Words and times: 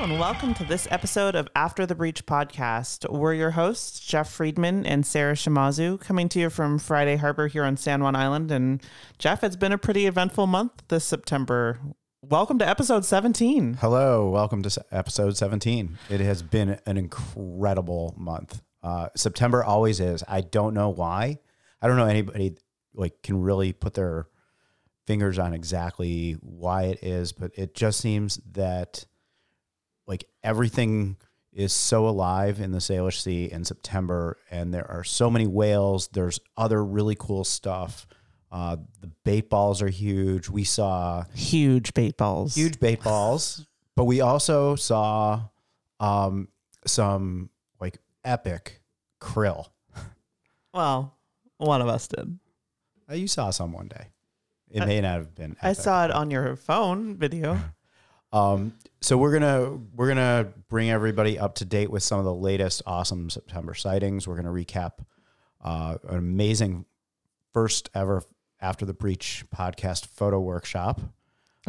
and 0.00 0.18
welcome 0.18 0.54
to 0.54 0.64
this 0.64 0.88
episode 0.90 1.34
of 1.34 1.46
After 1.54 1.84
the 1.84 1.94
Breach 1.94 2.24
podcast. 2.24 3.08
We're 3.12 3.34
your 3.34 3.50
hosts, 3.50 4.00
Jeff 4.00 4.32
Friedman 4.32 4.86
and 4.86 5.06
Sara 5.06 5.34
Shimazu, 5.34 6.00
coming 6.00 6.30
to 6.30 6.40
you 6.40 6.50
from 6.50 6.78
Friday 6.78 7.16
Harbor 7.16 7.46
here 7.46 7.62
on 7.62 7.76
San 7.76 8.02
Juan 8.02 8.16
Island. 8.16 8.50
And 8.50 8.82
Jeff, 9.18 9.44
it's 9.44 9.54
been 9.54 9.70
a 9.70 9.76
pretty 9.76 10.06
eventful 10.06 10.46
month 10.46 10.82
this 10.88 11.04
September. 11.04 11.78
Welcome 12.22 12.58
to 12.60 12.68
episode 12.68 13.04
17. 13.04 13.74
Hello, 13.74 14.30
welcome 14.30 14.62
to 14.62 14.84
episode 14.90 15.36
17. 15.36 15.98
It 16.08 16.20
has 16.20 16.42
been 16.42 16.80
an 16.86 16.96
incredible 16.96 18.14
month. 18.16 18.62
Uh, 18.82 19.10
September 19.14 19.62
always 19.62 20.00
is. 20.00 20.24
I 20.26 20.40
don't 20.40 20.72
know 20.72 20.88
why. 20.88 21.38
I 21.82 21.86
don't 21.86 21.98
know 21.98 22.06
anybody 22.06 22.56
like 22.94 23.22
can 23.22 23.42
really 23.42 23.74
put 23.74 23.92
their 23.94 24.26
fingers 25.06 25.38
on 25.38 25.52
exactly 25.52 26.32
why 26.40 26.84
it 26.84 27.02
is, 27.02 27.32
but 27.32 27.52
it 27.56 27.74
just 27.74 28.00
seems 28.00 28.40
that 28.52 29.04
like 30.12 30.24
everything 30.42 31.16
is 31.54 31.72
so 31.72 32.06
alive 32.06 32.60
in 32.60 32.70
the 32.70 32.80
Salish 32.80 33.22
Sea 33.22 33.50
in 33.50 33.64
September, 33.64 34.36
and 34.50 34.74
there 34.74 34.90
are 34.90 35.02
so 35.04 35.30
many 35.30 35.46
whales. 35.46 36.08
There's 36.12 36.38
other 36.54 36.84
really 36.84 37.16
cool 37.18 37.44
stuff. 37.44 38.06
Uh, 38.50 38.76
the 39.00 39.10
bait 39.24 39.48
balls 39.48 39.80
are 39.80 39.88
huge. 39.88 40.50
We 40.50 40.64
saw 40.64 41.24
Huge 41.34 41.94
bait 41.94 42.18
balls. 42.18 42.54
huge 42.54 42.78
bait 42.78 43.02
balls, 43.02 43.66
but 43.96 44.04
we 44.04 44.20
also 44.20 44.76
saw 44.76 45.44
um, 45.98 46.48
some 46.86 47.48
like 47.80 47.96
epic 48.22 48.82
krill. 49.18 49.68
Well, 50.74 51.16
one 51.56 51.80
of 51.80 51.88
us 51.88 52.06
did. 52.08 52.38
Uh, 53.10 53.14
you 53.14 53.28
saw 53.28 53.48
some 53.48 53.72
one 53.72 53.88
day. 53.88 54.08
It 54.70 54.84
may 54.86 55.00
not 55.00 55.16
have 55.16 55.34
been. 55.34 55.56
I 55.62 55.72
saw 55.72 56.04
it 56.04 56.10
on 56.10 56.30
your 56.30 56.54
phone 56.56 57.16
video. 57.16 57.58
Um, 58.32 58.74
so 59.00 59.18
we're 59.18 59.32
gonna 59.32 59.78
we're 59.94 60.08
gonna 60.08 60.52
bring 60.68 60.90
everybody 60.90 61.38
up 61.38 61.56
to 61.56 61.64
date 61.64 61.90
with 61.90 62.02
some 62.02 62.18
of 62.18 62.24
the 62.24 62.34
latest 62.34 62.82
awesome 62.86 63.28
September 63.30 63.74
sightings. 63.74 64.26
We're 64.26 64.36
gonna 64.36 64.52
recap 64.52 64.92
uh, 65.62 65.98
an 66.08 66.18
amazing 66.18 66.86
first 67.52 67.90
ever 67.94 68.22
after 68.60 68.86
the 68.86 68.94
breach 68.94 69.44
podcast 69.54 70.06
photo 70.06 70.40
workshop. 70.40 71.00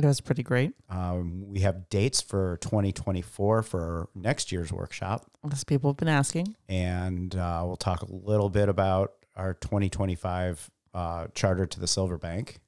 Was 0.02 0.22
pretty 0.22 0.42
great. 0.42 0.74
Um, 0.90 1.44
we 1.48 1.60
have 1.60 1.88
dates 1.90 2.20
for 2.20 2.58
2024 2.62 3.62
for 3.62 4.10
next 4.16 4.52
year's 4.52 4.74
workshop. 4.74 5.30
As 5.52 5.64
people 5.64 5.92
have 5.92 5.98
been 5.98 6.08
asking. 6.08 6.56
and 6.68 7.36
uh, 7.36 7.62
we'll 7.66 7.76
talk 7.76 8.02
a 8.02 8.12
little 8.12 8.50
bit 8.50 8.70
about 8.70 9.14
our 9.36 9.54
2025 9.54 10.72
uh, 10.96 11.28
charter 11.36 11.68
to 11.68 11.80
the 11.80 11.86
Silver 11.88 12.18
Bank, 12.18 12.60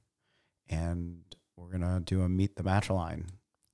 and 0.69 1.21
we're 1.55 1.69
gonna 1.71 1.99
do 1.99 2.21
a 2.21 2.29
meet 2.29 2.55
the 2.55 2.63
matriline. 2.63 3.23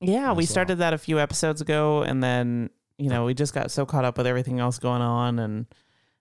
Yeah, 0.01 0.33
we 0.33 0.45
started 0.45 0.79
that 0.79 0.93
a 0.93 0.97
few 0.97 1.19
episodes 1.19 1.61
ago, 1.61 2.01
and 2.03 2.23
then 2.23 2.69
you 2.97 3.09
know 3.09 3.25
we 3.25 3.33
just 3.33 3.53
got 3.53 3.71
so 3.71 3.85
caught 3.85 4.03
up 4.05 4.17
with 4.17 4.27
everything 4.27 4.59
else 4.59 4.79
going 4.79 5.01
on, 5.01 5.37
and 5.39 5.65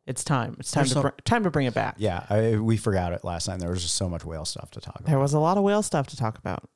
it's 0.06 0.22
time. 0.22 0.56
It's 0.60 0.70
time 0.70 0.82
There's 0.82 0.90
to 0.90 0.94
some- 0.94 1.02
br- 1.02 1.22
time 1.24 1.44
to 1.44 1.50
bring 1.50 1.66
it 1.66 1.74
back. 1.74 1.94
Yeah, 1.98 2.24
I, 2.28 2.56
we 2.56 2.76
forgot 2.76 3.12
it 3.12 3.24
last 3.24 3.46
time. 3.46 3.58
There 3.58 3.70
was 3.70 3.82
just 3.82 3.96
so 3.96 4.08
much 4.08 4.24
whale 4.24 4.44
stuff 4.44 4.70
to 4.72 4.80
talk 4.80 4.96
about, 4.96 5.06
There 5.08 5.18
was 5.18 5.32
a 5.34 5.40
lot 5.40 5.56
of 5.56 5.62
whale 5.64 5.82
stuff 5.82 6.06
to 6.08 6.16
talk 6.16 6.36
about. 6.38 6.68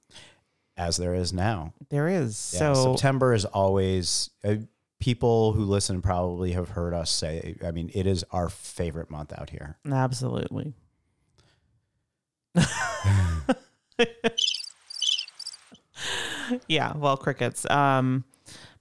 as 0.77 0.97
there 0.97 1.15
is 1.15 1.33
now. 1.33 1.73
There 1.91 2.09
is. 2.09 2.53
Yeah, 2.55 2.73
so 2.75 2.95
September 2.95 3.35
is 3.35 3.45
always. 3.45 4.31
Uh, 4.43 4.57
people 5.01 5.53
who 5.53 5.65
listen 5.65 6.01
probably 6.01 6.53
have 6.53 6.71
heard 6.71 6.95
us 6.95 7.11
say. 7.11 7.57
I 7.63 7.71
mean, 7.73 7.91
it 7.93 8.07
is 8.07 8.25
our 8.31 8.49
favorite 8.49 9.11
month 9.11 9.33
out 9.37 9.51
here. 9.51 9.77
absolutely. 9.91 10.73
yeah, 16.69 16.93
well, 16.97 17.17
crickets. 17.17 17.69
Um, 17.71 18.25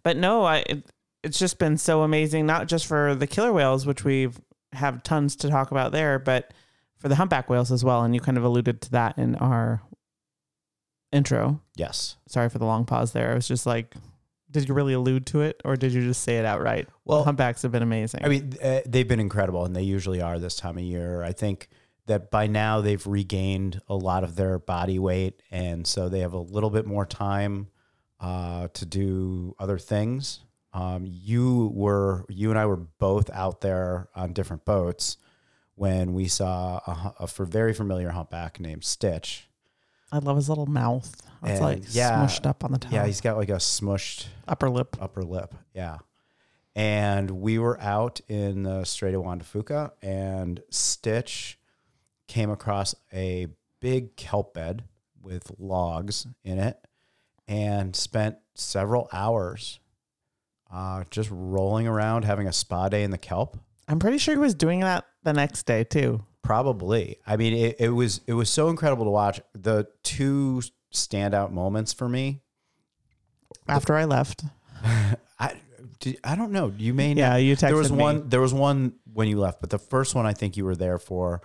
but 0.03 0.17
no, 0.17 0.43
I. 0.43 0.57
It, 0.67 0.85
it's 1.23 1.39
just 1.39 1.57
been 1.57 1.77
so 1.77 2.01
amazing, 2.01 2.45
not 2.45 2.67
just 2.67 2.85
for 2.85 3.15
the 3.15 3.27
killer 3.27 3.53
whales, 3.53 3.85
which 3.85 4.03
we've 4.03 4.39
have 4.73 5.03
tons 5.03 5.37
to 5.37 5.49
talk 5.49 5.71
about 5.71 5.93
there, 5.93 6.19
but 6.19 6.53
for 6.97 7.07
the 7.07 7.15
humpback 7.15 7.49
whales 7.49 7.71
as 7.71 7.83
well. 7.83 8.03
And 8.03 8.13
you 8.13 8.19
kind 8.19 8.37
of 8.37 8.43
alluded 8.43 8.81
to 8.81 8.91
that 8.91 9.17
in 9.17 9.35
our 9.35 9.81
intro. 11.13 11.61
Yes. 11.75 12.17
Sorry 12.27 12.49
for 12.49 12.59
the 12.59 12.65
long 12.65 12.83
pause 12.85 13.13
there. 13.13 13.31
I 13.31 13.35
was 13.35 13.47
just 13.47 13.65
like, 13.65 13.95
did 14.51 14.67
you 14.67 14.73
really 14.73 14.93
allude 14.93 15.25
to 15.27 15.41
it, 15.41 15.61
or 15.63 15.75
did 15.75 15.93
you 15.93 16.01
just 16.01 16.23
say 16.23 16.37
it 16.37 16.45
outright? 16.45 16.87
Well, 17.05 17.23
humpbacks 17.23 17.61
have 17.61 17.71
been 17.71 17.83
amazing. 17.83 18.21
I 18.23 18.27
mean, 18.27 18.53
uh, 18.61 18.81
they've 18.85 19.07
been 19.07 19.19
incredible, 19.19 19.65
and 19.65 19.75
they 19.75 19.83
usually 19.83 20.21
are 20.21 20.37
this 20.39 20.55
time 20.55 20.77
of 20.77 20.83
year. 20.83 21.23
I 21.23 21.31
think 21.31 21.69
that 22.05 22.31
by 22.31 22.47
now 22.47 22.81
they've 22.81 23.05
regained 23.05 23.81
a 23.87 23.95
lot 23.95 24.23
of 24.23 24.35
their 24.35 24.59
body 24.59 24.99
weight, 24.99 25.41
and 25.51 25.87
so 25.87 26.09
they 26.09 26.19
have 26.19 26.33
a 26.33 26.39
little 26.39 26.69
bit 26.69 26.85
more 26.85 27.05
time 27.05 27.67
uh, 28.19 28.67
to 28.73 28.85
do 28.85 29.55
other 29.59 29.77
things. 29.77 30.41
Um, 30.73 31.05
you 31.05 31.71
were, 31.73 32.25
you 32.29 32.49
and 32.49 32.57
I 32.57 32.65
were 32.65 32.77
both 32.77 33.29
out 33.29 33.61
there 33.61 34.09
on 34.15 34.33
different 34.33 34.65
boats 34.65 35.17
when 35.75 36.13
we 36.13 36.27
saw 36.27 36.77
a, 36.87 37.15
a 37.21 37.27
for 37.27 37.45
very 37.45 37.73
familiar 37.73 38.09
humpback 38.09 38.59
named 38.59 38.83
Stitch. 38.83 39.47
I 40.11 40.19
love 40.19 40.35
his 40.35 40.49
little 40.49 40.65
mouth. 40.65 41.15
It's 41.43 41.51
And, 41.51 41.61
like 41.61 41.83
yeah, 41.89 42.11
smushed 42.23 42.45
up 42.45 42.63
on 42.63 42.71
the 42.71 42.77
top. 42.79 42.91
Yeah, 42.91 43.05
he's 43.05 43.21
got 43.21 43.37
like 43.37 43.49
a 43.49 43.57
smushed 43.57 44.27
upper 44.47 44.69
lip. 44.69 44.95
upper 44.99 45.23
lip. 45.23 45.53
Yeah. 45.73 45.99
And 46.75 47.29
we 47.29 47.59
were 47.59 47.79
out 47.79 48.21
in 48.27 48.63
the 48.63 48.83
Strait 48.83 49.13
of 49.13 49.21
Juan 49.21 49.39
de 49.39 49.43
Fuca, 49.43 49.91
and 50.01 50.61
Stitch 50.69 51.59
came 52.27 52.49
across 52.49 52.95
a 53.13 53.47
big 53.79 54.15
kelp 54.15 54.53
bed 54.53 54.83
with 55.21 55.51
logs 55.59 56.27
in 56.43 56.59
it 56.59 56.77
and 57.47 57.95
spent 57.95 58.37
several 58.55 59.09
hours 59.11 59.79
uh, 60.71 61.03
just 61.09 61.29
rolling 61.31 61.87
around 61.87 62.23
having 62.25 62.47
a 62.47 62.53
spa 62.53 62.89
day 62.89 63.03
in 63.03 63.11
the 63.11 63.17
kelp. 63.17 63.57
I'm 63.87 63.99
pretty 63.99 64.17
sure 64.17 64.33
he 64.33 64.39
was 64.39 64.55
doing 64.55 64.79
that 64.81 65.05
the 65.23 65.33
next 65.33 65.63
day 65.65 65.83
too. 65.83 66.23
Probably. 66.41 67.17
I 67.27 67.37
mean, 67.37 67.53
it, 67.53 67.75
it 67.79 67.89
was 67.89 68.21
it 68.27 68.33
was 68.33 68.49
so 68.49 68.69
incredible 68.69 69.05
to 69.05 69.11
watch. 69.11 69.39
The 69.53 69.87
two 70.03 70.61
standout 70.93 71.51
moments 71.51 71.93
for 71.93 72.07
me. 72.09 72.41
After 73.67 73.95
I 73.95 74.05
left. 74.05 74.43
I 75.39 75.55
I 76.23 76.35
don't 76.35 76.51
know. 76.51 76.73
You 76.77 76.93
may 76.93 77.13
Yeah, 77.13 77.29
not. 77.31 77.35
you 77.37 77.55
texted 77.55 77.59
there 77.67 77.75
was 77.77 77.91
me. 77.91 77.97
one. 77.97 78.29
There 78.29 78.41
was 78.41 78.53
one 78.53 78.93
when 79.13 79.27
you 79.29 79.39
left, 79.39 79.61
but 79.61 79.69
the 79.69 79.79
first 79.79 80.15
one 80.15 80.25
I 80.25 80.33
think 80.33 80.57
you 80.57 80.65
were 80.65 80.75
there 80.75 80.97
for 80.97 81.41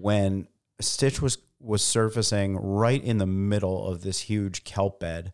when 0.00 0.48
Stitch 0.80 1.20
was 1.20 1.38
was 1.60 1.82
surfacing 1.82 2.56
right 2.56 3.02
in 3.02 3.18
the 3.18 3.26
middle 3.26 3.86
of 3.86 4.02
this 4.02 4.20
huge 4.20 4.64
kelp 4.64 5.00
bed, 5.00 5.32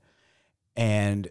and 0.77 1.29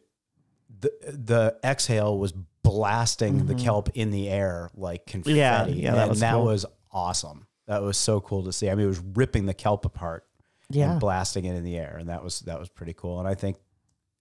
the 0.79 0.91
the 1.03 1.57
exhale 1.63 2.18
was 2.18 2.34
blasting 2.63 3.46
the 3.46 3.56
kelp 3.56 3.90
in 3.94 4.09
the 4.12 4.29
air 4.29 4.69
like 4.75 5.06
confetti. 5.06 5.34
Mm-hmm. 5.40 5.79
Yeah, 5.79 5.91
yeah, 5.91 5.96
that 5.96 6.09
was 6.09 6.19
that 6.22 6.34
cool. 6.34 6.46
was 6.46 6.66
awesome. 6.91 7.47
That 7.68 7.81
was 7.81 7.97
so 7.97 8.22
cool 8.22 8.44
to 8.46 8.53
see. 8.53 8.69
I 8.69 8.75
mean, 8.75 8.85
it 8.85 8.90
was 8.90 9.01
ripping 9.16 9.46
the 9.47 9.53
kelp 9.53 9.85
apart 9.85 10.25
Yeah. 10.69 10.91
and 10.91 11.00
blasting 11.00 11.46
it 11.46 11.56
in 11.56 11.63
the 11.63 11.78
air, 11.78 11.97
and 12.00 12.09
that 12.09 12.23
was 12.23 12.40
that 12.41 12.59
was 12.59 12.69
pretty 12.69 12.94
cool. 12.94 13.19
And 13.19 13.28
I 13.28 13.35
think 13.35 13.57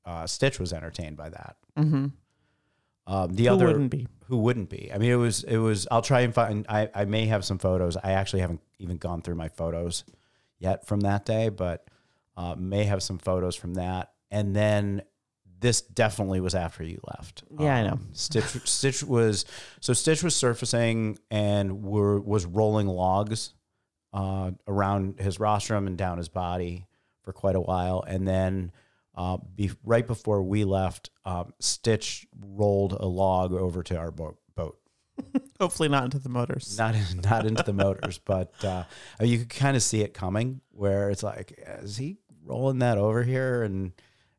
uh, 0.05 0.27
Stitch 0.27 0.59
was 0.59 0.73
entertained 0.73 1.17
by 1.17 1.29
that. 1.31 1.57
Mm-hmm. 1.79 2.07
Um, 3.07 3.35
the 3.35 3.47
Who 3.47 3.53
other 3.55 3.67
wouldn't 3.67 3.91
be? 3.91 4.07
who 4.27 4.39
wouldn't 4.39 4.71
be? 4.71 4.91
I 4.93 4.99
mean, 4.99 5.11
it 5.11 5.17
was 5.17 5.45
it 5.45 5.59
was. 5.59 5.87
I'll 5.91 6.03
try 6.03 6.21
and 6.21 6.35
find. 6.35 6.65
I 6.69 6.89
I 6.95 7.05
may 7.05 7.27
have 7.27 7.45
some 7.45 7.59
photos. 7.59 7.97
I 7.97 8.13
actually 8.13 8.41
haven't 8.41 8.61
even 8.79 8.97
gone 8.97 9.23
through 9.23 9.35
my 9.35 9.49
photos 9.49 10.05
yet 10.59 10.87
from 10.87 11.01
that 11.01 11.25
day, 11.27 11.51
but 11.51 11.87
uh, 12.37 12.55
may 12.57 12.85
have 12.85 13.03
some 13.03 13.19
photos 13.19 13.55
from 13.57 13.75
that. 13.75 14.13
And 14.31 14.57
then 14.57 15.03
this 15.61 15.81
definitely 15.81 16.41
was 16.41 16.55
after 16.55 16.83
you 16.85 17.01
left. 17.17 17.45
Yeah, 17.59 17.77
I 17.77 17.83
know. 17.83 17.93
Um, 17.93 18.09
Stitch 18.13 18.45
Stitch 18.65 19.03
was 19.03 19.45
so 19.81 19.93
Stitch 19.93 20.23
was 20.23 20.35
surfacing 20.35 21.19
and 21.31 21.83
were 21.85 22.21
was 22.21 22.47
rolling 22.47 22.87
logs 22.87 23.53
uh, 24.13 24.53
around 24.67 25.21
his 25.21 25.39
rostrum 25.39 25.87
and 25.87 25.99
down 25.99 26.19
his 26.19 26.29
body 26.29 26.87
for 27.23 27.33
quite 27.33 27.57
a 27.57 27.61
while, 27.61 28.03
and 28.07 28.27
then 28.27 28.73
uh, 29.15 29.39
be, 29.55 29.71
right 29.85 30.07
before 30.07 30.43
we 30.43 30.65
left, 30.65 31.11
um, 31.25 31.53
Stitch 31.61 32.27
rolled 32.41 32.93
a 32.93 33.07
log 33.07 33.53
over 33.53 33.83
to 33.85 33.97
our 33.97 34.11
boat. 34.11 34.39
boat. 34.57 34.79
Hopefully 35.61 35.89
not 35.89 36.05
into 36.05 36.19
the 36.19 36.29
motors. 36.29 36.77
Not 36.79 36.95
in, 36.95 37.05
not 37.23 37.47
into 37.47 37.63
the 37.63 37.73
motors, 37.73 38.19
but 38.25 38.53
uh, 38.65 38.85
you 39.21 39.39
could 39.39 39.51
kind 39.51 39.77
of 39.77 39.83
see 39.83 40.01
it 40.03 40.15
coming. 40.15 40.61
Where 40.73 41.11
it's 41.11 41.23
like, 41.23 41.55
is 41.83 41.97
he 41.97 42.17
rolling 42.45 42.81
that 42.81 42.99
over 42.99 43.23
here? 43.23 43.63
And 43.63 43.93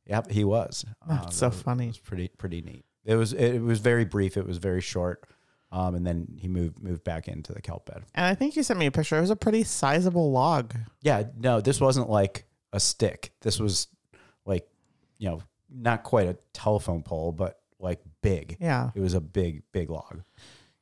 yep, 0.05 0.29
he 0.29 0.43
was. 0.43 0.85
That's 1.07 1.27
Uh, 1.27 1.29
so 1.29 1.47
was- 1.47 1.61
funny. 1.61 1.85
It 1.85 1.89
was 1.89 1.99
pretty 1.99 2.27
pretty 2.37 2.61
neat. 2.61 2.85
It 3.05 3.15
was 3.15 3.33
it, 3.33 3.59
was 3.59 3.79
very 3.79 4.03
brief. 4.03 4.35
It 4.35 4.45
was 4.47 4.57
very 4.57 4.81
short. 4.81 5.23
Um, 5.71 5.95
and 5.95 6.05
then 6.07 6.37
he 6.39 6.47
moved 6.47 6.81
moved 6.81 7.03
back 7.03 7.27
into 7.27 7.53
the 7.53 7.61
kelp 7.61 7.85
bed. 7.85 8.03
And 8.13 8.25
I 8.25 8.33
think 8.35 8.55
you 8.55 8.63
sent 8.63 8.79
me 8.79 8.85
a 8.87 8.91
picture. 8.91 9.17
It 9.17 9.21
was 9.21 9.29
a 9.29 9.35
pretty 9.35 9.63
sizable 9.63 10.31
log. 10.31 10.73
Yeah, 11.01 11.23
no, 11.37 11.61
this 11.61 11.79
wasn't 11.81 12.09
like 12.09 12.45
a 12.73 12.79
stick. 12.79 13.31
This 13.41 13.59
was 13.59 13.87
you 15.17 15.29
know, 15.29 15.41
not 15.69 16.03
quite 16.03 16.27
a 16.27 16.37
telephone 16.53 17.01
pole, 17.03 17.31
but 17.31 17.59
like 17.79 17.99
big. 18.21 18.57
Yeah. 18.59 18.91
It 18.95 18.99
was 19.01 19.13
a 19.13 19.21
big, 19.21 19.63
big 19.71 19.89
log. 19.89 20.21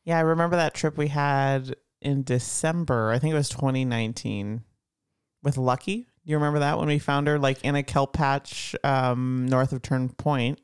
Yeah, 0.03 0.17
I 0.17 0.21
remember 0.21 0.55
that 0.57 0.73
trip 0.73 0.97
we 0.97 1.07
had 1.07 1.75
in 2.01 2.23
December. 2.23 3.11
I 3.11 3.19
think 3.19 3.33
it 3.33 3.37
was 3.37 3.49
2019 3.49 4.63
with 5.43 5.57
Lucky. 5.57 6.07
You 6.25 6.35
remember 6.37 6.59
that 6.59 6.77
when 6.77 6.87
we 6.87 6.99
found 6.99 7.27
her 7.27 7.37
like 7.39 7.61
in 7.63 7.75
a 7.75 7.83
kelp 7.83 8.13
patch 8.13 8.75
um, 8.83 9.45
north 9.47 9.71
of 9.73 9.81
Turn 9.81 10.09
Point? 10.09 10.59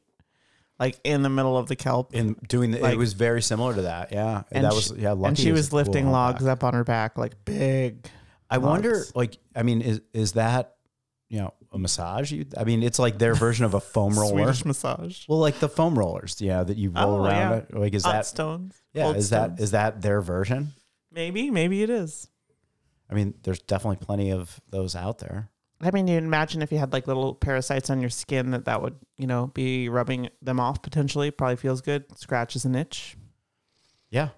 like 0.80 0.98
in 1.04 1.24
the 1.24 1.30
middle 1.30 1.57
of 1.57 1.68
the 1.68 1.75
kelp. 1.75 2.15
in 2.15 2.36
doing 2.48 2.72
the, 2.72 2.80
Like- 2.80 2.94
it 2.94 2.98
was 2.98 3.12
very 3.12 3.42
similar 3.42 3.75
to 3.75 3.81
that. 3.81 4.13
Yeah, 4.13 4.44
And 4.50 4.63
that 4.63 4.72
sh- 4.72 4.75
was 4.92 4.92
yeah. 4.98 5.12
Lucky 5.12 5.27
and 5.27 5.38
she 5.38 5.51
was 5.51 5.68
cool 5.69 5.80
lifting 5.80 6.06
humpback. 6.06 6.36
logs 6.36 6.45
up 6.48 6.63
on 6.63 6.74
her 6.74 6.86
back, 6.86 7.18
like 7.18 7.33
big. 7.44 8.07
I 8.50 8.60
wonder, 8.60 9.04
like, 9.13 9.38
I 9.54 9.63
mean, 9.63 9.81
is 9.81 10.00
is 10.13 10.31
that 10.33 10.75
you 11.27 11.39
know 11.42 11.54
a 11.71 11.77
massage? 11.77 12.31
You, 12.31 12.45
I 12.57 12.63
mean, 12.63 12.81
it's 12.83 13.00
like 13.00 13.18
their 13.19 13.33
version 13.36 13.66
of 13.66 13.74
a 13.74 13.80
foam 13.94 14.13
roller. 14.18 14.44
Swedish 14.44 14.66
massage. 14.66 15.25
Well, 15.27 15.39
like 15.39 15.60
the 15.60 15.69
foam 15.69 15.98
rollers, 15.98 16.39
yeah, 16.42 16.63
that 16.63 16.77
you 16.77 16.89
roll 16.92 17.16
Oh, 17.21 17.25
around. 17.25 17.51
yeah. 17.51 17.57
It. 17.57 17.74
Like, 17.75 17.94
is 17.94 18.04
Hot 18.06 18.12
that 18.13 18.25
stones. 18.25 18.81
yeah? 18.94 19.06
Old 19.07 19.16
Is 19.18 19.30
that 19.31 19.45
stones. 19.45 19.60
is 19.62 19.71
that 19.71 20.01
their 20.01 20.21
version? 20.21 20.74
maybe? 21.12 21.50
Maybe 21.51 21.81
it 21.83 21.89
is. 21.89 22.27
I 23.10 23.16
mean, 23.16 23.33
there's 23.44 23.60
definitely 23.62 24.06
plenty 24.06 24.31
of 24.31 24.60
those 24.69 24.95
out 24.95 25.18
there. 25.19 25.50
I 25.81 25.92
mean, 25.92 26.07
you 26.07 26.18
imagine 26.18 26.62
if 26.62 26.71
you 26.71 26.77
had 26.77 26.92
like 26.94 27.07
little 27.07 27.33
parasites 27.33 27.89
on 27.89 28.01
your 28.01 28.10
skin 28.10 28.51
that 28.51 28.65
that 28.65 28.81
would, 28.81 28.95
you 29.18 29.25
know, 29.27 29.48
be 29.48 29.89
rubbing 29.89 30.30
them 30.42 30.60
off 30.60 30.81
potentially. 30.81 31.31
Probably 31.31 31.56
feels 31.56 31.81
good. 31.81 32.04
Scratches 32.18 32.65
an 32.65 32.75
itch. 32.75 33.15
Yeah, 34.12 34.30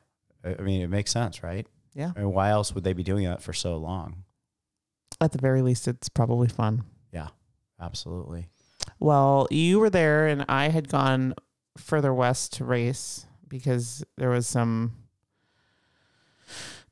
I 0.46 0.56
I 0.60 0.62
mean, 0.62 0.82
it 0.82 0.88
makes 0.90 1.12
sense, 1.12 1.42
right? 1.44 1.66
Yeah. 1.96 2.12
I 2.16 2.20
mean, 2.20 2.32
why 2.32 2.50
else 2.52 2.74
would 2.76 2.84
they 2.84 2.94
be 2.94 3.04
doing 3.04 3.26
that 3.26 3.42
for 3.42 3.52
so 3.54 3.76
long? 3.78 4.24
At 5.20 5.32
the 5.34 5.40
very 5.40 5.62
least, 5.62 5.88
it's 5.88 6.08
probably 6.10 6.48
fun. 6.48 6.84
Absolutely. 7.82 8.48
Well, 9.00 9.48
you 9.50 9.80
were 9.80 9.90
there, 9.90 10.28
and 10.28 10.46
I 10.48 10.70
had 10.70 10.88
gone 10.88 11.34
further 11.78 12.14
west 12.14 12.54
to 12.54 12.66
race 12.66 13.26
because 13.48 14.04
there 14.18 14.30
was 14.30 14.48
some 14.48 14.94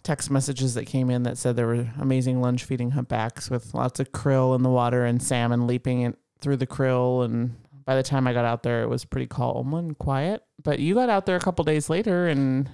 text 0.03 0.31
messages 0.31 0.73
that 0.73 0.85
came 0.85 1.09
in 1.09 1.23
that 1.23 1.37
said 1.37 1.55
there 1.55 1.67
were 1.67 1.87
amazing 1.99 2.41
lunge 2.41 2.63
feeding 2.63 2.91
humpbacks 2.91 3.49
with 3.49 3.73
lots 3.73 3.99
of 3.99 4.11
krill 4.11 4.55
in 4.55 4.63
the 4.63 4.69
water 4.69 5.05
and 5.05 5.21
salmon 5.21 5.67
leaping 5.67 6.01
it 6.01 6.17
through 6.39 6.57
the 6.57 6.67
krill. 6.67 7.23
And 7.23 7.55
by 7.85 7.95
the 7.95 8.03
time 8.03 8.25
I 8.25 8.33
got 8.33 8.45
out 8.45 8.63
there, 8.63 8.81
it 8.81 8.89
was 8.89 9.05
pretty 9.05 9.27
calm 9.27 9.73
and 9.73 9.97
quiet. 9.97 10.43
But 10.63 10.79
you 10.79 10.95
got 10.95 11.09
out 11.09 11.25
there 11.25 11.35
a 11.35 11.41
couple 11.41 11.63
days 11.65 11.89
later 11.89 12.27
and 12.27 12.69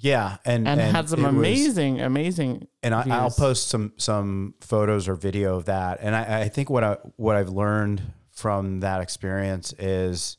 Yeah, 0.00 0.36
and 0.44 0.68
and, 0.68 0.80
had 0.80 1.08
some 1.08 1.20
it 1.20 1.22
was- 1.24 1.34
amazing, 1.34 2.00
amazing. 2.00 2.68
and 2.82 2.94
I, 2.94 3.04
I'll 3.10 3.30
post 3.30 3.68
some 3.68 3.92
some 3.96 4.54
photos 4.60 5.08
or 5.08 5.14
video 5.14 5.56
of 5.56 5.64
that. 5.66 5.98
And 6.00 6.14
I, 6.14 6.42
I 6.42 6.48
think 6.48 6.70
what 6.70 6.84
I 6.84 6.98
what 7.16 7.34
I've 7.36 7.48
learned 7.48 8.02
from 8.30 8.80
that 8.80 9.00
experience 9.00 9.74
is 9.78 10.36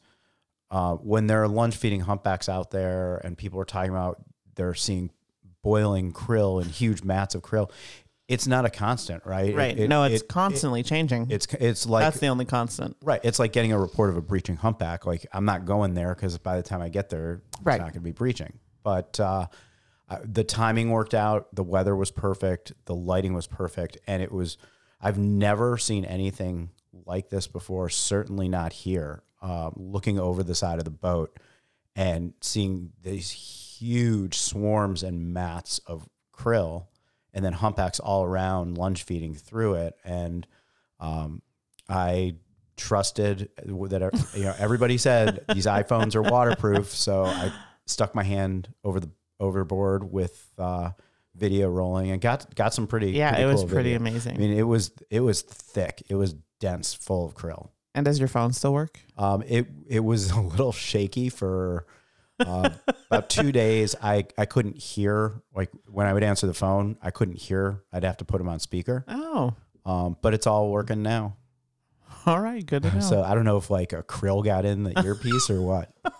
uh, 0.71 0.95
when 0.95 1.27
there 1.27 1.43
are 1.43 1.47
lunge 1.47 1.75
feeding 1.75 1.99
humpbacks 2.01 2.47
out 2.47 2.71
there, 2.71 3.17
and 3.17 3.37
people 3.37 3.59
are 3.59 3.65
talking 3.65 3.91
about 3.91 4.23
they're 4.55 4.73
seeing 4.73 5.11
boiling 5.61 6.13
krill 6.13 6.61
and 6.61 6.71
huge 6.71 7.03
mats 7.03 7.35
of 7.35 7.41
krill. 7.41 7.69
It's 8.29 8.45
not 8.47 8.63
a 8.63 8.69
constant, 8.69 9.25
right? 9.25 9.53
Right. 9.55 9.77
it- 9.77 9.89
no, 9.89 10.03
it's 10.03 10.21
it- 10.21 10.29
constantly 10.29 10.83
changing. 10.83 11.27
It's 11.31 11.47
it's 11.55 11.85
like 11.85 12.03
That's 12.05 12.19
the 12.19 12.27
only 12.27 12.45
constant. 12.45 12.95
right. 13.03 13.19
It's 13.23 13.39
like 13.39 13.51
getting 13.51 13.73
a 13.73 13.79
report 13.79 14.09
of 14.09 14.15
a 14.15 14.21
breaching 14.21 14.55
humpback. 14.55 15.05
Like 15.05 15.25
I'm 15.33 15.43
not 15.45 15.65
going 15.65 15.95
there 15.95 16.15
because 16.15 16.37
by 16.37 16.55
the 16.55 16.63
time 16.63 16.81
I 16.81 16.87
get 16.87 17.09
there, 17.09 17.41
it's 17.57 17.65
not 17.65 17.79
going 17.79 17.91
to 17.93 17.99
be 17.99 18.11
breaching. 18.13 18.53
But 18.83 19.19
uh, 19.19 19.47
the 20.23 20.43
timing 20.43 20.89
worked 20.89 21.13
out. 21.13 21.53
The 21.53 21.63
weather 21.63 21.95
was 21.95 22.11
perfect. 22.11 22.73
The 22.85 22.95
lighting 22.95 23.33
was 23.33 23.47
perfect, 23.47 23.97
and 24.07 24.21
it 24.23 24.31
was. 24.31 24.57
I've 25.01 25.17
never 25.17 25.77
seen 25.77 26.03
anything 26.03 26.71
like 27.05 27.29
this 27.29 27.47
before. 27.47 27.89
Certainly 27.89 28.49
not 28.49 28.73
here. 28.73 29.23
Um, 29.41 29.73
looking 29.77 30.19
over 30.19 30.43
the 30.43 30.55
side 30.55 30.79
of 30.79 30.85
the 30.85 30.91
boat 30.91 31.39
and 31.95 32.33
seeing 32.41 32.91
these 33.01 33.31
huge 33.31 34.37
swarms 34.37 35.03
and 35.03 35.33
mats 35.33 35.79
of 35.87 36.07
krill, 36.33 36.87
and 37.33 37.45
then 37.45 37.53
humpbacks 37.53 37.99
all 37.99 38.25
around, 38.25 38.77
lunge 38.77 39.03
feeding 39.03 39.35
through 39.35 39.75
it, 39.75 39.95
and 40.03 40.45
um, 40.99 41.41
I 41.87 42.35
trusted 42.75 43.49
that 43.57 44.31
you 44.35 44.43
know 44.43 44.55
everybody 44.57 44.97
said 44.97 45.43
these 45.53 45.65
iPhones 45.65 46.15
are 46.15 46.21
waterproof, 46.21 46.89
so 46.89 47.25
I 47.25 47.51
stuck 47.89 48.13
my 48.15 48.23
hand 48.23 48.73
over 48.83 48.99
the 48.99 49.09
overboard 49.39 50.11
with 50.11 50.47
uh, 50.57 50.91
video 51.35 51.69
rolling 51.69 52.11
and 52.11 52.21
got 52.21 52.53
got 52.55 52.73
some 52.73 52.87
pretty 52.87 53.11
Yeah, 53.11 53.29
pretty 53.31 53.43
it 53.43 53.45
was 53.47 53.61
cool 53.61 53.69
pretty 53.69 53.93
video. 53.93 54.09
amazing. 54.09 54.35
I 54.35 54.39
mean, 54.39 54.57
it 54.57 54.63
was 54.63 54.91
it 55.09 55.21
was 55.21 55.41
thick, 55.41 56.03
it 56.09 56.15
was 56.15 56.35
dense, 56.59 56.93
full 56.93 57.25
of 57.25 57.35
krill. 57.35 57.69
and 57.95 58.05
does 58.05 58.19
your 58.19 58.27
phone 58.27 58.51
still 58.53 58.73
work? 58.73 58.99
Um, 59.17 59.43
it 59.47 59.67
it 59.87 60.01
was 60.01 60.31
a 60.39 60.41
little 60.41 60.71
shaky 60.71 61.29
for 61.29 61.85
uh, 62.39 62.69
about 63.09 63.29
two 63.29 63.51
days. 63.51 63.95
I 64.01 64.25
I 64.37 64.45
couldn't 64.45 64.77
hear 64.77 65.41
like 65.55 65.69
when 65.87 66.05
I 66.07 66.13
would 66.13 66.23
answer 66.23 66.47
the 66.47 66.53
phone, 66.53 66.97
I 67.01 67.11
couldn't 67.11 67.37
hear. 67.37 67.83
I'd 67.93 68.03
have 68.03 68.17
to 68.17 68.25
put 68.25 68.37
them 68.39 68.47
on 68.49 68.59
speaker. 68.59 69.03
Oh, 69.07 69.53
Um, 69.85 70.17
but 70.21 70.33
it's 70.33 70.47
all 70.47 70.69
working 70.71 71.01
now. 71.03 71.35
all 72.25 72.39
right. 72.41 72.65
Good 72.65 72.83
to 72.83 72.91
know. 72.95 72.99
So 73.01 73.23
I 73.23 73.33
don't 73.35 73.45
know 73.45 73.57
if 73.57 73.69
like 73.69 73.93
a 73.93 74.03
krill 74.03 74.43
got 74.43 74.65
in 74.65 74.83
the 74.83 75.01
earpiece 75.05 75.49
or 75.49 75.61
what. 75.61 75.91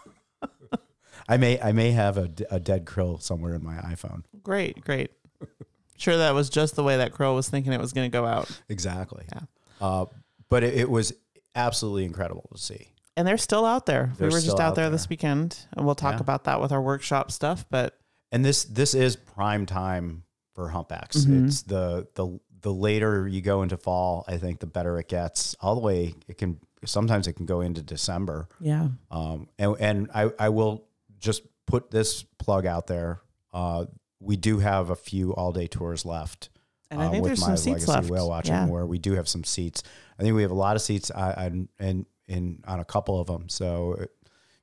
I 1.30 1.38
may 1.38 1.62
I 1.62 1.72
may 1.72 1.92
have 1.92 2.18
a, 2.18 2.30
a 2.50 2.60
dead 2.60 2.86
krill 2.86 3.22
somewhere 3.22 3.54
in 3.54 3.64
my 3.64 3.76
iPhone. 3.76 4.24
Great, 4.44 4.84
great. 4.84 5.12
Sure, 5.98 6.16
that 6.16 6.34
was 6.34 6.50
just 6.50 6.78
the 6.78 6.84
way 6.84 6.96
that 6.96 7.12
crow 7.12 7.36
was 7.36 7.50
thinking 7.50 7.74
it 7.74 7.80
was 7.81 7.92
going 7.92 8.10
to 8.10 8.18
go 8.18 8.26
out. 8.26 8.50
Exactly. 8.70 9.26
Yeah. 9.34 9.42
Uh, 9.81 10.06
but 10.48 10.64
it, 10.64 10.74
it 10.76 10.90
was 10.90 11.12
absolutely 11.56 12.06
incredible 12.06 12.48
to 12.54 12.58
see. 12.58 12.88
And 13.18 13.28
they're 13.28 13.38
still 13.38 13.66
out 13.66 13.86
there. 13.86 14.14
They're 14.18 14.30
we 14.30 14.34
were 14.36 14.40
just 14.40 14.52
out 14.62 14.62
out 14.62 14.76
there, 14.76 14.86
there. 14.86 14.92
this 14.92 15.10
weekend, 15.10 15.60
and 15.76 15.86
we'll 15.86 15.96
talk 15.96 16.14
Yeah. 16.14 16.22
about 16.22 16.46
that 16.46 16.62
with 16.62 16.72
our 16.72 16.81
workshop 16.81 17.32
stuff. 17.32 17.66
But 17.70 17.98
And 18.32 18.46
this 18.46 18.64
this 18.64 18.94
is 18.94 19.18
prime 19.18 19.66
time 19.66 20.24
for 20.56 20.70
humpbacks. 20.70 21.18
Mhm. 21.25 21.48
It's 21.48 21.64
the 21.64 22.08
the 22.16 22.40
the 22.62 22.72
later 22.74 23.28
you 23.28 23.42
go 23.42 23.62
into 23.62 23.75
fall, 23.75 24.24
I 24.25 24.38
think 24.38 24.62
the 24.62 24.68
better 24.68 24.98
it 25.00 25.10
gets. 25.10 25.54
All 25.60 25.75
the 25.75 25.82
way 25.82 26.16
it 26.30 26.38
can 26.38 26.62
sometimes 26.86 27.28
it 27.28 27.34
can 27.34 27.46
go 27.46 27.60
into 27.60 27.82
December. 27.82 28.48
yeah, 28.62 28.88
Um, 29.12 29.50
and 29.60 29.75
and 29.82 30.10
I, 30.16 30.32
I 30.40 30.48
will 30.48 30.86
just 31.19 31.44
put 31.66 31.92
this 31.92 32.24
plug 32.24 32.66
out 32.66 32.88
there. 32.88 33.21
Uh, 33.54 33.86
we 34.19 34.36
do 34.36 34.60
have 34.60 34.89
a 34.89 34.95
few 34.95 35.33
all 35.33 35.51
day 35.51 35.68
tours 35.68 36.06
left. 36.06 36.50
and 36.92 37.01
I 37.01 37.06
uh, 37.06 37.12
think 37.12 37.24
with 37.24 37.30
there's 37.30 37.42
my 37.42 37.56
some 37.56 37.57
seats 37.57 37.88
left. 37.88 38.10
whale 38.10 38.30
watching 38.30 38.54
yeah. 38.54 38.68
where 38.68 38.86
we 38.86 38.98
do 38.98 39.13
have 39.13 39.27
some 39.27 39.44
seats. 39.44 39.83
I 40.18 40.24
think 40.24 40.36
we 40.36 40.42
have 40.42 40.51
a 40.51 40.56
lot 40.56 40.75
of 40.75 40.81
seats 40.81 41.12
I, 41.12 41.31
I, 41.31 41.51
and 41.80 42.06
in 42.27 42.63
on 42.68 42.80
a 42.80 42.86
couple 42.86 43.19
of 43.19 43.27
them. 43.27 43.50
So, 43.50 43.98
uh, 44.00 44.06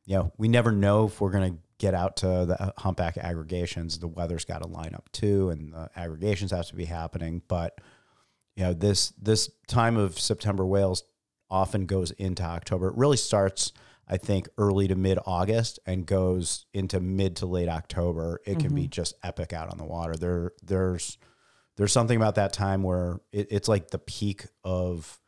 you 0.04 0.16
know, 0.16 0.32
we 0.36 0.48
never 0.48 0.72
know 0.72 1.06
if 1.06 1.20
we're 1.20 1.30
going 1.30 1.54
to 1.54 1.58
get 1.78 1.94
out 1.94 2.16
to 2.18 2.26
the 2.26 2.72
humpback 2.78 3.18
aggregations. 3.18 3.98
The 3.98 4.08
weather's 4.08 4.44
got 4.44 4.62
to 4.62 4.68
line 4.68 4.94
up 4.94 5.10
too, 5.12 5.50
and 5.50 5.72
the 5.72 5.90
aggregations 5.96 6.50
have 6.52 6.66
to 6.68 6.76
be 6.76 6.84
happening. 6.84 7.42
But 7.48 7.80
you 8.54 8.64
know, 8.64 8.72
this 8.72 9.10
this 9.20 9.50
time 9.66 9.96
of 9.96 10.18
September 10.18 10.64
whales 10.64 11.04
often 11.50 11.86
goes 11.86 12.10
into 12.12 12.42
October. 12.42 12.88
It 12.88 12.96
really 12.96 13.16
starts. 13.16 13.72
I 14.08 14.16
think 14.18 14.48
early 14.56 14.86
to 14.88 14.94
mid 14.94 15.18
August 15.26 15.78
and 15.86 16.06
goes 16.06 16.66
into 16.72 17.00
mid 17.00 17.36
to 17.36 17.46
late 17.46 17.68
October. 17.68 18.40
It 18.46 18.58
can 18.60 18.68
Mm-hmm. 18.68 18.74
be 18.76 18.88
just 18.88 19.14
epic 19.22 19.52
out 19.52 19.70
on 19.70 19.78
the 19.78 19.84
water. 19.84 20.14
There, 20.14 20.52
there's 20.62 21.18
there's 21.76 21.92
something 21.92 22.16
about 22.16 22.36
that 22.36 22.52
time 22.52 22.82
where 22.82 23.20
it, 23.32 23.48
it's 23.50 23.68
like 23.68 23.90
the 23.90 23.98
peak 23.98 24.46
of 24.64 25.20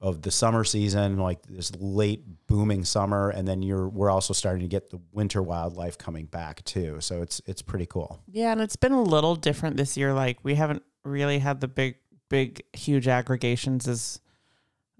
of 0.00 0.20
the 0.20 0.30
summer 0.30 0.64
season, 0.64 1.16
like 1.16 1.42
this 1.46 1.72
late 1.76 2.24
booming 2.46 2.84
summer, 2.84 3.30
and 3.30 3.48
then 3.48 3.62
you're 3.62 3.88
we're 3.88 4.10
also 4.10 4.34
starting 4.34 4.60
to 4.62 4.68
get 4.68 4.90
the 4.90 5.00
winter 5.12 5.42
wildlife 5.42 5.96
coming 5.96 6.26
back 6.26 6.62
too. 6.64 6.96
So 7.00 7.22
it's 7.22 7.40
it's 7.46 7.62
pretty 7.62 7.86
cool. 7.86 8.20
Yeah, 8.30 8.52
and 8.52 8.60
it's 8.60 8.76
been 8.76 8.92
a 8.92 9.02
little 9.02 9.36
different 9.36 9.76
this 9.78 9.96
year. 9.96 10.12
Like 10.12 10.38
we 10.42 10.56
haven't 10.56 10.82
really 11.04 11.38
had 11.38 11.60
the 11.60 11.68
big, 11.68 11.94
big, 12.28 12.62
huge 12.74 13.08
aggregations 13.08 13.88
as 13.88 14.20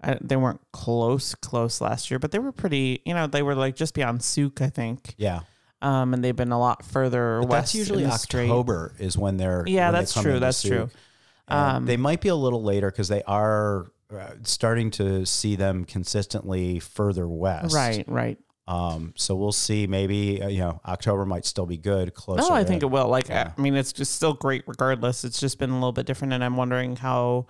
I, 0.03 0.17
they 0.21 0.35
weren't 0.35 0.61
close, 0.71 1.33
close 1.35 1.81
last 1.81 2.11
year, 2.11 2.19
but 2.19 2.31
they 2.31 2.39
were 2.39 2.51
pretty. 2.51 3.01
You 3.05 3.13
know, 3.13 3.27
they 3.27 3.41
were 3.43 3.55
like 3.55 3.75
just 3.75 3.93
beyond 3.93 4.23
Sooke, 4.23 4.61
I 4.61 4.69
think. 4.69 5.15
Yeah, 5.17 5.41
Um, 5.81 6.13
and 6.13 6.23
they've 6.23 6.35
been 6.35 6.51
a 6.51 6.59
lot 6.59 6.83
further 6.85 7.39
but 7.41 7.49
west. 7.49 7.61
that's 7.73 7.75
usually 7.75 8.03
in 8.03 8.09
the 8.09 8.17
Strait. 8.17 8.49
October 8.49 8.93
is 8.99 9.17
when 9.17 9.37
they're 9.37 9.63
Yeah, 9.65 9.85
when 9.87 9.93
they 9.93 9.99
that's 9.99 10.13
come 10.13 10.23
true. 10.23 10.39
That's 10.39 10.57
Sooke. 10.57 10.69
true. 10.91 10.99
Um, 11.47 11.85
they 11.85 11.97
might 11.97 12.21
be 12.21 12.29
a 12.29 12.35
little 12.35 12.63
later 12.63 12.89
because 12.91 13.07
they 13.07 13.21
are 13.23 13.85
uh, 14.11 14.31
starting 14.43 14.91
to 14.91 15.25
see 15.25 15.55
them 15.55 15.85
consistently 15.85 16.79
further 16.79 17.27
west. 17.27 17.73
Right, 17.75 18.03
right. 18.07 18.37
Um, 18.67 19.13
so 19.15 19.35
we'll 19.35 19.51
see. 19.51 19.85
Maybe 19.85 20.41
uh, 20.41 20.47
you 20.47 20.59
know 20.59 20.81
October 20.87 21.23
might 21.25 21.45
still 21.45 21.67
be 21.67 21.77
good. 21.77 22.15
Closer. 22.15 22.41
Oh, 22.43 22.53
I 22.53 22.63
think 22.63 22.81
it 22.81 22.87
will. 22.87 23.07
Like, 23.07 23.29
Yeah. 23.29 23.51
I 23.55 23.61
mean, 23.61 23.75
it's 23.75 23.93
just 23.93 24.15
still 24.15 24.33
great 24.33 24.63
regardless. 24.67 25.23
It's 25.23 25.39
just 25.39 25.59
been 25.59 25.69
a 25.69 25.75
little 25.75 25.91
bit 25.91 26.07
different, 26.07 26.33
and 26.33 26.43
I'm 26.43 26.57
wondering 26.57 26.95
how, 26.95 27.45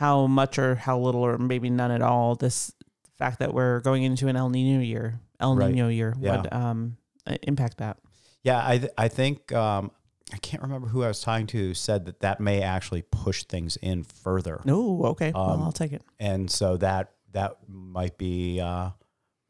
how 0.00 0.26
much 0.26 0.58
or 0.58 0.74
how 0.76 0.98
little 0.98 1.20
or 1.20 1.36
maybe 1.36 1.68
none 1.68 1.90
at 1.90 2.00
all 2.00 2.34
this 2.34 2.72
fact 3.18 3.38
that 3.40 3.52
we're 3.52 3.80
going 3.80 4.02
into 4.02 4.28
an 4.28 4.34
El 4.36 4.48
Nino 4.48 4.80
year, 4.80 5.20
El 5.38 5.54
Right. 5.56 5.70
Nino 5.74 5.88
year 5.88 6.14
Yeah. 6.18 6.36
would 6.40 6.52
um 6.52 6.96
uh, 7.26 7.36
impact 7.42 7.76
that. 7.78 7.98
Yeah, 8.42 8.66
I 8.66 8.78
th- 8.78 8.92
I 8.96 9.08
think 9.08 9.52
um, 9.52 9.90
I 10.32 10.38
can't 10.38 10.62
remember 10.62 10.88
who 10.88 11.04
I 11.04 11.08
was 11.08 11.20
talking 11.20 11.46
to 11.48 11.74
said 11.74 12.06
that 12.06 12.20
that 12.20 12.40
may 12.40 12.62
actually 12.62 13.02
push 13.02 13.44
things 13.44 13.76
in 13.76 14.02
further, 14.04 14.62
No, 14.64 15.04
okay, 15.12 15.32
well, 15.34 15.50
Um, 15.50 15.62
I'll 15.62 15.72
take 15.72 15.92
it. 15.92 16.02
and 16.18 16.50
so 16.50 16.78
that 16.78 17.12
that 17.32 17.56
might 17.68 18.16
be 18.16 18.58
uh, 18.58 18.90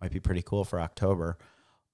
might 0.01 0.11
be 0.11 0.19
pretty 0.19 0.43
cool 0.43 0.65
for 0.65 0.81
October. 0.81 1.39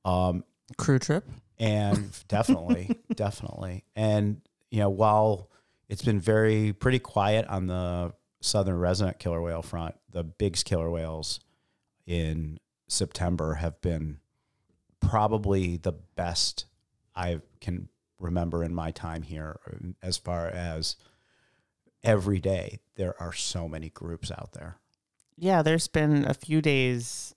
Um, 0.07 0.45
Crew 0.79 0.99
trip. 0.99 1.29
and 1.59 2.11
definitely, 2.29 2.97
definitely, 3.15 3.85
and 3.95 4.41
you 4.71 4.81
know 4.81 4.89
while 4.89 5.51
it's 5.91 6.03
been 6.03 6.21
very 6.21 6.73
pretty 6.73 6.99
quiet 7.01 7.47
on 7.49 7.67
the 7.67 8.13
southern 8.47 8.79
resident 8.79 9.19
killer 9.19 9.43
whale 9.43 9.63
front, 9.63 9.97
the 10.11 10.25
Bigg's 10.25 10.63
killer 10.63 10.91
whales 10.91 11.41
in 12.07 12.59
September 12.89 13.55
have 13.55 13.81
been 13.81 14.19
probably 15.01 15.77
the 15.77 15.93
best 15.93 16.67
I 17.15 17.41
can 17.61 17.89
remember 18.19 18.65
in 18.65 18.75
my 18.75 18.91
time 18.91 19.23
here 19.23 19.59
as 20.03 20.17
far 20.17 20.47
as 20.47 20.97
every 22.03 22.39
day 22.39 22.79
there 22.95 23.21
are 23.21 23.33
so 23.33 23.69
many 23.69 23.91
groups 23.91 24.31
out 24.31 24.53
there. 24.53 24.79
Yeah, 25.37 25.63
there's 25.63 25.89
been 25.89 26.25
a 26.25 26.33
few 26.33 26.63
days, 26.63 27.35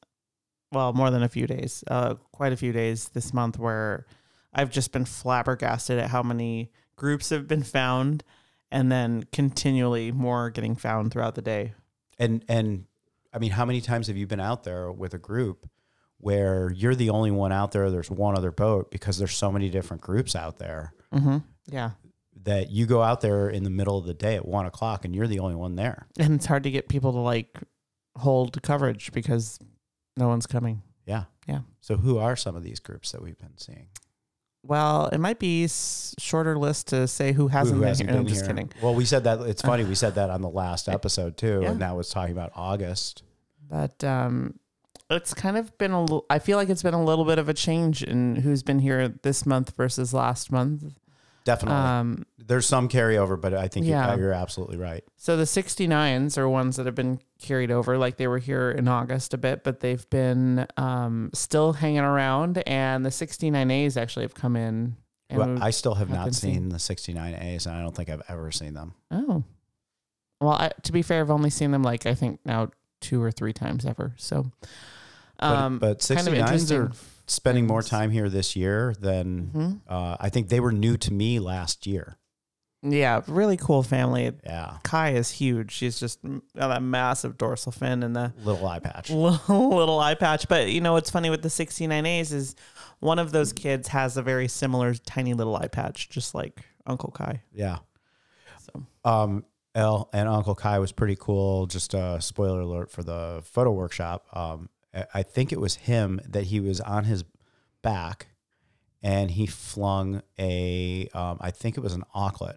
well, 0.72 0.94
more 0.94 1.12
than 1.12 1.24
a 1.24 1.30
few 1.30 1.48
days, 1.48 1.84
uh, 1.88 2.16
quite 2.32 2.54
a 2.54 2.58
few 2.58 2.72
days 2.72 3.10
this 3.10 3.34
month 3.34 3.58
where 3.58 4.06
I've 4.54 4.70
just 4.70 4.92
been 4.92 5.06
flabbergasted 5.06 6.00
at 6.00 6.10
how 6.10 6.24
many 6.24 6.72
groups 6.96 7.30
have 7.30 7.48
been 7.48 7.64
found 7.64 8.24
and 8.72 8.92
then 8.92 9.24
continually 9.32 10.12
more 10.12 10.50
getting 10.50 10.76
found 10.76 11.12
throughout 11.12 11.36
the 11.36 11.42
day. 11.42 11.74
And 12.18 12.44
and 12.48 12.86
I 13.34 13.40
mean, 13.40 13.52
how 13.52 13.66
many 13.66 13.82
times 13.82 14.08
have 14.08 14.18
you 14.18 14.28
been 14.28 14.40
out 14.40 14.64
there 14.64 14.92
with 14.92 15.14
a 15.14 15.18
group 15.20 15.70
where 16.18 16.72
you're 16.72 16.96
the 16.96 17.10
only 17.12 17.32
one 17.32 17.52
out 17.52 17.72
there? 17.72 17.90
There's 17.92 18.10
one 18.12 18.38
other 18.38 18.52
boat 18.52 18.92
because 18.92 19.18
there's 19.18 19.36
so 19.36 19.52
many 19.52 19.70
different 19.70 20.02
groups 20.02 20.36
out 20.36 20.58
there 20.58 20.94
Mm-hmm. 21.14 21.38
Yeah. 21.68 21.92
that 22.44 22.70
you 22.70 22.86
go 22.86 23.02
out 23.02 23.22
there 23.22 23.50
in 23.50 23.64
the 23.64 23.70
middle 23.72 23.98
of 23.98 24.06
the 24.06 24.14
day 24.14 24.36
at 24.36 24.46
one 24.46 24.66
o'clock 24.68 25.06
and 25.06 25.16
you're 25.16 25.28
the 25.28 25.40
only 25.40 25.56
one 25.56 25.76
there. 25.76 26.08
And 26.20 26.36
it's 26.36 26.46
hard 26.46 26.64
to 26.64 26.72
get 26.72 26.88
people 26.90 27.12
to 27.14 27.20
like 27.20 27.58
hold 28.18 28.62
coverage 28.62 29.12
because 29.12 29.58
no 30.18 30.28
one's 30.28 30.46
coming. 30.48 30.82
Yeah. 31.06 31.24
Yeah. 31.48 31.62
So 31.82 31.98
who 31.98 32.18
are 32.20 32.36
some 32.36 32.56
of 32.56 32.64
these 32.64 32.80
groups 32.80 33.12
that 33.12 33.22
we've 33.24 33.38
been 33.40 33.58
seeing? 33.58 33.88
Well, 34.64 35.08
it 35.08 35.20
might 35.20 35.40
be 35.40 35.64
s- 35.64 36.14
shorter 36.20 36.58
list 36.58 36.88
to 36.88 37.08
say 37.08 37.32
who 37.32 37.48
hasn't 37.48 37.76
Who 37.76 37.82
been 37.82 37.88
hasn't 37.88 38.10
here. 38.10 38.20
I'm 38.20 38.28
just 38.28 38.42
here? 38.42 38.50
kidding. 38.50 38.72
Well, 38.82 38.94
we 38.94 39.06
said 39.06 39.24
that 39.24 39.40
it's 39.42 39.62
funny. 39.62 39.84
We 39.86 39.96
said 39.96 40.16
that 40.16 40.30
on 40.30 40.42
the 40.42 40.50
last 40.50 40.90
episode 40.90 41.38
too, 41.38 41.60
Yeah. 41.64 41.72
and 41.72 41.82
that 41.82 41.96
was 41.96 42.10
talking 42.10 42.34
about 42.34 42.52
August. 42.56 43.24
But 43.70 44.04
um, 44.04 44.60
it's 45.10 45.34
kind 45.34 45.58
of 45.58 45.76
been 45.78 45.92
a 45.92 46.02
little, 46.02 46.26
I 46.30 46.40
feel 46.40 46.58
like 46.58 46.70
it's 46.70 46.84
been 46.84 46.94
a 46.94 47.04
little 47.04 47.26
bit 47.26 47.40
of 47.40 47.48
a 47.50 47.54
change 47.54 48.04
in 48.04 48.36
who's 48.38 48.62
been 48.64 48.80
here 48.80 49.08
this 49.24 49.46
month 49.46 49.76
versus 49.78 50.14
last 50.14 50.52
month. 50.52 50.84
Definitely, 51.50 51.80
Um, 51.82 52.26
there's 52.38 52.68
some 52.68 52.88
carryover, 52.90 53.40
but 53.42 53.56
I 53.56 53.68
think 53.68 53.88
Yeah. 53.88 54.12
you're, 54.12 54.26
you're 54.26 54.34
absolutely 54.34 54.78
right. 54.78 55.04
so 55.18 55.36
the 55.36 55.46
69s 55.48 56.38
are 56.38 56.48
ones 56.48 56.76
that 56.76 56.86
have 56.86 56.94
been 56.94 57.20
carried 57.40 57.72
over. 57.72 57.98
Like 57.98 58.18
they 58.18 58.28
were 58.28 58.38
here 58.38 58.70
in 58.70 58.88
August 58.88 59.34
a 59.34 59.38
bit, 59.40 59.64
but 59.64 59.80
they've 59.80 60.08
been 60.12 60.68
um, 60.78 61.32
still 61.34 61.74
hanging 61.74 62.02
around. 62.02 62.62
And 62.68 63.04
the 63.04 63.10
69As 63.10 63.98
actually 64.00 64.26
have 64.26 64.36
come 64.36 64.56
in. 64.56 64.96
And 65.32 65.40
Well, 65.40 65.64
I 65.64 65.72
still 65.72 65.96
have 65.96 66.12
not 66.12 66.36
seeing- 66.36 66.54
seen 66.56 66.70
the 66.70 66.78
69As, 66.78 67.66
and 67.66 67.76
I 67.76 67.82
don't 67.82 67.96
think 67.96 68.10
I've 68.10 68.22
ever 68.30 68.52
seen 68.52 68.76
them. 68.76 68.94
Oh. 69.10 69.44
Well, 70.40 70.52
I, 70.52 70.72
to 70.84 70.92
be 70.92 71.02
fair, 71.02 71.22
I've 71.22 71.32
only 71.32 71.50
seen 71.50 71.72
them 71.72 71.82
like 71.84 72.06
I 72.06 72.14
think 72.14 72.40
now 72.46 72.70
two 73.02 73.24
or 73.24 73.32
three 73.32 73.54
times 73.54 73.86
ever. 73.86 74.14
So, 74.18 74.52
um, 75.40 75.80
but 75.80 76.06
kind 76.08 76.28
of 76.28 76.34
69s 76.34 76.72
are 76.72 76.92
spending 77.30 77.68
more 77.68 77.82
time 77.84 78.12
here 78.12 78.30
this 78.30 78.56
year 78.56 78.94
than 79.00 79.52
Mhm. 79.54 79.80
uh, 79.88 80.18
I 80.20 80.30
think 80.30 80.50
they 80.50 80.60
were 80.60 80.72
new 80.72 80.98
to 80.98 81.14
me 81.14 81.40
last 81.40 81.86
year. 81.88 82.18
Yeah, 82.82 83.22
really 83.28 83.58
cool 83.58 83.84
family. 83.84 84.32
Yeah, 84.46 84.78
Kai 84.84 85.10
is 85.12 85.32
huge. 85.32 85.72
She's 85.72 86.00
just 86.00 86.24
mm, 86.24 86.42
got 86.58 86.70
that 86.70 86.82
massive 86.82 87.38
dorsal 87.38 87.74
fin 87.74 88.04
and 88.04 88.16
the 88.16 88.32
little 88.44 88.66
eye 88.66 88.80
patch. 88.80 89.10
little, 89.10 89.70
little 89.78 90.00
eye 90.00 90.16
patch. 90.16 90.48
But 90.48 90.70
you 90.70 90.80
know 90.80 90.94
what's 90.94 91.10
funny 91.10 91.30
with 91.30 91.42
the 91.42 91.50
69As 91.50 92.32
is 92.32 92.56
one 93.00 93.20
of 93.20 93.32
those 93.34 93.52
kids 93.52 93.90
has 93.90 94.16
a 94.16 94.22
very 94.22 94.48
similar 94.48 94.94
tiny 94.94 95.34
little 95.34 95.58
eye 95.58 95.68
patch, 95.68 96.08
just 96.10 96.34
like 96.34 96.64
Uncle 96.88 97.12
Kai. 97.12 97.42
Yeah. 97.52 97.80
So 98.62 98.86
Um, 99.04 99.44
and 99.76 100.30
Uncle 100.30 100.56
Kai 100.56 100.80
was 100.80 100.92
pretty 100.94 101.18
cool. 101.20 101.66
Just 101.68 101.94
a 101.94 102.20
spoiler 102.22 102.62
alert 102.62 102.92
for 102.92 103.04
the 103.04 103.42
photo 103.44 103.72
workshop. 103.72 104.26
Um, 104.34 104.70
I- 105.14 105.24
think 105.24 105.52
it 105.52 105.60
was 105.60 105.76
him 105.76 106.20
that 106.28 106.46
he 106.46 106.60
was 106.60 106.82
on 106.82 107.04
his 107.06 107.24
back, 107.82 108.28
and 109.04 109.30
he 109.32 109.46
flung 109.46 110.22
a. 110.40 111.08
Um, 111.14 111.38
I 111.40 111.52
think 111.52 111.78
it 111.78 111.82
was 111.82 111.94
an 111.94 112.04
auklet. 112.16 112.56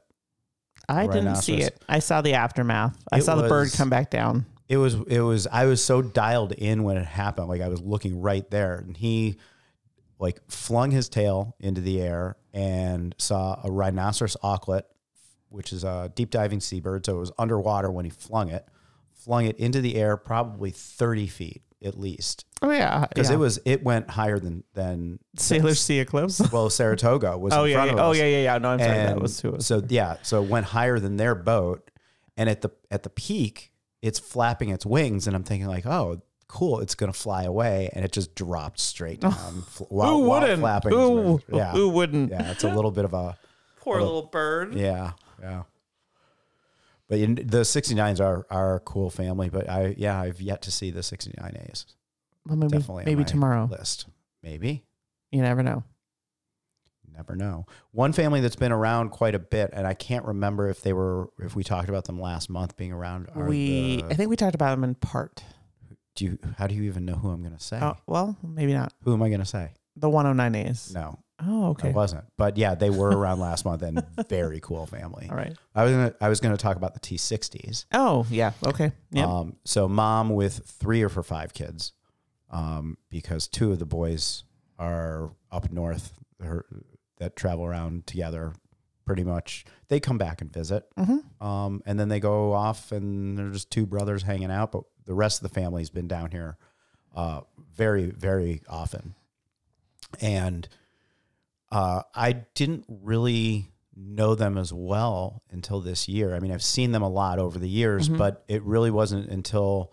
I 0.89 1.07
didn't 1.07 1.37
see 1.37 1.61
it. 1.61 1.81
I 1.89 2.01
saw 2.01 2.21
the 2.23 2.35
aftermath. 2.35 2.97
I 3.13 3.19
It 3.19 3.23
saw 3.23 3.37
the 3.37 3.49
bird 3.49 3.65
was- 3.67 3.77
come 3.77 3.91
back 3.91 4.11
down. 4.11 4.47
It 4.69 4.79
was. 4.79 4.95
It 5.07 5.21
was. 5.21 5.47
I 5.47 5.67
was 5.67 5.85
so 5.85 6.01
dialed 6.03 6.53
in 6.53 6.83
when 6.85 6.97
it 6.97 7.05
happened. 7.07 7.49
Like 7.49 7.61
I 7.61 7.69
was 7.69 7.81
looking 7.81 8.21
right 8.21 8.49
there, 8.51 8.77
and 8.77 8.97
he, 8.97 9.37
like, 10.19 10.41
flung 10.51 10.91
his 10.91 11.09
tail 11.09 11.55
into 11.61 11.81
the 11.81 12.01
air 12.01 12.37
and 12.55 13.15
saw 13.19 13.61
a 13.63 13.71
rhinoceros 13.71 14.37
auklet, 14.43 14.83
which 15.51 15.73
is 15.73 15.85
a 15.85 16.11
deep 16.15 16.31
diving 16.31 16.61
seabird. 16.61 17.05
So 17.07 17.17
it 17.17 17.21
was 17.21 17.33
underwater 17.39 17.91
when 17.91 18.05
he 18.07 18.11
flung 18.11 18.49
it. 18.49 18.67
Flung 19.13 19.45
it 19.45 19.57
into 19.59 19.81
the 19.81 19.95
air, 19.97 20.17
probably 20.17 20.71
thirty 20.71 21.27
feet 21.27 21.63
at 21.85 21.99
least, 21.99 22.45
Oh 22.63 22.71
yeah, 22.71 23.07
because 23.09 23.29
yeah. 23.29 23.37
it 23.37 23.39
was. 23.39 23.59
It 23.65 23.83
went 23.85 24.11
higher 24.11 24.39
than 24.39 24.65
than 24.75 25.19
Sailor 25.37 25.75
Sea 25.75 26.01
Eclipse. 26.01 26.41
well, 26.53 26.71
Saratoga 26.71 27.37
was. 27.37 27.53
oh 27.53 27.65
in 27.65 27.71
yeah, 27.71 27.77
front 27.77 27.91
yeah. 27.91 27.95
of 27.95 27.99
oh 28.01 28.13
yeah, 28.13 28.25
yeah, 28.27 28.43
yeah. 28.43 28.59
No, 28.59 28.69
I'm 28.71 28.79
sorry. 28.79 28.93
That 28.97 29.21
was 29.21 29.41
too. 29.41 29.49
it 29.49 29.55
was. 29.55 29.67
So 29.67 29.83
yeah, 29.89 30.17
so 30.23 30.43
it 30.43 30.49
went 30.49 30.67
higher 30.67 30.99
than 30.99 31.17
their 31.17 31.35
boat, 31.35 31.91
and 32.37 32.49
at 32.49 32.61
the 32.63 32.71
at 32.91 33.03
the 33.03 33.11
peak, 33.11 33.73
it's 34.01 34.19
flapping 34.19 34.69
its 34.71 34.87
wings, 34.87 35.27
and 35.27 35.35
I'm 35.35 35.45
thinking 35.45 35.69
like, 35.69 35.87
oh, 35.87 36.23
cool, 36.49 36.81
it's 36.81 36.95
gonna 36.95 37.13
fly 37.13 37.43
away, 37.45 37.91
and 37.93 38.05
it 38.05 38.13
just 38.13 38.35
dropped 38.35 38.79
straight 38.79 39.21
down 39.23 39.63
fl- 39.69 39.85
while, 39.89 40.11
who 40.19 40.19
while 40.29 40.41
wouldn't? 40.41 40.61
flapping. 40.61 40.93
Who. 40.93 41.41
Yeah, 41.53 41.73
who 41.73 41.89
wouldn't? 41.89 42.31
yeah, 42.31 42.51
it's 42.53 42.65
a 42.65 42.73
little 42.75 42.91
bit 42.93 43.05
of 43.05 43.13
a 43.15 43.37
Poor 43.81 43.97
Little- 43.99 44.15
little 44.15 44.31
bird. 44.31 44.75
yeah, 44.75 45.13
yeah. 45.41 45.63
But 47.09 47.19
in, 47.19 47.35
the 47.35 47.61
69s 47.63 48.21
are 48.21 48.47
are 48.51 48.77
a 48.77 48.81
cool 48.81 49.11
family, 49.11 49.49
but 49.51 49.69
I 49.69 49.95
yeah 49.99 50.21
I've 50.21 50.41
yet 50.41 50.63
to 50.63 50.71
see 50.71 50.91
the 50.91 51.01
69As. 51.01 51.85
Well, 52.47 52.57
maybe 52.57 52.73
Definitely 52.79 53.05
maybe 53.05 53.25
tomorrow. 53.25 53.67
list. 53.71 54.07
Maybe 54.43 54.85
You 55.31 55.43
never 55.43 55.63
know. 55.63 55.85
never 57.13 57.37
know. 57.37 57.67
One 57.91 58.13
family 58.13 58.41
that's 58.41 58.57
been 58.57 58.73
around 58.73 59.11
quite 59.11 59.35
a 59.35 59.39
bit, 59.39 59.71
and 59.73 59.87
I 59.87 59.95
can't 59.95 60.25
remember 60.25 60.69
if 60.69 60.81
they 60.83 60.93
were 60.93 61.29
if 61.39 61.55
we 61.55 61.63
talked 61.63 61.89
about 61.89 62.05
them 62.07 62.21
last 62.21 62.49
month 62.51 62.77
being 62.77 62.93
around. 62.93 63.29
We 63.37 63.97
the- 64.03 64.05
I 64.11 64.15
think 64.15 64.31
we 64.31 64.37
talked 64.37 64.55
about 64.55 64.71
them 64.75 64.85
in 64.85 64.95
part. 64.95 65.45
do 66.15 66.25
you 66.25 66.39
how 66.59 66.67
do 66.67 66.75
you 66.75 66.83
even 66.85 67.05
know 67.05 67.15
who 67.15 67.31
I'm 67.31 67.43
going 67.43 67.57
to 67.57 67.63
say? 67.63 67.79
Oh 67.81 67.97
well, 68.07 68.37
maybe 68.43 68.73
not. 68.73 68.93
Who 69.05 69.13
am 69.13 69.23
I 69.23 69.29
going 69.29 69.41
to 69.41 69.47
say? 69.47 69.73
The 69.97 70.09
109As. 70.09 70.95
No, 70.95 71.19
Oh 71.45 71.71
okay. 71.71 71.89
I 71.89 71.93
wasn't. 71.93 72.25
But 72.37 72.57
yeah, 72.57 72.75
they 72.75 72.91
were 72.91 73.11
around 73.11 73.41
last 73.41 73.65
month 73.65 73.83
and 73.83 74.05
very 74.29 74.61
cool 74.61 74.87
family. 74.87 75.29
All 75.31 75.37
right. 75.37 75.57
I 75.75 75.85
was 75.85 75.93
gonna 75.93 76.15
I 76.21 76.29
was 76.29 76.41
going 76.41 76.57
to 76.57 76.63
talk 76.63 76.77
about 76.77 76.95
the 76.95 77.01
T60s. 77.01 77.87
Oh 77.93 78.27
yeah. 78.31 78.53
Okay. 78.65 78.93
Yeah. 79.11 79.27
Um, 79.27 79.57
so 79.65 79.89
mom 79.89 80.31
with 80.31 80.65
three 80.67 81.03
of 81.03 81.15
her 81.15 81.23
five 81.23 81.55
kids, 81.55 81.93
um, 82.51 82.97
because 83.11 83.49
two 83.49 83.73
of 83.73 83.79
the 83.79 83.87
boys 83.87 84.45
are 84.79 85.31
up 85.51 85.71
north, 85.73 86.13
her, 86.43 86.67
that 87.19 87.37
travel 87.37 87.65
around 87.65 88.07
together. 88.07 88.53
Pretty 89.05 89.25
much, 89.25 89.65
they 89.89 89.99
come 89.99 90.17
back 90.17 90.41
and 90.41 90.53
visit, 90.53 90.85
mm-hmm. 90.97 91.45
um, 91.45 91.83
and 91.85 91.99
then 91.99 92.09
they 92.09 92.21
go 92.21 92.53
off, 92.53 92.93
and 92.93 93.37
they're 93.37 93.51
just 93.51 93.69
two 93.69 93.85
brothers 93.85 94.23
hanging 94.23 94.51
out. 94.51 94.71
But 94.71 94.85
the 95.07 95.13
rest 95.13 95.43
of 95.43 95.51
the 95.51 95.61
family's 95.61 95.91
been 95.91 96.07
down 96.07 96.31
here, 96.31 96.57
uh, 97.13 97.41
very 97.75 98.07
very 98.07 98.63
often, 98.69 99.17
and 100.21 100.69
uh, 101.73 102.03
I 102.15 102.33
didn't 102.55 102.85
really 102.89 103.69
know 103.97 104.35
them 104.35 104.57
as 104.59 104.73
well 104.73 105.43
until 105.51 105.81
this 105.81 106.07
year. 106.09 106.35
I 106.35 106.39
mean, 106.39 106.53
I've 106.53 106.63
seen 106.63 106.93
them 106.93 107.03
a 107.03 107.09
lot 107.09 107.39
over 107.39 107.59
the 107.59 107.69
years, 107.69 108.09
Mhm. 108.09 108.19
but 108.19 108.45
it 108.47 108.63
really 108.63 108.91
wasn't 108.91 109.29
until 109.29 109.93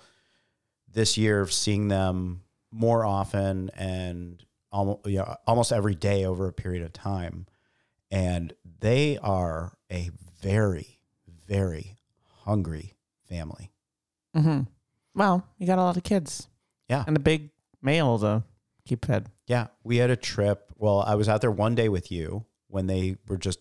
this 0.91 1.17
year 1.17 1.41
of 1.41 1.51
seeing 1.53 1.87
them 1.87 2.43
more 2.71 3.03
often 3.05 3.69
and 3.75 4.43
almost 4.71 5.05
you 5.07 5.17
know, 5.17 5.35
almost 5.47 5.71
every 5.71 5.95
day 5.95 6.25
over 6.25 6.47
a 6.47 6.53
period 6.53 6.83
of 6.83 6.93
time. 6.93 7.47
And 8.11 8.53
they 8.79 9.17
are 9.17 9.77
a 9.91 10.09
very, 10.41 10.99
very 11.47 11.97
hungry 12.43 12.95
family. 13.27 13.71
Mm-hmm. 14.35 14.61
Well, 15.15 15.45
you 15.57 15.65
got 15.67 15.79
a 15.79 15.83
lot 15.83 15.97
of 15.97 16.03
kids. 16.03 16.47
Yeah. 16.89 17.03
And 17.07 17.15
a 17.17 17.19
big 17.19 17.51
male 17.81 18.17
to 18.19 18.43
keep 18.85 19.05
fed. 19.05 19.29
Yeah, 19.47 19.67
we 19.83 19.97
had 19.97 20.09
a 20.09 20.15
trip. 20.15 20.68
Well, 20.79 21.01
I 21.01 21.15
was 21.15 21.27
out 21.27 21.41
there 21.41 21.51
one 21.51 21.75
day 21.75 21.89
with 21.89 22.09
you 22.09 22.45
when 22.67 22.87
they 22.87 23.17
were 23.27 23.37
just 23.37 23.59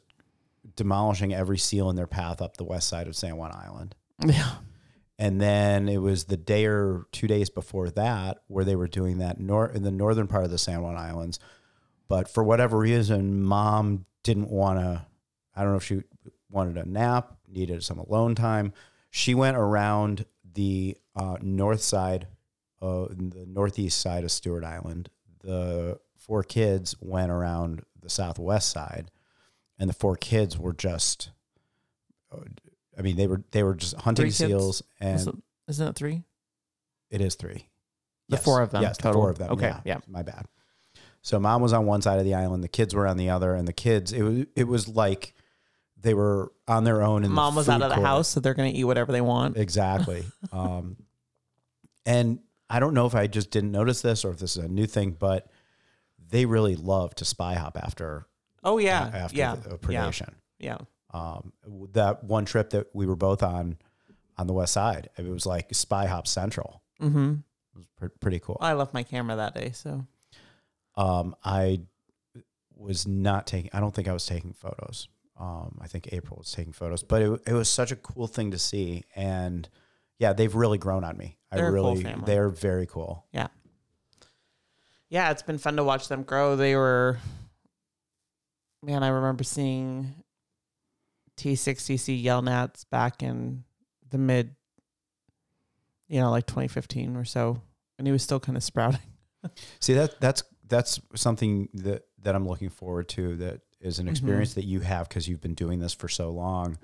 demolishing 0.76 1.34
every 1.34 1.58
seal 1.58 1.90
in 1.90 1.96
their 1.96 2.06
path 2.06 2.40
up 2.40 2.56
the 2.56 2.64
west 2.64 2.88
side 2.88 3.08
of 3.08 3.16
San 3.16 3.36
Juan 3.36 3.52
Island. 3.52 3.96
Yeah. 4.24 4.54
And 5.18 5.40
then 5.40 5.88
it 5.88 5.98
was 5.98 6.24
the 6.24 6.36
day 6.36 6.66
or 6.66 7.06
two 7.10 7.26
days 7.26 7.50
before 7.50 7.90
that 7.90 8.38
where 8.46 8.64
they 8.64 8.76
were 8.76 8.86
doing 8.86 9.18
that 9.18 9.40
nor- 9.40 9.70
in 9.70 9.82
the 9.82 9.90
northern 9.90 10.28
part 10.28 10.44
of 10.44 10.52
the 10.52 10.58
San 10.58 10.80
Juan 10.80 10.96
Islands. 10.96 11.40
But 12.06 12.28
for 12.28 12.44
whatever 12.44 12.78
reason, 12.78 13.42
mom 13.42 14.06
didn't 14.22 14.48
want 14.48 14.78
to, 14.78 15.04
I 15.56 15.62
don't 15.62 15.72
know 15.72 15.76
if 15.76 15.84
she 15.84 16.02
wanted 16.48 16.78
a 16.78 16.88
nap, 16.88 17.36
needed 17.48 17.82
some 17.82 17.98
alone 17.98 18.36
time. 18.36 18.72
She 19.10 19.34
went 19.34 19.56
around 19.56 20.24
the 20.54 20.96
uh, 21.16 21.38
north 21.40 21.82
side, 21.82 22.28
uh, 22.80 23.06
the 23.10 23.44
northeast 23.46 24.00
side 24.00 24.22
of 24.22 24.30
Stuart 24.30 24.64
Island. 24.64 25.10
The 25.40 25.98
four 26.28 26.44
kids 26.44 26.94
went 27.00 27.32
around 27.32 27.82
the 28.00 28.10
southwest 28.10 28.70
side, 28.70 29.10
and 29.78 29.88
the 29.88 29.94
four 29.94 30.14
kids 30.14 30.58
were 30.58 30.74
just, 30.74 31.30
I 32.96 33.02
mean, 33.02 33.16
they 33.16 33.26
were 33.26 33.42
they 33.50 33.62
were 33.62 33.74
just 33.74 33.94
hunting 33.96 34.24
Three 34.24 34.28
kids? 34.28 34.36
seals, 34.38 34.82
and 35.00 35.16
Isn't, 35.16 35.42
isn't 35.68 35.88
it 35.88 35.96
three? 35.96 36.22
it 37.10 37.20
is 37.20 37.34
three. 37.34 37.68
The 38.28 38.36
Yes. 38.36 38.44
four 38.44 38.60
of 38.60 38.70
them 38.70 38.82
Yes, 38.82 38.98
the 38.98 39.10
four 39.12 39.30
of 39.30 39.38
them. 39.38 39.50
Okay, 39.52 39.68
Yeah, 39.68 39.80
yeah. 39.84 39.98
My 40.06 40.22
bad. 40.22 40.44
So 41.22 41.40
mom 41.40 41.62
was 41.62 41.72
on 41.72 41.86
one 41.86 42.02
side 42.02 42.18
of 42.18 42.24
the 42.26 42.34
island, 42.34 42.62
the 42.62 42.68
kids 42.68 42.94
were 42.94 43.06
on 43.06 43.16
the 43.16 43.30
other, 43.30 43.54
and 43.54 43.66
the 43.66 43.72
kids 43.72 44.12
it 44.12 44.22
was 44.22 44.46
it 44.54 44.64
was 44.68 44.86
like 44.86 45.34
they 46.00 46.12
were 46.14 46.52
on 46.68 46.84
their 46.84 47.02
own. 47.02 47.24
In 47.24 47.30
Mom 47.32 47.54
was 47.56 47.68
out 47.68 47.82
of 47.82 47.88
the 47.88 47.94
court. 47.96 48.06
house, 48.06 48.28
so 48.28 48.38
they're 48.40 48.54
going 48.54 48.70
to 48.72 48.78
eat 48.78 48.84
whatever 48.84 49.10
they 49.10 49.20
want. 49.22 49.56
Exactly. 49.56 50.24
um, 50.52 50.96
and 52.06 52.38
I 52.70 52.78
don't 52.80 52.94
know 52.94 53.06
if 53.06 53.14
I 53.14 53.26
just 53.26 53.50
didn't 53.50 53.72
notice 53.72 54.02
this 54.02 54.24
or 54.24 54.30
if 54.30 54.38
this 54.38 54.56
is 54.56 54.64
a 54.64 54.68
new 54.68 54.86
thing, 54.86 55.12
but 55.18 55.50
they 56.30 56.44
really 56.46 56.76
love 56.76 57.14
to 57.16 57.24
spy 57.24 57.54
hop 57.54 57.76
after 57.76 58.26
Oh 58.64 58.78
yeah, 58.78 59.10
after 59.14 59.36
yeah, 59.36 59.54
the, 59.54 59.76
the 59.76 59.92
yeah, 59.92 60.04
predation. 60.06 60.34
yeah. 60.58 60.78
Um, 61.14 61.52
that 61.92 62.24
one 62.24 62.44
trip 62.44 62.70
that 62.70 62.88
we 62.92 63.06
were 63.06 63.16
both 63.16 63.42
on 63.42 63.78
on 64.36 64.46
the 64.46 64.52
west 64.52 64.72
side, 64.72 65.08
it 65.16 65.24
was 65.26 65.46
like 65.46 65.74
spy 65.74 66.06
hop 66.06 66.26
central. 66.26 66.82
Mm-hmm. 67.00 67.32
It 67.74 67.76
was 67.76 67.86
pre- 67.96 68.08
pretty 68.20 68.40
cool. 68.40 68.58
I 68.60 68.74
left 68.74 68.92
my 68.94 69.02
camera 69.04 69.36
that 69.36 69.54
day, 69.54 69.70
so 69.72 70.06
Um, 70.96 71.34
I 71.44 71.80
was 72.76 73.06
not 73.06 73.46
taking. 73.46 73.70
I 73.72 73.80
don't 73.80 73.94
think 73.94 74.08
I 74.08 74.12
was 74.12 74.26
taking 74.26 74.52
photos. 74.52 75.08
Um, 75.38 75.78
I 75.80 75.86
think 75.86 76.12
April 76.12 76.36
was 76.38 76.50
taking 76.50 76.72
photos, 76.72 77.02
but 77.04 77.22
it 77.22 77.40
it 77.46 77.52
was 77.52 77.68
such 77.68 77.92
a 77.92 77.96
cool 77.96 78.26
thing 78.26 78.50
to 78.50 78.58
see, 78.58 79.04
and 79.14 79.68
yeah, 80.18 80.32
they've 80.32 80.54
really 80.54 80.78
grown 80.78 81.04
on 81.04 81.16
me. 81.16 81.38
They're 81.52 81.60
I 81.66 81.70
cool 81.70 81.72
really, 81.92 82.02
family. 82.02 82.24
they're 82.26 82.48
very 82.48 82.86
cool. 82.86 83.24
yeah, 83.32 83.46
yeah. 85.10 85.30
It's 85.30 85.42
been 85.42 85.58
fun 85.58 85.76
to 85.76 85.84
watch 85.84 86.08
them 86.08 86.22
grow. 86.22 86.56
They 86.56 86.74
were, 86.76 87.18
man. 88.82 89.02
I 89.02 89.08
remember 89.08 89.44
seeing 89.44 90.14
T60C 91.36 92.22
yell 92.22 92.42
nats 92.42 92.84
back 92.84 93.22
in 93.22 93.64
the 94.10 94.18
mid, 94.18 94.54
you 96.08 96.20
know, 96.20 96.30
like 96.30 96.46
2015 96.46 97.16
or 97.16 97.24
so, 97.24 97.60
and 97.98 98.06
he 98.06 98.12
was 98.12 98.22
still 98.22 98.40
kind 98.40 98.56
of 98.56 98.64
sprouting. 98.64 99.00
See 99.80 99.94
that 99.94 100.20
that's 100.20 100.42
that's 100.66 101.00
something 101.14 101.68
that 101.74 102.02
that 102.22 102.34
I'm 102.34 102.46
looking 102.48 102.70
forward 102.70 103.08
to. 103.10 103.36
That 103.36 103.60
is 103.80 103.98
an 104.00 104.06
Mhm. 104.06 104.10
experience 104.10 104.54
that 104.54 104.64
you 104.64 104.80
have 104.80 105.08
because 105.08 105.28
you've 105.28 105.40
been 105.40 105.54
doing 105.54 105.78
this 105.78 105.94
for 105.94 106.08
so 106.08 106.30
long, 106.30 106.76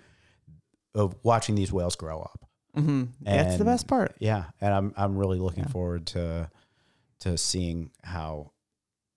of 0.95 1.17
watching 1.25 1.57
these 1.57 1.73
whales 1.73 1.97
grow 1.97 2.21
up. 2.21 2.41
Mm-hmm. 2.77 3.05
That's 3.23 3.57
the 3.59 3.65
best 3.65 3.89
part. 3.89 4.15
Yeah, 4.21 4.45
and 4.61 4.73
I'm 4.73 4.95
I'm 4.97 5.17
really 5.17 5.39
looking 5.41 5.65
Yeah. 5.65 5.71
forward 5.71 6.07
to 6.09 6.49
to 7.25 7.39
seeing 7.39 7.91
how 8.03 8.53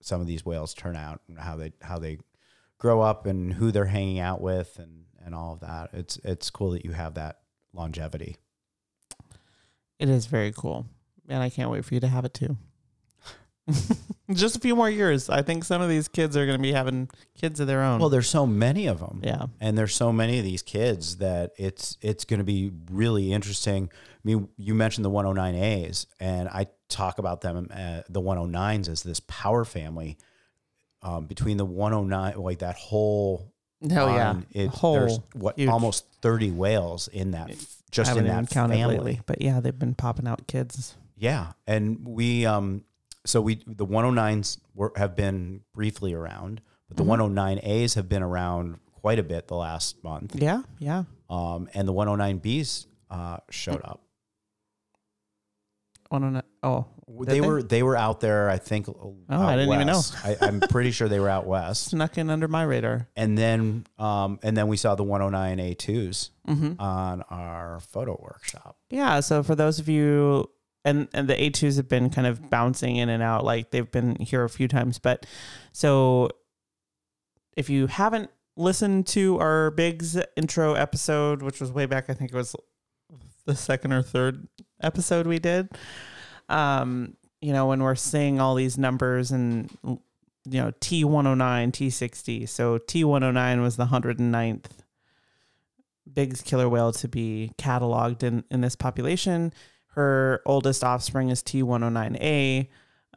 some 0.00 0.20
of 0.20 0.26
these 0.26 0.44
whales 0.44 0.72
turn 0.72 0.96
out 0.96 1.20
and 1.28 1.38
how 1.38 1.56
they 1.56 1.72
how 1.82 1.98
they 1.98 2.18
grow 2.78 3.02
up 3.02 3.26
and 3.26 3.52
who 3.52 3.70
they're 3.70 3.84
hanging 3.84 4.18
out 4.18 4.40
with 4.40 4.78
and 4.78 5.04
and 5.24 5.34
all 5.34 5.52
of 5.52 5.60
that. 5.60 5.90
It's 5.92 6.16
it's 6.24 6.48
cool 6.48 6.70
that 6.70 6.84
you 6.84 6.92
have 6.92 7.14
that 7.14 7.40
longevity. 7.74 8.36
It 9.98 10.08
is 10.08 10.24
very 10.26 10.52
cool, 10.52 10.86
and 11.28 11.42
I 11.42 11.50
can't 11.50 11.70
wait 11.70 11.84
for 11.84 11.92
you 11.92 12.00
to 12.00 12.08
have 12.08 12.24
it 12.24 12.32
too. 12.32 12.56
Just 14.32 14.56
a 14.56 14.60
few 14.60 14.74
more 14.74 14.88
years. 14.88 15.28
I 15.28 15.42
think 15.42 15.64
some 15.64 15.82
of 15.82 15.90
these 15.90 16.08
kids 16.08 16.34
are 16.34 16.46
going 16.46 16.56
to 16.56 16.62
be 16.62 16.72
having 16.72 17.10
kids 17.38 17.60
of 17.60 17.66
their 17.66 17.82
own. 17.82 18.00
Well, 18.00 18.08
there's 18.08 18.28
so 18.28 18.46
many 18.46 18.86
of 18.86 19.00
them. 19.00 19.20
yeah. 19.22 19.46
and 19.60 19.76
there's 19.76 19.94
so 19.94 20.12
many 20.12 20.38
of 20.38 20.44
these 20.44 20.62
kids 20.62 21.18
that 21.18 21.52
it's 21.58 21.98
it's 22.00 22.24
going 22.24 22.38
to 22.38 22.44
be 22.44 22.72
really 22.90 23.34
interesting. 23.34 23.90
I 23.92 24.20
mean, 24.24 24.48
you 24.56 24.74
mentioned 24.74 25.04
the 25.04 25.10
109As, 25.10 26.06
and 26.20 26.48
I 26.48 26.68
talk 26.88 27.18
about 27.18 27.40
them, 27.42 27.68
uh, 27.72 28.02
the 28.08 28.20
109s, 28.20 28.88
as 28.88 29.02
this 29.02 29.20
power 29.20 29.64
family. 29.64 30.16
Um, 31.02 31.26
between 31.26 31.58
the 31.58 31.64
109, 31.64 32.36
like 32.42 32.58
that 32.58 32.74
whole, 32.76 33.52
Hell 33.88 34.08
yeah. 34.10 34.40
it, 34.50 34.66
Whole 34.68 34.94
there's 34.94 35.20
what 35.34 35.56
huge. 35.56 35.68
almost 35.68 36.06
30 36.22 36.50
whales 36.50 37.06
in 37.06 37.30
that, 37.30 37.54
just 37.92 38.16
in 38.16 38.24
that 38.26 38.48
family. 38.48 38.82
lately, 38.84 39.20
but 39.24 39.40
yeah, 39.40 39.60
they've 39.60 39.78
been 39.78 39.94
popping 39.94 40.26
out 40.26 40.48
kids. 40.48 40.96
Yeah, 41.16 41.52
and 41.68 42.04
we 42.04 42.44
um 42.46 42.82
so 43.24 43.40
we 43.40 43.62
the 43.64 43.86
109s 43.86 44.58
were 44.74 44.92
have 44.96 45.14
been 45.14 45.60
briefly 45.72 46.12
around, 46.14 46.60
but 46.88 46.96
the 46.96 47.04
Mhm. 47.04 47.32
109As 47.60 47.94
have 47.94 48.08
been 48.08 48.24
around 48.24 48.78
quite 49.00 49.20
a 49.20 49.22
bit 49.22 49.46
the 49.46 49.54
last 49.54 50.02
month. 50.02 50.34
Yeah, 50.34 50.62
yeah. 50.80 51.04
Um, 51.30 51.68
and 51.74 51.86
the 51.86 51.92
109Bs 51.92 52.86
uh, 53.10 53.36
showed 53.50 53.82
up. 53.84 54.00
Oh, 56.10 56.18
no. 56.18 56.40
oh, 56.62 56.86
They 57.06 57.34
they? 57.34 57.40
were 57.40 57.62
they 57.62 57.82
were 57.82 57.96
out 57.96 58.20
there. 58.20 58.48
I 58.48 58.56
think. 58.58 58.88
Oh, 58.88 59.14
I 59.28 59.56
didn't 59.56 59.74
even 59.74 59.86
know. 59.86 60.00
I, 60.24 60.36
I'm 60.40 60.60
pretty 60.60 60.90
sure 60.90 61.06
they 61.08 61.20
were 61.20 61.28
out 61.28 61.46
west. 61.46 61.84
snuck 61.90 62.16
in 62.16 62.30
under 62.30 62.48
my 62.48 62.62
radar. 62.62 63.08
And 63.14 63.36
then 63.36 63.86
um, 63.98 64.38
and 64.42 64.56
then 64.56 64.68
we 64.68 64.76
saw 64.78 64.94
the 64.94 65.04
109A2s 65.04 66.30
Mm-hmm. 66.48 66.80
on 66.80 67.20
our 67.28 67.78
photo 67.80 68.18
workshop. 68.22 68.78
Yeah. 68.88 69.20
So 69.20 69.42
for 69.42 69.54
those 69.54 69.78
of 69.78 69.88
you, 69.90 70.50
and 70.82 71.08
and 71.12 71.28
the 71.28 71.34
A2s 71.34 71.76
have 71.76 71.88
been 71.88 72.08
kind 72.08 72.26
of 72.26 72.48
bouncing 72.48 72.96
in 72.96 73.10
and 73.10 73.22
out, 73.22 73.44
like 73.44 73.70
they've 73.70 73.90
been 73.90 74.16
here 74.16 74.44
a 74.44 74.48
few 74.48 74.66
times. 74.66 74.98
But 74.98 75.26
so 75.72 76.30
if 77.54 77.68
you 77.68 77.86
haven't 77.86 78.30
listened 78.56 79.06
to 79.08 79.38
our 79.40 79.70
Bigg's 79.72 80.16
intro 80.36 80.72
episode, 80.74 81.42
which 81.42 81.60
was 81.60 81.70
way 81.70 81.84
back, 81.84 82.08
I 82.08 82.14
think 82.14 82.32
it 82.32 82.36
was 82.36 82.56
the 83.44 83.54
second 83.54 83.92
or 83.92 84.02
third 84.02 84.48
episode 84.82 85.26
we 85.26 85.38
did. 85.38 85.68
Um, 86.48 87.16
you 87.40 87.52
know, 87.52 87.66
when 87.66 87.82
we're 87.82 87.94
seeing 87.94 88.40
all 88.40 88.54
these 88.54 88.78
numbers 88.78 89.30
and 89.30 89.70
you 90.50 90.62
know, 90.62 90.72
T109, 90.80 91.72
T60. 91.72 92.48
So 92.48 92.78
T109 92.78 93.62
was 93.62 93.76
the 93.76 93.86
109th 93.86 94.64
Bigg's 96.12 96.40
killer 96.40 96.68
whale 96.68 96.92
to 96.92 97.08
be 97.08 97.52
cataloged 97.58 98.22
in, 98.22 98.44
in 98.50 98.60
this 98.60 98.74
population. 98.74 99.52
Her 99.88 100.42
oldest 100.46 100.82
offspring 100.82 101.28
is 101.28 101.42
T109A. 101.42 102.68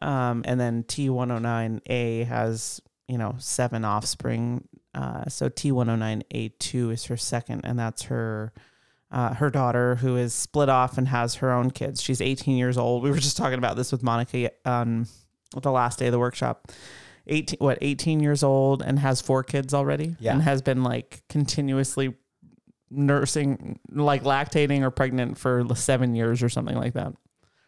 Um, 0.01 0.43
and 0.45 0.59
then 0.59 0.83
T109A 0.83 2.27
has, 2.27 2.81
you 3.07 3.17
know, 3.17 3.35
seven 3.37 3.85
offspring. 3.85 4.67
Uh, 4.93 5.25
so 5.29 5.47
T109A2 5.47 6.91
is 6.91 7.05
her 7.05 7.17
second, 7.17 7.61
and 7.63 7.79
that's 7.79 8.03
her 8.03 8.51
uh, 9.11 9.33
her 9.33 9.49
daughter 9.49 9.95
who 9.95 10.15
is 10.15 10.33
split 10.33 10.69
off 10.69 10.97
and 10.97 11.07
has 11.09 11.35
her 11.35 11.51
own 11.51 11.71
kids. 11.71 12.01
She's 12.01 12.21
18 12.21 12.55
years 12.57 12.77
old. 12.77 13.03
We 13.03 13.11
were 13.11 13.17
just 13.19 13.37
talking 13.37 13.57
about 13.57 13.75
this 13.75 13.91
with 13.91 14.03
Monica 14.03 14.51
on 14.65 15.07
the 15.61 15.71
last 15.71 15.99
day 15.99 16.07
of 16.07 16.11
the 16.13 16.19
workshop. 16.19 16.71
18, 17.27 17.57
what, 17.59 17.77
18 17.81 18.19
years 18.21 18.41
old 18.41 18.81
and 18.81 18.97
has 18.99 19.21
four 19.21 19.43
kids 19.43 19.73
already? 19.73 20.15
Yeah. 20.19 20.33
And 20.33 20.41
has 20.41 20.61
been 20.61 20.83
like 20.83 21.23
continuously 21.29 22.15
nursing, 22.89 23.79
like 23.91 24.23
lactating 24.23 24.81
or 24.81 24.91
pregnant 24.91 25.37
for 25.37 25.65
seven 25.75 26.15
years 26.15 26.43
or 26.43 26.49
something 26.49 26.75
like 26.75 26.93
that. 26.93 27.13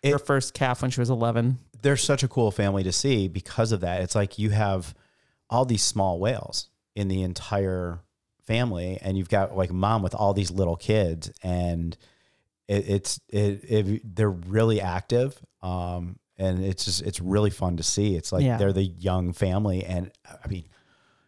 It- 0.01 0.12
her 0.12 0.19
first 0.19 0.53
calf 0.53 0.82
when 0.82 0.91
she 0.91 0.99
was 0.99 1.10
11. 1.10 1.60
They're 1.82 1.97
such 1.97 2.23
a 2.23 2.27
cool 2.29 2.51
family 2.51 2.84
to 2.84 2.91
see 2.93 3.27
because 3.27 3.71
of 3.73 3.82
that. 3.82 4.01
It's 4.01 4.15
like 4.15 4.39
you 4.39 4.51
have 4.51 4.93
all 5.49 5.65
these 5.65 5.84
small 5.84 6.19
whales 6.19 6.69
in 6.95 7.10
the 7.10 7.21
entire 7.21 7.99
family, 8.45 8.97
and 9.01 9.17
you've 9.17 9.29
got 9.29 9.56
like 9.56 9.71
mom 9.71 10.01
with 10.03 10.15
all 10.15 10.34
these 10.34 10.51
little 10.51 10.75
kids, 10.75 11.32
and 11.43 11.95
it, 12.67 12.89
it's 12.89 13.19
it, 13.29 13.62
it 13.69 14.15
they're 14.15 14.29
really 14.29 14.82
active. 14.82 15.38
Um, 15.62 16.17
and 16.38 16.63
it's 16.65 16.86
just 16.86 17.01
it's 17.03 17.19
really 17.21 17.49
fun 17.51 17.77
to 17.77 17.84
see. 17.84 18.15
It's 18.15 18.32
like 18.32 18.43
Yeah. 18.43 18.58
they're 18.58 18.73
the 18.73 18.84
young 18.84 19.34
family, 19.34 19.84
and 19.86 20.12
I 20.43 20.47
mean, 20.47 20.65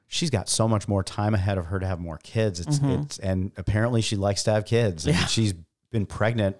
she's 0.07 0.29
got 0.29 0.49
so 0.49 0.67
much 0.67 0.87
more 0.87 1.03
time 1.03 1.33
ahead 1.35 1.57
of 1.57 1.67
her 1.67 1.79
to 1.79 1.85
have 1.87 1.99
more 1.99 2.17
kids. 2.17 2.59
It's 2.59 2.79
Mhm. 2.79 3.03
it's 3.03 3.19
and 3.19 3.51
apparently 3.57 4.01
she 4.01 4.15
likes 4.15 4.43
to 4.43 4.51
have 4.53 4.65
kids. 4.65 5.05
And 5.05 5.15
Yeah. 5.15 5.25
she's 5.25 5.53
been 5.91 6.05
pregnant. 6.05 6.57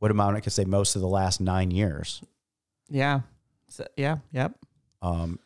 What 0.00 0.10
amount 0.10 0.36
I 0.36 0.40
could 0.40 0.52
say 0.52 0.64
most 0.64 0.94
of 0.96 1.02
the 1.02 1.08
last 1.08 1.40
nine 1.40 1.70
years. 1.70 2.22
Yeah. 2.88 3.20
So, 3.68 3.86
yeah. 3.96 4.18
Yep. 4.32 4.54
Um, 5.02 5.38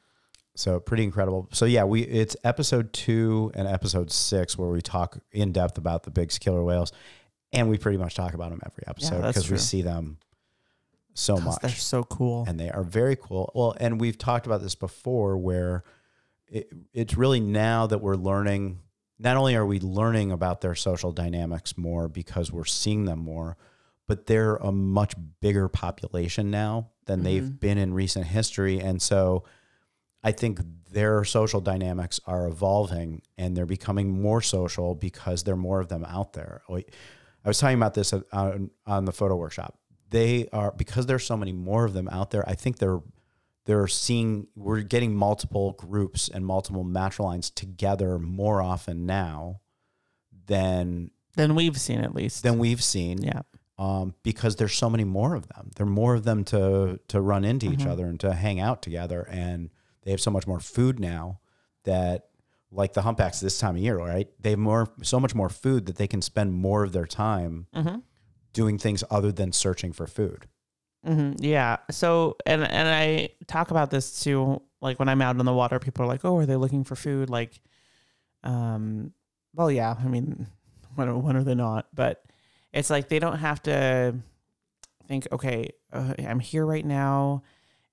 so 0.55 0.79
pretty 0.81 1.05
incredible. 1.05 1.49
So 1.53 1.65
yeah, 1.65 1.85
we 1.85 2.03
it's 2.03 2.37
episode 2.45 2.93
two 2.93 3.51
and 3.55 3.67
episode 3.69 4.11
six 4.11 4.57
where 4.59 4.69
we 4.69 4.83
talk 4.83 5.19
in 5.33 5.53
depth 5.53 5.79
about 5.79 6.03
the 6.05 6.11
Bigg's 6.11 6.39
killer 6.39 6.63
whales, 6.63 6.93
and 7.53 7.69
we 7.69 7.79
pretty 7.79 7.99
much 7.99 8.15
talk 8.15 8.35
about 8.35 8.51
them 8.51 8.61
every 8.65 8.85
episode 8.87 9.23
because 9.27 9.51
we 9.51 9.59
see 9.59 9.83
them 9.83 10.19
so 11.15 11.37
much. 11.39 11.61
They're 11.63 11.71
so 11.71 12.05
cool. 12.05 12.45
and 12.49 12.59
they 12.59 12.71
are 12.71 12.83
very 12.85 13.17
cool. 13.17 13.51
Well, 13.55 13.75
and 13.79 14.01
we've 14.01 14.19
talked 14.19 14.47
about 14.47 14.63
this 14.63 14.75
before, 14.75 15.37
where 15.39 15.85
it, 16.49 16.71
it's 16.93 17.17
really 17.17 17.41
now 17.41 17.87
that 17.87 17.99
we're 17.99 18.15
learning. 18.17 18.81
Not 19.19 19.37
only 19.37 19.55
are 19.55 19.65
we 19.67 19.79
learning 19.79 20.33
about 20.33 20.61
their 20.63 20.75
social 20.75 21.13
dynamics 21.13 21.79
more 21.79 22.09
because 22.09 22.51
we're 22.51 22.65
seeing 22.65 23.05
them 23.05 23.21
more, 23.21 23.57
but 24.09 24.27
they're 24.27 24.57
a 24.57 24.73
much 24.73 25.15
bigger 25.41 25.69
population 25.69 26.51
now 26.51 26.89
than 27.07 27.23
they've 27.23 27.43
Mhm. 27.45 27.61
been 27.61 27.79
in 27.79 27.95
recent 27.95 28.27
history. 28.27 28.81
And 28.81 29.01
so 29.01 29.45
I 30.25 30.33
think 30.33 30.61
their 30.91 31.25
social 31.25 31.61
dynamics 31.61 32.21
are 32.27 32.47
evolving 32.47 33.23
and 33.39 33.57
they're 33.57 33.67
becoming 33.67 34.21
more 34.23 34.41
social 34.43 34.95
because 34.95 35.43
there 35.43 35.55
are 35.55 35.57
more 35.57 35.81
of 35.81 35.89
them 35.89 36.05
out 36.05 36.33
there. 36.35 36.63
I 36.71 36.85
was 37.49 37.59
talking 37.59 37.77
about 37.77 37.95
this 37.95 38.13
on, 38.33 38.71
on 38.87 39.05
the 39.05 39.13
photo 39.13 39.35
workshop. 39.37 39.79
They 40.11 40.49
are 40.53 40.71
because 40.73 41.07
there's 41.07 41.25
so 41.27 41.37
many 41.37 41.53
more 41.53 41.85
of 41.85 41.93
them 41.95 42.09
out 42.09 42.31
there. 42.31 42.49
I 42.49 42.55
think 42.55 42.79
they're 42.79 43.01
they're 43.65 43.87
seeing 43.87 44.49
we're 44.57 44.83
getting 44.83 45.15
multiple 45.15 45.73
groups 45.73 46.29
and 46.29 46.45
multiple 46.45 46.85
matrilines 46.85 47.53
together 47.55 48.19
more 48.19 48.61
often 48.61 49.07
now 49.07 49.61
than 50.47 51.11
Than 51.37 51.55
we've 51.55 51.81
seen 51.81 52.01
at 52.01 52.15
least. 52.15 52.43
than 52.43 52.59
we've 52.59 52.83
seen. 52.83 53.23
yeah. 53.23 53.43
um, 53.79 54.15
because 54.23 54.57
there's 54.57 54.75
so 54.75 54.91
many 54.91 55.05
more 55.05 55.35
of 55.35 55.49
them. 55.49 55.71
There 55.77 55.87
are 55.87 55.91
more 55.91 56.15
of 56.15 56.25
them 56.25 56.45
to 56.45 57.01
to 57.09 57.21
run 57.21 57.45
into 57.45 57.73
each 57.73 57.81
Mhm. 57.81 57.87
other 57.91 58.07
and 58.07 58.21
to 58.21 58.35
hang 58.35 58.61
out 58.61 58.83
together, 58.83 59.23
and 59.23 59.71
they 60.03 60.11
have 60.11 60.21
so 60.21 60.31
much 60.31 60.47
more 60.47 60.61
food 60.61 60.99
now 61.01 61.41
that. 61.85 62.27
Like 62.75 62.95
the 62.95 63.03
humpbacks 63.03 63.39
this 63.41 63.59
time 63.59 63.77
of 63.77 63.83
year, 63.83 63.99
right? 63.99 64.31
They 64.41 64.49
have 64.49 64.59
more, 64.59 64.91
so 65.03 65.21
much 65.21 65.35
more 65.35 65.51
food 65.51 65.85
that 65.85 65.97
they 65.97 66.07
can 66.09 66.23
spend 66.23 66.55
more 66.55 66.85
of 66.85 66.93
their 66.93 67.05
time 67.05 67.67
Mm-hmm. 67.77 67.99
doing 68.55 68.79
things 68.79 69.05
other 69.11 69.31
than 69.31 69.53
searching 69.53 69.93
for 69.93 70.07
food. 70.07 70.47
hmm 71.05 71.33
Yeah. 71.37 71.77
So, 71.91 72.39
and 72.47 72.63
and 72.63 72.89
I 72.89 73.29
talk 73.47 73.73
about 73.73 73.91
this 73.91 74.23
too. 74.25 74.63
Like 74.81 74.99
when 74.99 75.11
I'm 75.11 75.21
out 75.21 75.39
on 75.39 75.45
the 75.45 75.53
water, 75.53 75.79
people 75.79 76.03
are 76.07 76.09
like, 76.09 76.25
"Oh, 76.25 76.39
are 76.39 76.47
they 76.47 76.57
looking 76.57 76.83
for 76.83 76.97
food?" 76.97 77.29
Like, 77.29 77.61
um, 78.43 79.13
well, 79.55 79.71
yeah. 79.71 79.95
I 79.99 80.09
mean, 80.09 80.47
when 80.95 81.09
are- 81.11 81.19
when 81.19 81.37
are 81.37 81.45
they 81.45 81.55
not? 81.55 81.89
But 81.95 82.25
it's 82.73 82.89
like 82.89 83.09
they 83.11 83.19
don't 83.19 83.39
have 83.39 83.63
to 83.65 84.15
think, 85.09 85.29
"Okay, 85.31 85.73
uh, 85.93 86.15
I'm 86.19 86.41
here 86.41 86.65
right 86.65 86.87
now, 86.87 87.43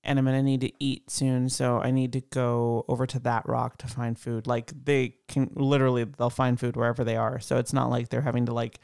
and 0.02 0.18
I'm 0.18 0.24
gonna 0.24 0.42
need 0.42 0.62
to 0.62 0.72
eat 0.78 1.10
soon, 1.10 1.48
so 1.48 1.78
I 1.78 1.90
need 1.90 2.12
to 2.14 2.20
go 2.20 2.84
over 2.88 3.06
to 3.06 3.18
that 3.20 3.48
rock 3.48 3.78
to 3.78 3.86
find 3.86 4.18
food." 4.18 4.46
Like 4.46 4.72
they 4.84 5.16
can 5.28 5.50
literally, 5.54 6.04
they'll 6.04 6.30
find 6.30 6.58
food 6.58 6.76
wherever 6.76 7.04
they 7.04 7.16
are. 7.16 7.40
So 7.40 7.58
it's 7.58 7.72
not 7.72 7.90
like 7.90 8.08
they're 8.08 8.20
having 8.22 8.46
to 8.46 8.52
like 8.54 8.80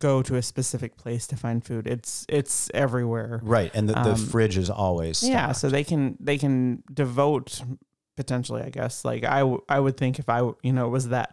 go 0.00 0.20
to 0.20 0.34
a 0.34 0.42
specific 0.42 0.96
place 0.96 1.26
to 1.28 1.36
find 1.36 1.64
food. 1.64 1.86
It's 1.86 2.26
it's 2.28 2.70
everywhere. 2.74 3.40
Right. 3.44 3.70
And 3.74 3.88
the, 3.88 3.92
the 3.92 4.12
Um, 4.12 4.16
fridge 4.16 4.58
is 4.58 4.68
always 4.68 5.22
Yeah, 5.22 5.52
so 5.52 5.68
they 5.68 5.84
can 5.84 6.16
they 6.18 6.38
can 6.38 6.82
devote 6.92 7.62
potentially, 8.16 8.62
I 8.62 8.70
guess. 8.70 9.04
Like 9.04 9.24
I 9.24 9.40
w- 9.40 9.62
I 9.68 9.78
would 9.78 9.96
think 9.96 10.18
if 10.18 10.28
I 10.28 10.40
you 10.62 10.72
know 10.72 10.88
was 10.88 11.10
that 11.10 11.30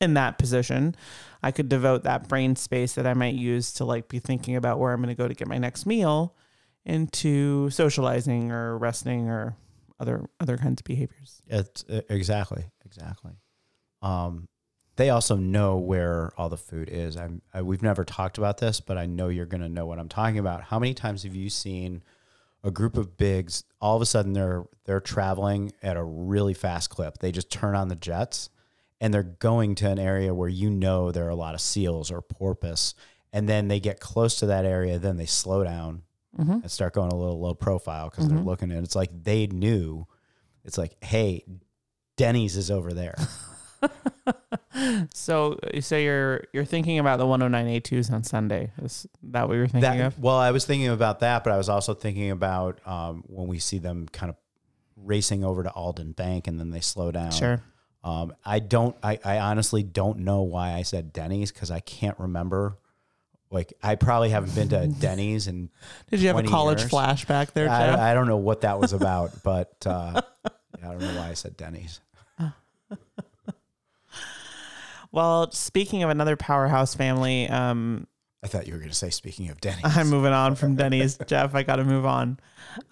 in 0.00 0.14
that 0.14 0.38
position, 0.38 0.94
I 1.42 1.50
could 1.50 1.68
devote 1.68 2.04
that 2.04 2.28
brain 2.28 2.56
space 2.56 2.94
that 2.94 3.06
I 3.06 3.14
might 3.14 3.34
use 3.34 3.72
to 3.74 3.84
like 3.84 4.08
be 4.08 4.18
thinking 4.18 4.56
about 4.56 4.78
where 4.78 4.92
I'm 4.92 5.02
going 5.02 5.14
to 5.14 5.20
go 5.20 5.28
to 5.28 5.34
get 5.34 5.48
my 5.48 5.58
next 5.58 5.84
meal 5.84 6.36
into 6.84 7.70
socializing 7.70 8.50
or 8.50 8.78
resting 8.78 9.28
or 9.28 9.56
other 9.98 10.28
other 10.40 10.56
kinds 10.56 10.80
of 10.80 10.84
behaviors. 10.84 11.42
It's 11.46 11.84
exactly, 11.88 12.64
exactly. 12.84 13.32
Um, 14.02 14.48
they 14.96 15.10
also 15.10 15.36
know 15.36 15.78
where 15.78 16.30
all 16.36 16.48
the 16.48 16.56
food 16.56 16.88
is. 16.90 17.16
I'm, 17.16 17.42
I, 17.54 17.62
we've 17.62 17.82
never 17.82 18.04
talked 18.04 18.38
about 18.38 18.58
this, 18.58 18.80
but 18.80 18.98
I 18.98 19.06
know 19.06 19.28
you're 19.28 19.46
going 19.46 19.62
to 19.62 19.68
know 19.68 19.86
what 19.86 19.98
I'm 19.98 20.08
talking 20.08 20.38
about. 20.38 20.64
How 20.64 20.78
many 20.78 20.94
times 20.94 21.22
have 21.22 21.34
you 21.34 21.48
seen 21.48 22.02
a 22.62 22.70
group 22.70 22.96
of 22.96 23.16
Biggs? 23.16 23.64
All 23.80 23.96
of 23.96 24.02
a 24.02 24.06
sudden, 24.06 24.32
they're 24.32 24.64
they're 24.84 25.00
traveling 25.00 25.72
at 25.82 25.96
a 25.96 26.04
really 26.04 26.54
fast 26.54 26.90
clip. 26.90 27.18
They 27.18 27.32
just 27.32 27.50
turn 27.50 27.74
on 27.74 27.88
the 27.88 27.94
jets, 27.94 28.50
and 29.00 29.12
they're 29.12 29.22
going 29.22 29.74
to 29.76 29.88
an 29.88 29.98
area 29.98 30.34
where 30.34 30.48
you 30.48 30.70
know 30.70 31.10
there 31.10 31.26
are 31.26 31.30
a 31.30 31.34
lot 31.34 31.54
of 31.54 31.60
seals 31.60 32.10
or 32.10 32.20
porpoise, 32.20 32.94
and 33.32 33.48
then 33.48 33.68
they 33.68 33.80
get 33.80 34.00
close 34.00 34.36
to 34.40 34.46
that 34.46 34.64
area. 34.64 34.98
Then 34.98 35.16
they 35.16 35.26
slow 35.26 35.64
down 35.64 36.02
Mm-hmm. 36.38 36.52
and 36.52 36.70
start 36.70 36.94
going 36.94 37.10
a 37.10 37.16
little 37.16 37.40
low 37.40 37.54
profile 37.54 38.08
because 38.08 38.28
they're 38.28 38.38
Mhm. 38.38 38.44
looking 38.46 38.70
and 38.70 38.84
it's 38.84 38.94
like 38.94 39.10
they 39.24 39.46
knew 39.48 40.06
it's 40.64 40.78
like 40.78 40.96
hey 41.02 41.44
denny's 42.16 42.56
is 42.56 42.70
over 42.70 42.92
there 42.94 43.16
So 45.12 45.58
so 45.80 45.96
you're 45.96 46.44
you're 46.52 46.64
thinking 46.64 46.98
about 46.98 47.18
the 47.18 47.26
109A2s 47.26 48.12
on 48.12 48.22
Sunday. 48.22 48.72
Is 48.82 49.06
that 49.24 49.48
what 49.48 49.54
you're 49.54 49.66
thinking 49.66 49.98
that, 49.98 50.06
of? 50.06 50.18
well 50.18 50.36
i 50.36 50.50
was 50.52 50.64
thinking 50.64 50.88
about 50.88 51.20
that 51.20 51.42
but 51.44 51.52
i 51.52 51.56
was 51.56 51.68
also 51.68 51.94
thinking 51.94 52.30
about 52.30 52.78
um, 52.86 53.24
when 53.26 53.46
we 53.48 53.58
see 53.58 53.78
them 53.78 54.06
kind 54.08 54.30
of 54.30 54.36
racing 54.96 55.44
over 55.44 55.62
to 55.62 55.70
alden 55.72 56.12
bank 56.12 56.46
and 56.46 56.60
then 56.60 56.70
they 56.70 56.80
slow 56.80 57.10
down 57.10 57.32
Sure. 57.32 57.62
um, 58.04 58.32
i 58.44 58.58
don't 58.58 58.94
I, 59.02 59.18
I 59.24 59.38
honestly 59.38 59.82
don't 59.82 60.20
know 60.20 60.42
why 60.42 60.72
i 60.74 60.82
said 60.82 61.12
denny's 61.12 61.50
because 61.52 61.70
i 61.70 61.80
can't 61.80 62.18
remember 62.18 62.76
like 63.50 63.72
i 63.82 63.94
probably 63.96 64.30
haven't 64.30 64.54
been 64.54 64.68
to 64.68 64.86
denny's 64.86 65.46
and 65.48 65.68
Did 66.10 66.20
you 66.20 66.28
have 66.28 66.38
a 66.38 66.42
college 66.44 66.80
years. 66.80 66.90
flashback 66.90 67.52
there, 67.52 67.68
I, 67.68 68.10
I 68.10 68.14
don't 68.14 68.26
know 68.28 68.36
what 68.36 68.60
that 68.62 68.78
was 68.80 68.92
about 69.00 69.42
but 69.42 69.74
uh, 69.86 70.20
i 70.82 70.86
don't 70.86 71.00
know 71.00 71.14
why 71.18 71.28
i 71.30 71.34
said 71.34 71.56
denny's 71.56 72.00
Well, 75.12 75.50
speaking 75.50 76.04
of 76.04 76.10
another 76.10 76.36
powerhouse 76.36 76.94
family, 76.94 77.48
um, 77.48 78.06
i 78.44 78.46
thought 78.46 78.66
you 78.66 78.72
were 78.72 78.78
going 78.78 78.90
to 78.90 78.96
say 78.96 79.10
speaking 79.10 79.50
of 79.50 79.60
denny's 79.60 79.82
I'm 79.84 80.08
moving 80.08 80.32
on 80.32 80.54
from 80.54 80.76
Denny's. 80.76 81.18
Jeff, 81.26 81.54
I 81.54 81.62
got 81.64 81.76
to 81.76 81.84
move 81.84 82.06
on. 82.06 82.38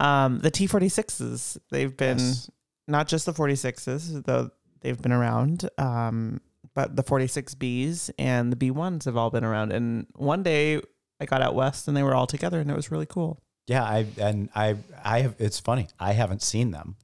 Um, 0.01 0.41
the 0.41 0.51
T46s, 0.51 1.59
they've 1.71 1.97
been 1.97 2.19
Yes. 2.19 2.51
not 2.89 3.07
just 3.09 3.25
the 3.25 3.33
46s, 3.33 4.25
though 4.25 4.51
they've 4.81 5.01
been 5.01 5.13
around, 5.13 5.71
um, 5.79 6.41
but 6.79 6.95
the 6.95 7.03
46Bs 7.03 8.11
and 8.21 8.53
the 8.53 8.57
B1s 8.57 9.07
have 9.07 9.17
all 9.17 9.31
been 9.31 9.43
around. 9.43 9.73
And 9.73 10.07
one 10.15 10.45
day 10.45 10.81
I 11.19 11.25
got 11.27 11.43
out 11.43 11.57
west 11.57 11.89
and 11.89 11.97
they 11.97 12.05
were 12.05 12.15
all 12.15 12.29
together 12.29 12.61
and 12.61 12.71
it 12.71 12.77
was 12.77 12.93
really 12.93 13.05
cool. 13.05 13.43
Yeah, 13.67 13.83
I 13.83 14.07
and 14.17 14.49
I 14.55 14.77
I 15.05 15.23
have 15.23 15.35
it's 15.41 15.59
funny. 15.59 15.89
I 15.99 16.13
haven't 16.13 16.41
seen 16.41 16.71
them. 16.71 16.95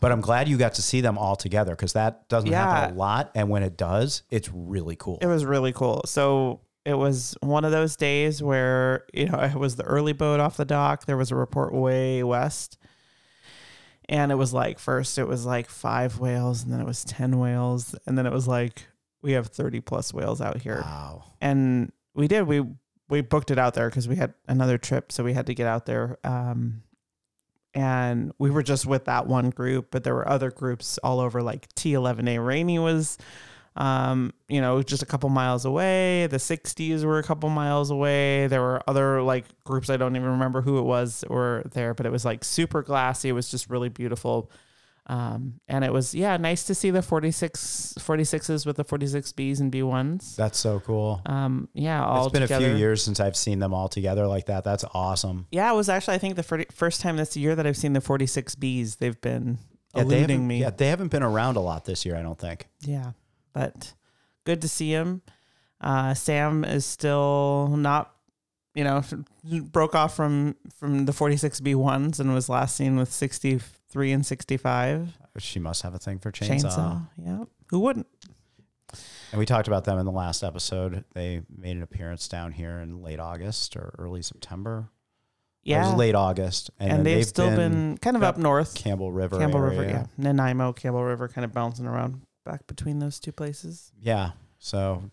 But 0.00 0.12
I'm 0.12 0.22
glad 0.22 0.48
you 0.48 0.56
got 0.56 0.72
to 0.76 0.82
see 0.82 1.02
them 1.02 1.18
all 1.18 1.36
together 1.36 1.72
because 1.72 1.92
that 1.92 2.26
doesn't 2.30 2.50
happen 2.50 2.94
a 2.94 2.98
lot. 2.98 3.32
And 3.34 3.50
when 3.50 3.62
it 3.62 3.76
does, 3.76 4.22
it's 4.30 4.48
really 4.50 4.96
cool. 4.96 5.18
It 5.20 5.26
was 5.26 5.44
really 5.44 5.74
cool. 5.74 6.00
So 6.06 6.62
it 6.86 6.94
was 6.94 7.36
one 7.42 7.66
of 7.66 7.70
those 7.70 7.96
days 7.96 8.42
where, 8.42 9.04
you 9.12 9.26
know, 9.26 9.40
it 9.40 9.56
was 9.56 9.76
the 9.76 9.84
early 9.84 10.14
boat 10.14 10.40
off 10.40 10.56
the 10.56 10.64
dock. 10.64 11.04
There 11.04 11.18
was 11.18 11.30
a 11.30 11.36
report 11.36 11.74
way 11.74 12.22
west. 12.22 12.78
And 14.08 14.32
it 14.32 14.36
was 14.36 14.54
like, 14.54 14.78
first 14.78 15.18
it 15.18 15.28
was 15.28 15.44
like 15.46 15.68
five 15.68 16.18
whales, 16.18 16.64
and 16.64 16.72
then 16.72 16.80
it 16.80 16.86
was 16.86 17.04
10 17.04 17.38
whales. 17.38 17.94
And 18.06 18.16
then 18.16 18.26
it 18.26 18.32
was 18.32 18.48
like, 18.48 18.86
we 19.22 19.32
have 19.32 19.46
30 19.48 19.80
plus 19.80 20.12
whales 20.12 20.40
out 20.40 20.60
here. 20.60 20.82
Wow. 20.82 21.24
And 21.40 21.92
we 22.14 22.28
did. 22.28 22.42
We, 22.42 22.64
we 23.08 23.20
booked 23.20 23.50
it 23.50 23.58
out 23.58 23.74
there 23.74 23.88
because 23.88 24.08
we 24.08 24.16
had 24.16 24.34
another 24.48 24.78
trip. 24.78 25.12
So 25.12 25.24
we 25.24 25.32
had 25.32 25.46
to 25.46 25.54
get 25.54 25.66
out 25.66 25.86
there. 25.86 26.18
Um, 26.24 26.82
and 27.74 28.32
we 28.38 28.50
were 28.50 28.62
just 28.62 28.84
with 28.86 29.06
that 29.06 29.26
one 29.26 29.50
group, 29.50 29.88
but 29.90 30.04
there 30.04 30.14
were 30.14 30.28
other 30.28 30.50
groups 30.50 30.98
all 30.98 31.20
over. 31.20 31.42
Like 31.42 31.72
T11A 31.74 32.44
Rainy 32.44 32.78
was, 32.78 33.16
um, 33.76 34.34
you 34.48 34.60
know, 34.60 34.82
just 34.82 35.02
a 35.02 35.06
couple 35.06 35.30
miles 35.30 35.64
away. 35.64 36.26
The 36.26 36.36
60s 36.36 37.04
were 37.04 37.18
a 37.18 37.22
couple 37.22 37.48
miles 37.48 37.90
away. 37.90 38.46
There 38.48 38.60
were 38.60 38.82
other 38.86 39.22
like 39.22 39.46
groups 39.64 39.88
I 39.88 39.96
don't 39.96 40.16
even 40.16 40.28
remember 40.28 40.60
who 40.60 40.78
it 40.78 40.82
was 40.82 41.24
were 41.28 41.62
there, 41.72 41.94
but 41.94 42.04
it 42.04 42.12
was 42.12 42.24
like 42.24 42.44
super 42.44 42.82
glassy. 42.82 43.30
It 43.30 43.32
was 43.32 43.50
just 43.50 43.70
really 43.70 43.88
beautiful. 43.88 44.50
Um, 45.08 45.60
and 45.66 45.84
it 45.84 45.92
was 45.92 46.14
yeah, 46.14 46.36
nice 46.36 46.62
to 46.64 46.74
see 46.76 46.90
the 46.90 47.02
46 47.02 47.94
46s 47.98 48.64
with 48.64 48.76
the 48.76 48.84
46Bs 48.84 49.58
and 49.60 49.72
B1s. 49.72 50.36
That's 50.36 50.58
so 50.58 50.78
cool. 50.80 51.20
Um, 51.26 51.68
yeah, 51.74 52.04
all 52.04 52.26
It's 52.26 52.32
been 52.32 52.42
together. 52.42 52.66
a 52.66 52.68
few 52.70 52.78
years 52.78 53.02
since 53.02 53.18
I've 53.18 53.36
seen 53.36 53.58
them 53.58 53.74
all 53.74 53.88
together 53.88 54.26
like 54.28 54.46
that. 54.46 54.62
That's 54.62 54.84
awesome. 54.94 55.46
Yeah, 55.50 55.72
it 55.72 55.76
was 55.76 55.88
actually 55.88 56.14
I 56.14 56.18
think 56.18 56.36
the 56.36 56.44
fir- 56.44 56.66
first 56.72 57.00
time 57.00 57.16
this 57.16 57.36
year 57.36 57.56
that 57.56 57.66
I've 57.66 57.76
seen 57.76 57.94
the 57.94 58.00
46Bs. 58.00 58.98
They've 58.98 59.20
been 59.20 59.58
Yeah, 59.94 60.04
they 60.04 60.18
eluding 60.18 60.20
haven't, 60.30 60.46
me. 60.46 60.60
yeah, 60.60 60.70
they 60.70 60.86
haven't 60.88 61.08
been 61.10 61.24
around 61.24 61.56
a 61.56 61.60
lot 61.60 61.84
this 61.84 62.06
year, 62.06 62.16
I 62.16 62.22
don't 62.22 62.38
think. 62.38 62.68
Yeah, 62.82 63.12
but 63.52 63.94
good 64.44 64.62
to 64.62 64.68
see 64.68 64.90
him. 64.92 65.22
Uh, 65.80 66.14
Sam 66.14 66.64
is 66.64 66.86
still 66.86 67.74
not, 67.76 68.14
you 68.76 68.84
know, 68.84 69.02
broke 69.72 69.96
off 69.96 70.14
from 70.14 70.54
from 70.76 71.06
the 71.06 71.12
46B1s 71.12 72.20
and 72.20 72.32
was 72.32 72.48
last 72.48 72.76
seen 72.76 72.96
with 72.96 73.08
63 73.92 74.12
and 74.12 74.26
65 74.26 75.18
She 75.38 75.58
must 75.58 75.82
have 75.82 75.94
a 75.94 75.98
thing 75.98 76.18
for 76.18 76.32
chainsaw. 76.32 76.62
chainsaw. 76.62 77.08
Yeah, 77.22 77.44
who 77.68 77.80
wouldn't? 77.80 78.06
And 79.30 79.38
we 79.38 79.44
talked 79.44 79.68
about 79.68 79.84
them 79.84 79.98
in 79.98 80.06
the 80.06 80.12
last 80.12 80.42
episode. 80.42 81.04
They 81.14 81.42
made 81.54 81.76
an 81.76 81.82
appearance 81.82 82.26
down 82.28 82.52
here 82.52 82.78
in 82.78 83.02
late 83.02 83.20
August 83.20 83.76
or 83.76 83.94
early 83.98 84.22
September. 84.22 84.90
Yeah, 85.62 85.84
It 85.84 85.90
was 85.90 85.98
late 85.98 86.14
August. 86.14 86.70
And, 86.78 86.90
and, 86.90 86.98
then 86.98 87.04
they've, 87.04 87.26
still 87.26 87.54
been, 87.54 87.98
kind 87.98 88.16
of 88.16 88.22
up 88.22 88.36
up 88.36 88.40
north, 88.40 88.74
Campbell 88.74 89.12
River. 89.12 89.38
Campbell 89.38 89.60
area. 89.60 89.80
River, 89.80 89.90
yeah, 89.90 90.06
Nanaimo, 90.16 90.72
Campbell 90.72 91.04
River, 91.04 91.28
kind 91.28 91.44
of 91.44 91.52
bouncing 91.52 91.86
around 91.86 92.22
back 92.44 92.66
between 92.66 92.98
those 92.98 93.20
two 93.20 93.32
places. 93.32 93.92
Yeah. 94.00 94.30
So 94.58 95.10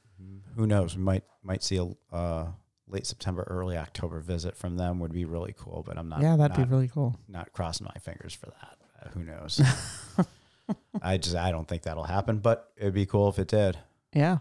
who 0.56 0.66
knows? 0.66 0.96
We 0.96 1.04
might 1.04 1.24
might 1.44 1.64
see 1.64 1.78
a 1.78 2.16
uh, 2.16 2.48
late 2.90 3.06
September, 3.06 3.44
early 3.48 3.78
October 3.78 4.20
visit 4.20 4.56
from 4.58 4.78
them. 4.78 5.00
Would 5.00 5.14
be 5.14 5.26
really 5.26 5.54
cool. 5.58 5.84
But 5.88 5.98
I'm 5.98 6.10
not. 6.10 6.22
yeah, 6.22 6.36
that'd 6.36 6.58
not, 6.58 6.68
be 6.68 6.72
really 6.72 6.88
cool. 6.88 7.18
not 7.28 7.52
crossing 7.54 7.86
my 7.86 8.00
fingers 8.00 8.34
for 8.34 8.48
that. 8.48 8.78
Uh, 9.02 9.10
who 9.10 9.24
knows? 9.24 9.62
I 11.02 11.18
just 11.18 11.36
I 11.36 11.52
don't 11.52 11.68
think 11.68 11.84
that'll 11.84 12.04
happen. 12.04 12.40
But 12.40 12.72
it'd 12.78 12.94
be 12.94 13.06
cool 13.06 13.30
if 13.30 13.40
it 13.40 13.48
did. 13.48 13.78
Yeah. 14.14 14.40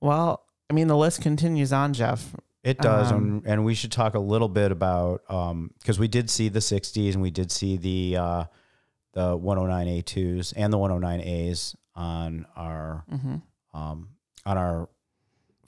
Well, 0.00 0.44
I 0.70 0.74
mean, 0.74 0.88
the 0.88 0.96
list 0.96 1.22
continues 1.22 1.72
on, 1.72 1.92
Jeff. 1.94 2.34
It 2.62 2.78
does, 2.78 3.12
Um, 3.12 3.42
and, 3.44 3.46
and 3.46 3.64
we 3.64 3.74
should 3.74 3.92
talk 3.92 4.14
a 4.14 4.18
little 4.18 4.48
bit 4.48 4.72
about 4.72 5.22
because 5.78 5.98
we 5.98 6.08
did 6.08 6.30
see 6.30 6.48
the 6.48 6.60
60s 6.60 7.12
and 7.12 7.20
we 7.22 7.30
did 7.30 7.52
see 7.52 7.76
the 7.76 8.16
uh, 8.16 8.44
the 9.12 9.38
109A2s 9.38 10.54
and 10.56 10.72
the 10.72 10.78
109As 10.78 11.74
on 11.94 12.46
our 12.56 13.04
Mm-hmm. 13.12 13.36
um, 13.78 14.08
on 14.46 14.58
our 14.58 14.88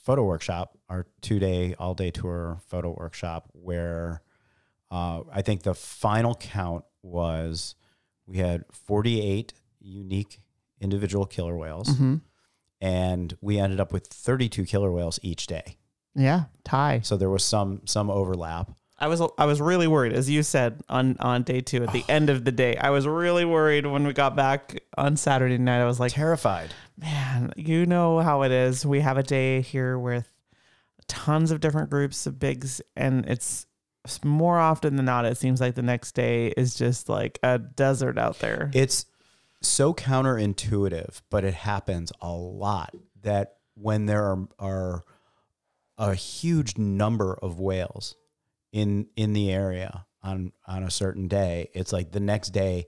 photo 0.07 0.23
workshop, 0.23 0.77
our 0.89 1.05
two 1.21 1.37
day, 1.37 1.75
all 1.77 1.93
day 1.93 2.11
tour 2.11 2.59
photo 2.67 2.89
workshop, 2.97 3.49
where 3.51 4.21
uh, 4.89 5.19
I 5.31 5.41
think 5.41 5.63
the 5.63 5.73
final 5.73 6.33
count 6.35 6.85
was 7.03 7.75
we 8.25 8.37
had 8.37 8.63
48 8.71 9.53
unique 9.79 10.39
individual 10.79 11.25
killer 11.25 11.55
whales, 11.57 11.89
Mm-hmm. 11.89 12.15
and 12.81 13.37
we 13.41 13.59
ended 13.59 13.79
up 13.79 13.91
with 13.91 14.07
32 14.07 14.65
killer 14.65 14.91
whales 14.91 15.19
each 15.21 15.45
day. 15.47 15.77
Yeah, 16.15 16.45
tie. 16.63 17.01
So 17.03 17.17
there 17.17 17.29
was 17.29 17.43
some 17.43 17.81
some 17.85 18.09
overlap. 18.09 18.71
I 18.99 19.07
was 19.07 19.21
I 19.37 19.45
was 19.45 19.61
really 19.61 19.87
worried, 19.87 20.13
as 20.13 20.29
you 20.29 20.43
said 20.43 20.81
on 20.89 21.17
on 21.19 21.43
day 21.43 21.61
two 21.61 21.83
at 21.83 21.93
the 21.93 22.03
end 22.09 22.29
of 22.29 22.45
the 22.45 22.51
day. 22.51 22.75
I 22.77 22.89
was 22.89 23.07
really 23.07 23.45
worried 23.45 23.85
when 23.85 24.07
we 24.07 24.13
got 24.13 24.35
back 24.35 24.81
on 24.97 25.17
Saturday 25.17 25.57
night. 25.57 25.81
I 25.81 25.85
was 25.85 25.99
like, 25.99 26.13
Terrified. 26.13 26.73
man, 26.97 27.53
you 27.55 27.85
know 27.85 28.19
how 28.19 28.41
it 28.41 28.51
is. 28.51 28.85
We 28.85 29.01
have 29.01 29.17
a 29.17 29.23
day 29.23 29.61
here 29.61 29.99
with 29.99 30.31
tons 31.07 31.51
of 31.51 31.59
different 31.59 31.89
groups 31.89 32.25
of 32.25 32.39
Biggs, 32.39 32.81
and 32.95 33.25
it's 33.27 33.67
more 34.23 34.57
often 34.57 34.95
than 34.95 35.05
not, 35.05 35.25
it 35.25 35.37
seems 35.37 35.59
like 35.59 35.75
the 35.75 35.81
next 35.81 36.13
day 36.13 36.47
is 36.55 36.75
just 36.75 37.09
like 37.09 37.39
a 37.43 37.59
desert 37.59 38.17
out 38.17 38.39
there. 38.39 38.71
It's 38.73 39.05
so 39.61 39.93
counterintuitive, 39.93 41.21
but 41.29 41.43
it 41.43 41.53
happens 41.53 42.11
a 42.21 42.31
lot 42.31 42.95
that 43.21 43.55
when 43.75 44.05
there 44.05 44.23
are, 44.23 44.47
are 44.59 45.03
a 45.97 46.15
huge 46.15 46.77
number 46.77 47.33
of 47.41 47.59
whales 47.59 48.15
in 48.77 49.07
in 49.15 49.33
the 49.33 49.51
area 49.51 50.05
on 50.21 50.51
on 50.67 50.83
a 50.83 50.91
certain 50.91 51.27
day, 51.27 51.69
it's 51.73 51.91
like 51.91 52.11
the 52.11 52.19
next 52.19 52.49
day 52.49 52.85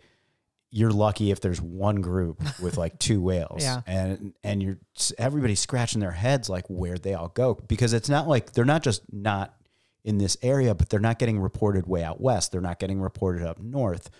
you're 0.71 0.91
lucky 0.91 1.31
if 1.31 1.41
there's 1.41 1.59
one 1.59 1.95
group 1.99 2.43
with 2.61 2.77
like 2.77 2.99
two 2.99 3.19
whales. 3.29 3.63
Yeah. 3.63 3.81
and 3.87 4.33
and 4.43 4.61
you're 4.61 4.77
everybody's 5.17 5.59
scratching 5.59 5.99
their 5.99 6.11
heads 6.11 6.47
like 6.47 6.65
where'd 6.69 7.01
they 7.01 7.15
all 7.15 7.29
go? 7.29 7.55
Because 7.67 7.93
it's 7.93 8.09
not 8.09 8.27
like 8.27 8.53
they're 8.53 8.65
not 8.65 8.83
just 8.83 9.01
not 9.11 9.55
in 10.03 10.17
this 10.17 10.37
area 10.41 10.73
but 10.75 10.89
they're 10.89 10.99
not 10.99 11.17
getting 11.19 11.39
reported 11.39 11.87
way 11.87 12.03
out 12.03 12.21
west. 12.21 12.51
They're 12.51 12.61
not 12.61 12.77
getting 12.79 13.01
reported 13.01 13.41
up 13.43 13.59
north. 13.59 14.11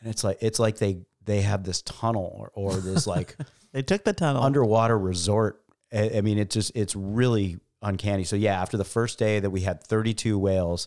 And 0.00 0.08
it's 0.08 0.22
like 0.22 0.38
it's 0.40 0.60
like 0.60 0.76
they 0.78 1.00
they 1.24 1.40
have 1.40 1.64
this 1.64 1.82
tunnel 1.82 2.30
or, 2.38 2.50
or 2.54 2.76
this 2.76 3.06
like 3.06 3.36
They 3.72 3.82
took 3.82 4.04
the 4.04 4.12
tunnel. 4.12 4.42
underwater 4.44 4.96
resort. 4.96 5.60
I, 5.92 6.18
I 6.18 6.20
mean 6.20 6.38
it's 6.38 6.54
just 6.54 6.70
it's 6.76 6.94
really 6.94 7.58
uncanny. 7.82 8.22
So 8.22 8.36
yeah 8.36 8.62
after 8.62 8.76
the 8.76 8.84
first 8.84 9.18
day 9.18 9.40
that 9.40 9.50
we 9.50 9.62
had 9.62 9.82
32 9.82 10.38
whales 10.38 10.86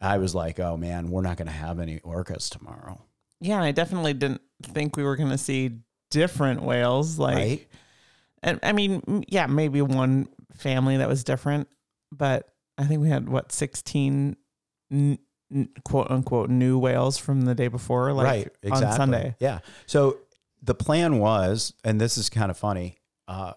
i 0.00 0.18
was 0.18 0.34
like 0.34 0.58
oh 0.60 0.76
man 0.76 1.10
we're 1.10 1.22
not 1.22 1.36
going 1.36 1.46
to 1.48 1.52
have 1.52 1.78
any 1.78 1.98
orcas 2.00 2.48
tomorrow 2.48 3.00
yeah, 3.42 3.54
and 3.54 3.64
I 3.64 3.72
definitely 3.72 4.12
didn't 4.12 4.42
think 4.62 4.98
we 4.98 5.02
were 5.02 5.16
going 5.16 5.30
to 5.30 5.38
see 5.38 5.78
different 6.10 6.62
whales. 6.62 7.18
Like, 7.18 7.36
right 7.36 7.68
and 8.42 8.60
I 8.62 8.72
mean, 8.72 9.24
yeah, 9.28 9.46
maybe 9.46 9.80
one 9.80 10.28
family 10.54 10.98
that 10.98 11.08
was 11.08 11.24
different, 11.24 11.66
but 12.12 12.48
I 12.76 12.84
think 12.84 13.00
we 13.00 13.08
had 13.08 13.30
what 13.30 13.50
sixteen 13.50 14.36
n- 14.92 15.18
n- 15.50 15.70
quote 15.84 16.10
unquote 16.10 16.50
new 16.50 16.78
whales 16.78 17.16
from 17.16 17.42
the 17.42 17.54
day 17.54 17.68
before, 17.68 18.12
like 18.12 18.26
right 18.26 18.48
exactly 18.62 18.86
on 18.88 18.96
Sunday. 18.96 19.36
yeah 19.40 19.60
so 19.86 20.18
the 20.62 20.74
plan 20.74 21.18
was 21.18 21.72
and 21.82 21.98
this 21.98 22.18
is 22.18 22.28
kind 22.28 22.50
of 22.50 22.58
funny 22.58 22.98
uh, 23.26 23.54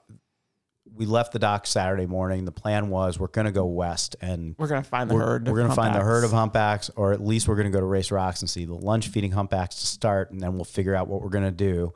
we 0.96 1.06
left 1.06 1.32
the 1.34 1.40
dock 1.40 1.66
saturday 1.66 2.06
morning 2.06 2.46
the 2.46 2.52
plan 2.52 2.90
was 2.90 3.18
we're 3.20 3.28
going 3.28 3.46
to 3.46 3.52
go 3.52 3.66
west 3.66 4.16
and 4.22 4.56
We're 4.58 4.68
gonna 4.68 4.84
find 4.84 5.10
the 5.10 5.16
we're, 5.16 5.22
herd. 5.26 5.48
we're 5.48 5.56
going 5.58 5.70
to 5.70 5.76
find 5.76 5.96
the 5.96 6.00
herd 6.02 6.24
of 6.24 6.32
humpbacks. 6.32 6.90
or 6.96 7.12
at 7.14 7.22
least 7.24 7.48
we're 7.48 7.56
going 7.56 7.66
to 7.66 7.72
go 7.72 7.80
to 7.80 7.86
race 7.86 8.12
rocks 8.12 8.42
and 8.42 8.50
see 8.50 8.66
the 8.66 8.76
lunge 8.76 9.10
feeding 9.10 9.32
humpbacks 9.32 9.76
to 9.78 9.86
start 9.88 10.32
and 10.32 10.42
then 10.42 10.56
we'll 10.56 10.66
figure 10.66 10.96
out 10.96 11.08
what 11.08 11.22
we're 11.22 11.30
going 11.30 11.44
to 11.44 11.52
do 11.52 11.94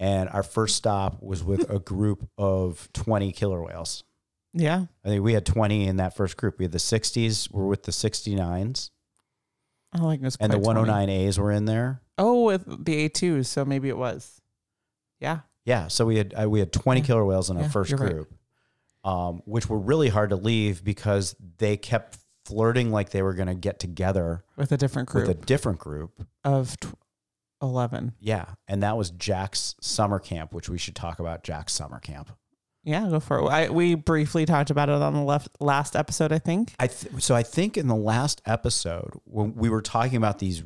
and 0.00 0.28
our 0.30 0.42
first 0.44 0.76
stop 0.76 1.22
was 1.22 1.42
with 1.42 1.68
a 1.70 1.78
group 1.80 2.28
of 2.38 2.88
20 2.92 3.32
killer 3.32 3.62
whales 3.62 4.04
Yeah, 4.54 4.84
i 5.04 5.08
think 5.08 5.22
we 5.24 5.32
had 5.32 5.44
20 5.44 5.86
in 5.88 5.96
that 5.96 6.16
first 6.16 6.36
group 6.36 6.58
we 6.58 6.64
had 6.64 6.72
the 6.72 6.78
60s 6.78 7.50
we're 7.50 7.66
with 7.66 7.82
the 7.84 7.92
69s 7.92 8.90
I 9.92 10.12
it 10.14 10.20
was. 10.20 10.36
and 10.36 10.52
the 10.52 10.58
109a's 10.58 11.38
were 11.38 11.50
in 11.50 11.64
there 11.64 12.02
Oh, 12.20 12.42
with 12.44 12.84
the 12.84 13.04
A 13.04 13.08
two, 13.08 13.44
so 13.44 13.64
maybe 13.64 13.88
it 13.88 13.96
was. 13.96 14.40
Yeah, 15.20 15.40
Yeah, 15.68 15.88
so 15.88 16.06
we 16.06 16.16
had 16.16 16.34
uh, 16.40 16.48
we 16.48 16.58
had 16.60 16.72
20 16.72 17.02
killer 17.02 17.24
whales 17.24 17.50
in 17.50 17.56
our 17.58 17.64
Yeah, 17.64 17.68
first 17.68 17.90
you're 17.90 18.00
right. 18.00 18.12
group, 18.12 18.32
um, 19.04 19.42
which 19.44 19.68
were 19.68 19.78
really 19.78 20.08
hard 20.08 20.30
to 20.30 20.36
leave 20.36 20.82
because 20.82 21.36
they 21.58 21.76
kept 21.76 22.18
flirting 22.46 22.90
like 22.90 23.10
they 23.10 23.20
were 23.22 23.34
going 23.34 23.48
to 23.48 23.54
get 23.54 23.78
together 23.78 24.42
with 24.56 24.72
a 24.72 24.76
different 24.78 25.08
group 25.08 25.28
with 25.28 25.36
a 25.36 25.46
different 25.46 25.78
group. 25.78 26.26
of 26.44 26.78
tw- 26.80 26.94
eleven. 27.60 28.14
Yeah, 28.18 28.46
and 28.66 28.82
that 28.82 28.96
was 28.96 29.10
Jack's 29.10 29.74
summer 29.80 30.18
camp, 30.18 30.52
which 30.54 30.68
we 30.68 30.78
should 30.78 30.96
talk 30.96 31.18
about 31.20 31.44
Jack's 31.44 31.72
summer 31.74 31.98
camp. 32.00 32.30
Yeah, 32.84 33.06
go 33.10 33.20
for 33.20 33.40
it. 33.40 33.44
I, 33.48 33.68
we 33.68 33.94
briefly 33.96 34.46
talked 34.46 34.70
about 34.70 34.88
it 34.88 34.94
on 34.94 35.12
the 35.12 35.20
left 35.22 35.48
last 35.60 35.94
episode, 35.94 36.32
I 36.32 36.38
think. 36.38 36.72
I 36.78 36.86
th- 36.86 37.22
so 37.22 37.34
I 37.34 37.42
think 37.42 37.76
in 37.76 37.86
the 37.88 37.96
last 37.96 38.40
episode 38.46 39.10
when 39.24 39.54
we 39.54 39.68
were 39.68 39.82
talking 39.82 40.16
about 40.16 40.38
these 40.38 40.62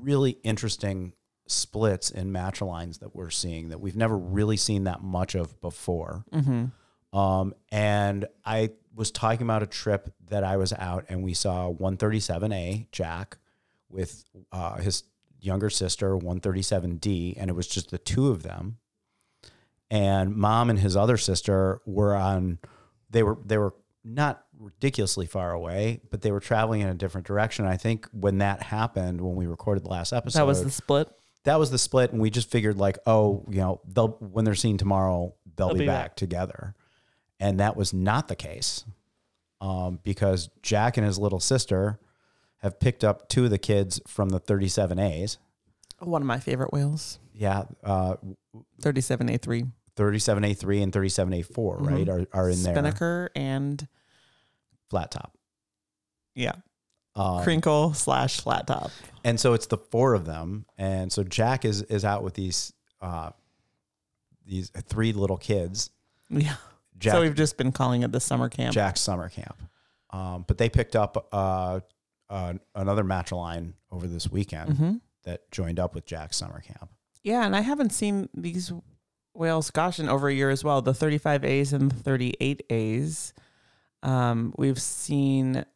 really 0.00 0.38
interesting 0.42 1.12
splits 1.50 2.10
in 2.10 2.32
matrilines 2.32 3.00
that 3.00 3.14
we're 3.14 3.30
seeing 3.30 3.70
that 3.70 3.80
we've 3.80 3.96
never 3.96 4.16
really 4.16 4.56
seen 4.56 4.84
that 4.84 5.02
much 5.02 5.34
of 5.34 5.60
before. 5.60 6.24
Mm-hmm. 6.32 7.18
Um, 7.18 7.54
and 7.72 8.26
I 8.44 8.70
was 8.94 9.10
talking 9.10 9.42
about 9.42 9.62
a 9.62 9.66
trip 9.66 10.12
that 10.28 10.44
I 10.44 10.56
was 10.56 10.72
out 10.72 11.06
and 11.08 11.22
we 11.22 11.34
saw 11.34 11.72
137A 11.72 12.90
Jack 12.92 13.38
with 13.88 14.24
uh, 14.52 14.76
his 14.76 15.04
younger 15.40 15.70
sister 15.70 16.16
137D, 16.16 17.34
and 17.36 17.50
it 17.50 17.54
was 17.54 17.66
just 17.66 17.90
the 17.90 17.98
two 17.98 18.28
of 18.28 18.42
them. 18.42 18.78
And 19.90 20.36
mom 20.36 20.70
and 20.70 20.78
his 20.78 20.96
other 20.96 21.16
sister 21.16 21.80
were 21.84 22.14
on. 22.14 22.58
They 23.10 23.24
were 23.24 23.38
they 23.44 23.58
were 23.58 23.74
not 24.04 24.44
ridiculously 24.56 25.26
far 25.26 25.52
away, 25.52 26.00
but 26.10 26.22
they 26.22 26.30
were 26.30 26.38
traveling 26.38 26.80
in 26.80 26.88
a 26.88 26.94
different 26.94 27.26
direction. 27.26 27.64
I 27.64 27.76
think 27.76 28.06
when 28.12 28.38
that 28.38 28.62
happened, 28.62 29.20
when 29.20 29.34
we 29.34 29.46
recorded 29.46 29.84
the 29.84 29.88
last 29.88 30.12
episode, 30.12 30.38
That 30.38 30.46
was 30.46 30.62
the 30.62 30.70
split. 30.70 31.08
That 31.44 31.58
was 31.58 31.70
the 31.70 31.78
split, 31.78 32.12
and 32.12 32.20
we 32.20 32.30
just 32.30 32.50
figured 32.50 32.76
like, 32.78 32.98
oh, 33.06 33.44
you 33.48 33.58
know, 33.60 33.80
they'll 33.86 34.08
when 34.20 34.44
they're 34.44 34.54
seen 34.54 34.76
tomorrow, 34.78 35.34
they'll, 35.56 35.68
They'll 35.68 35.74
be, 35.74 35.80
be 35.80 35.86
back, 35.86 36.10
back. 36.10 36.16
together, 36.16 36.74
and 37.38 37.60
that 37.60 37.76
was 37.76 37.92
not 37.94 38.28
the 38.28 38.36
case, 38.36 38.84
um, 39.60 40.00
because 40.02 40.50
Jack 40.62 40.96
and 40.96 41.06
his 41.06 41.18
little 41.18 41.40
sister 41.40 41.98
have 42.58 42.78
picked 42.78 43.04
up 43.04 43.28
two 43.28 43.44
of 43.44 43.50
the 43.50 43.58
kids 43.58 44.00
from 44.06 44.28
the 44.28 44.40
37As. 44.40 45.38
One 45.98 46.20
of 46.22 46.26
my 46.26 46.38
favorite 46.38 46.72
whales. 46.72 47.18
Yeah, 47.34 47.64
uh, 47.84 48.16
Thirty-seven 48.82 49.28
A 49.30 49.38
three. 49.38 49.64
37A3 49.96 50.82
and 50.82 50.92
37A4, 50.94 51.80
right, 51.80 52.08
are, 52.08 52.26
are 52.32 52.48
in 52.48 52.62
there. 52.62 52.72
Spinnaker 52.74 53.30
and 53.34 53.86
Flat 54.88 55.10
top. 55.10 55.36
yeah, 56.34 56.52
Um, 57.16 57.42
crinkle 57.42 57.92
slash 57.92 58.40
flat 58.40 58.66
top. 58.66 58.90
and 59.24 59.38
so 59.40 59.52
it's 59.52 59.66
the 59.66 59.76
four 59.76 60.14
of 60.14 60.24
them, 60.24 60.64
and 60.78 61.12
so 61.12 61.24
Jack 61.24 61.64
is 61.64 61.82
is 61.82 62.04
out 62.04 62.22
with 62.22 62.34
these 62.34 62.72
uh, 63.00 63.30
these 64.46 64.70
three 64.70 65.12
little 65.12 65.36
kids. 65.36 65.90
Yeah. 66.28 66.54
Jack, 66.98 67.14
so 67.14 67.22
we've 67.22 67.34
just 67.34 67.56
been 67.56 67.72
calling 67.72 68.02
it 68.02 68.12
the 68.12 68.20
summer 68.20 68.48
camp. 68.48 68.74
Jack's 68.74 69.00
summer 69.00 69.28
camp. 69.28 69.60
Um, 70.10 70.44
but 70.46 70.58
they 70.58 70.68
picked 70.68 70.94
up 70.94 71.28
uh, 71.32 71.80
uh, 72.28 72.54
another 72.74 73.04
matriline 73.04 73.72
over 73.90 74.06
this 74.06 74.30
weekend 74.30 74.76
hmm 74.76 74.92
that 75.24 75.50
joined 75.50 75.78
up 75.78 75.94
with 75.94 76.06
Jack's 76.06 76.38
summer 76.38 76.60
camp. 76.60 76.90
Yeah, 77.22 77.44
and 77.44 77.54
I 77.54 77.60
haven't 77.60 77.90
seen 77.90 78.30
these 78.32 78.72
whales, 79.34 79.70
gosh, 79.70 79.98
in 80.00 80.08
over 80.08 80.28
a 80.28 80.32
year 80.34 80.48
as 80.48 80.64
well. 80.64 80.80
The 80.80 80.92
35As 80.92 81.74
and 81.74 81.90
the 81.90 82.10
38As. 82.10 83.32
Um, 84.02 84.54
we've 84.56 84.80
seen 84.80 85.66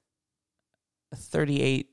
38 1.14 1.90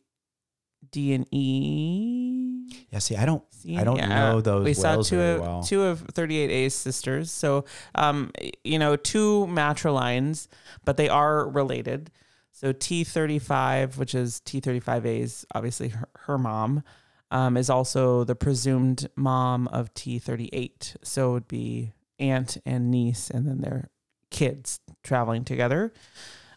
D 0.92 1.14
and 1.14 1.28
E. 1.32 2.70
Yeah, 2.90 3.00
see, 3.00 3.16
I 3.16 3.26
don't, 3.26 3.44
See, 3.52 3.78
I 3.78 3.84
don't 3.84 3.98
yeah. 3.98 4.08
know 4.08 4.42
those 4.42 4.66
we 4.66 4.74
saw 4.74 5.02
two 5.02 5.22
of 5.22 5.42
well. 5.42 5.64
two 5.64 5.84
of 5.84 6.06
38A's 6.08 6.74
sisters. 6.74 7.32
So, 7.32 7.66
um, 7.96 8.32
you 8.64 8.80
know, 8.80 8.96
two 8.96 9.48
matrilines, 9.50 10.48
but 10.84 10.98
they 10.98 11.10
are 11.10 11.48
related. 11.48 12.12
So 12.52 12.74
T35, 12.74 13.98
which 13.98 14.14
is 14.16 14.42
T35A's, 14.46 15.46
obviously 15.54 15.90
her, 15.90 16.10
her 16.22 16.38
mom, 16.38 16.84
um, 17.30 17.56
is 17.58 17.70
also 17.70 18.24
the 18.24 18.36
presumed 18.36 19.08
mom 19.16 19.68
of 19.70 19.94
T38. 19.94 20.98
So 21.04 21.30
it 21.30 21.34
would 21.34 21.48
be 21.48 21.94
aunt 22.20 22.58
and 22.66 22.92
niece, 22.92 23.30
and 23.30 23.48
then 23.48 23.62
their 23.62 23.90
kids 24.30 24.80
traveling 25.04 25.44
together, 25.44 25.94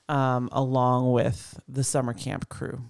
um, 0.09 0.49
along 0.53 1.13
with 1.13 1.59
the 1.69 1.85
summer 1.85 2.13
camp 2.13 2.49
crew. 2.49 2.83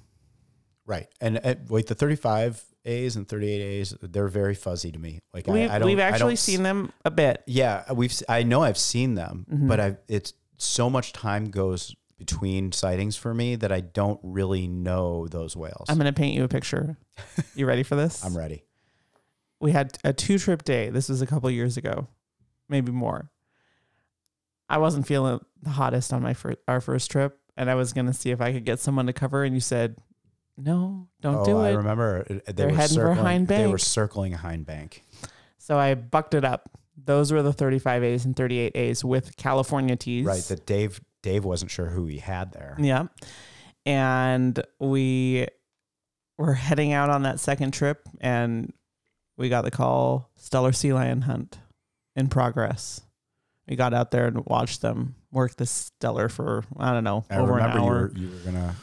right. 0.87 1.07
And 1.21 1.41
uh, 1.43 1.55
wait, 1.69 1.87
the 1.87 1.95
35 1.95 2.63
A's 2.87 3.17
and 3.17 3.27
38 3.27 3.61
A's, 3.63 3.95
they're 4.03 4.29
very 4.29 4.55
fuzzy 4.55 4.93
to 4.93 4.99
me. 4.99 5.21
Like 5.33 5.47
We've, 5.47 5.71
I, 5.71 5.77
I 5.77 5.79
don't, 5.79 5.87
we've 5.89 5.99
actually 6.01 6.35
don't 6.35 6.39
seen 6.39 6.63
them 6.63 6.93
a 7.05 7.11
bit. 7.11 7.43
Yeah, 7.47 7.91
we've. 7.93 8.13
I 8.29 8.43
know 8.43 8.63
I've 8.63 8.77
seen 8.79 9.15
them, 9.15 9.47
Mhm. 9.51 9.69
but 9.69 9.81
I've. 9.81 9.97
It's 10.09 10.35
so 10.59 10.91
much 10.91 11.13
time 11.15 11.47
goes 11.51 11.95
between 12.19 12.73
sightings 12.73 13.17
for 13.17 13.33
me 13.35 13.57
that 13.57 13.73
I 13.73 13.81
don't 13.81 14.21
really 14.23 14.69
know 14.69 15.27
those 15.29 15.57
whales. 15.57 15.87
I'm 15.89 15.97
going 15.99 16.07
to 16.07 16.13
paint 16.13 16.35
you 16.37 16.45
a 16.45 16.49
picture. 16.49 16.97
You 17.55 17.67
ready 17.67 17.83
for 17.85 17.97
this? 17.97 18.25
I'm 18.25 18.37
ready. 18.37 18.65
we 19.61 19.73
had 19.73 19.97
a 20.05 20.13
two 20.13 20.39
trip 20.39 20.63
day. 20.65 20.91
This 20.91 21.09
was 21.09 21.23
a 21.23 21.27
couple 21.27 21.49
years 21.51 21.77
ago, 21.77 22.09
maybe 22.69 22.93
more. 22.93 23.31
I 24.69 24.79
wasn't 24.79 25.07
feeling 25.07 25.41
the 25.63 25.71
hottest 25.71 26.13
on 26.13 26.23
my 26.23 26.35
first, 26.35 26.59
our 26.69 26.81
first 26.81 27.11
trip, 27.11 27.39
and 27.57 27.71
I 27.71 27.75
was 27.75 27.93
going 27.93 28.07
to 28.07 28.13
see 28.13 28.31
if 28.31 28.41
I 28.41 28.53
could 28.53 28.65
get 28.65 28.81
someone 28.81 29.07
to 29.07 29.13
cover. 29.13 29.45
And 29.45 29.55
you 29.55 29.61
said, 29.61 29.97
"No, 30.57 31.09
don't 31.21 31.37
oh, 31.37 31.45
do 31.45 31.59
I 31.59 31.69
it." 31.69 31.73
I 31.73 31.77
remember. 31.77 32.25
it- 32.29 32.47
They 32.47 32.53
They're 32.53 32.69
were 32.69 32.75
heading 32.75 32.97
for 32.97 33.03
circling, 33.09 33.25
Hind 33.25 33.49
They 33.49 33.67
were 33.67 33.73
Bank. 33.73 33.81
circling 33.81 34.33
Hein 34.33 34.63
Bank. 34.63 35.03
So 35.59 35.79
I 35.79 35.95
bucked 35.95 36.35
it 36.35 36.45
up. 36.45 36.71
Those 36.97 37.33
were 37.33 37.43
the 37.43 37.53
35As 37.53 38.25
and 38.25 38.37
38As 38.37 39.03
with 39.05 39.37
California 39.37 39.97
teas. 39.97 40.25
Right. 40.27 40.43
That 40.43 40.67
Dave 40.67 41.01
Dave 41.23 41.45
wasn't 41.45 41.71
sure 41.71 41.87
who 41.87 42.07
he 42.07 42.19
had 42.19 42.53
there. 42.53 42.77
Yeah. 42.79 43.07
And 43.87 44.63
we 44.79 45.47
were 46.39 46.55
heading 46.55 46.93
out 46.93 47.11
on 47.11 47.23
that 47.23 47.41
second 47.41 47.73
trip 47.73 48.09
and 48.21 48.73
we 49.37 49.49
got 49.49 49.63
the 49.63 49.71
call 49.71 50.31
Steller 50.41 50.75
Sea 50.75 50.93
Lion 50.93 51.23
Hunt 51.23 51.59
in 52.17 52.29
progress. 52.29 53.01
We 53.67 53.77
got 53.77 53.95
out 53.95 54.11
there 54.11 54.27
and 54.27 54.45
watched 54.47 54.83
them 54.83 55.15
work 55.33 55.57
the 55.57 55.65
Steller 55.65 56.31
for, 56.31 56.65
I 56.77 56.93
don't 56.93 57.05
know, 57.05 57.25
I 57.31 57.37
over 57.39 57.59
an 57.59 57.65
remember 57.65 57.79
you 57.79 57.85
were, 57.85 58.13
you 58.17 58.29
were 58.31 58.51
gonna. 58.53 58.75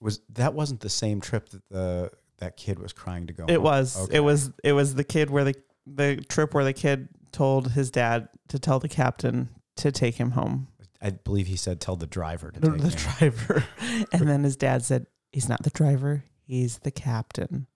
Was 0.00 0.20
that 0.30 0.54
wasn't 0.54 0.80
the 0.80 0.88
same 0.88 1.20
trip 1.20 1.50
that 1.50 1.62
the 1.68 2.10
that 2.38 2.56
kid 2.56 2.78
was 2.78 2.92
crying 2.92 3.26
to 3.26 3.32
go? 3.34 3.44
It 3.48 3.54
home? 3.56 3.62
was. 3.62 4.04
Okay. 4.04 4.16
It 4.16 4.20
was 4.20 4.50
it 4.64 4.72
was 4.72 4.94
the 4.94 5.04
kid 5.04 5.28
where 5.28 5.44
the 5.44 5.54
the 5.86 6.16
trip 6.28 6.54
where 6.54 6.64
the 6.64 6.72
kid 6.72 7.08
told 7.32 7.72
his 7.72 7.90
dad 7.90 8.28
to 8.48 8.58
tell 8.58 8.78
the 8.78 8.88
captain 8.88 9.50
to 9.76 9.92
take 9.92 10.14
him 10.14 10.30
home. 10.32 10.68
I 11.02 11.10
believe 11.10 11.46
he 11.46 11.56
said, 11.56 11.80
"Tell 11.80 11.96
the 11.96 12.06
driver 12.06 12.50
to 12.50 12.60
The, 12.60 12.70
take 12.70 12.80
the 12.80 12.88
me." 12.88 12.94
driver. 12.94 13.64
and 14.12 14.28
then 14.28 14.42
his 14.44 14.56
dad 14.56 14.84
said, 14.84 15.06
He's 15.32 15.48
not 15.48 15.62
the 15.62 15.70
driver, 15.70 16.24
he's 16.42 16.78
the 16.78 16.90
captain. 16.90 17.66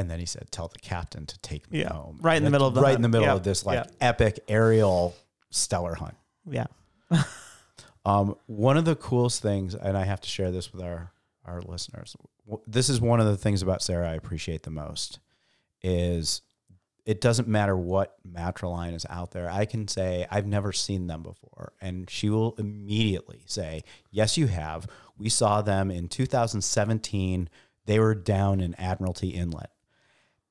And 0.00 0.10
then 0.10 0.18
he 0.18 0.26
said, 0.26 0.50
"Tell 0.50 0.68
the 0.68 0.78
captain 0.78 1.26
to 1.26 1.38
take 1.40 1.70
me 1.70 1.80
Yeah, 1.80 1.92
home." 1.92 2.18
right 2.22 2.36
in 2.38 2.44
the 2.44 2.50
middle 2.50 2.66
of 2.66 2.74
the 2.74 2.80
right 2.80 2.88
hunt. 2.90 2.96
in 2.98 3.02
the 3.02 3.08
middle 3.08 3.26
Yeah, 3.26 3.34
of 3.34 3.42
this 3.42 3.66
like 3.66 3.84
yeah. 3.84 3.90
epic 4.00 4.40
aerial 4.48 5.14
Steller 5.52 5.96
hunt. 5.96 6.16
Yeah. 6.48 6.66
Um, 8.06 8.34
one 8.46 8.78
of 8.78 8.86
the 8.86 8.96
coolest 8.96 9.42
things, 9.42 9.74
and 9.74 9.94
I 9.96 10.04
have 10.04 10.22
to 10.22 10.28
share 10.28 10.50
this 10.50 10.72
with 10.72 10.82
our 10.82 11.12
our 11.44 11.60
listeners. 11.60 12.16
This 12.66 12.88
is 12.88 12.98
one 12.98 13.20
of 13.20 13.26
the 13.26 13.36
things 13.36 13.60
about 13.60 13.82
Sara 13.82 14.10
I 14.10 14.14
appreciate 14.14 14.62
the 14.62 14.70
most 14.70 15.18
is 15.82 16.40
it 17.04 17.20
doesn't 17.20 17.46
matter 17.48 17.76
what 17.76 18.16
matriline 18.26 18.94
is 18.94 19.04
out 19.10 19.32
there. 19.32 19.50
I 19.50 19.66
can 19.66 19.86
say 19.86 20.26
I've 20.30 20.46
never 20.46 20.72
seen 20.72 21.08
them 21.08 21.22
before, 21.22 21.72
and 21.80 22.08
she 22.08 22.30
will 22.30 22.54
immediately 22.56 23.42
say, 23.46 23.82
"Yes, 24.10 24.38
you 24.38 24.46
have. 24.46 24.86
We 25.18 25.28
saw 25.28 25.60
them 25.60 25.90
in 25.90 26.08
2017. 26.08 27.50
They 27.84 27.98
were 27.98 28.14
down 28.14 28.60
in 28.62 28.74
Admiralty 28.76 29.28
Inlet." 29.30 29.70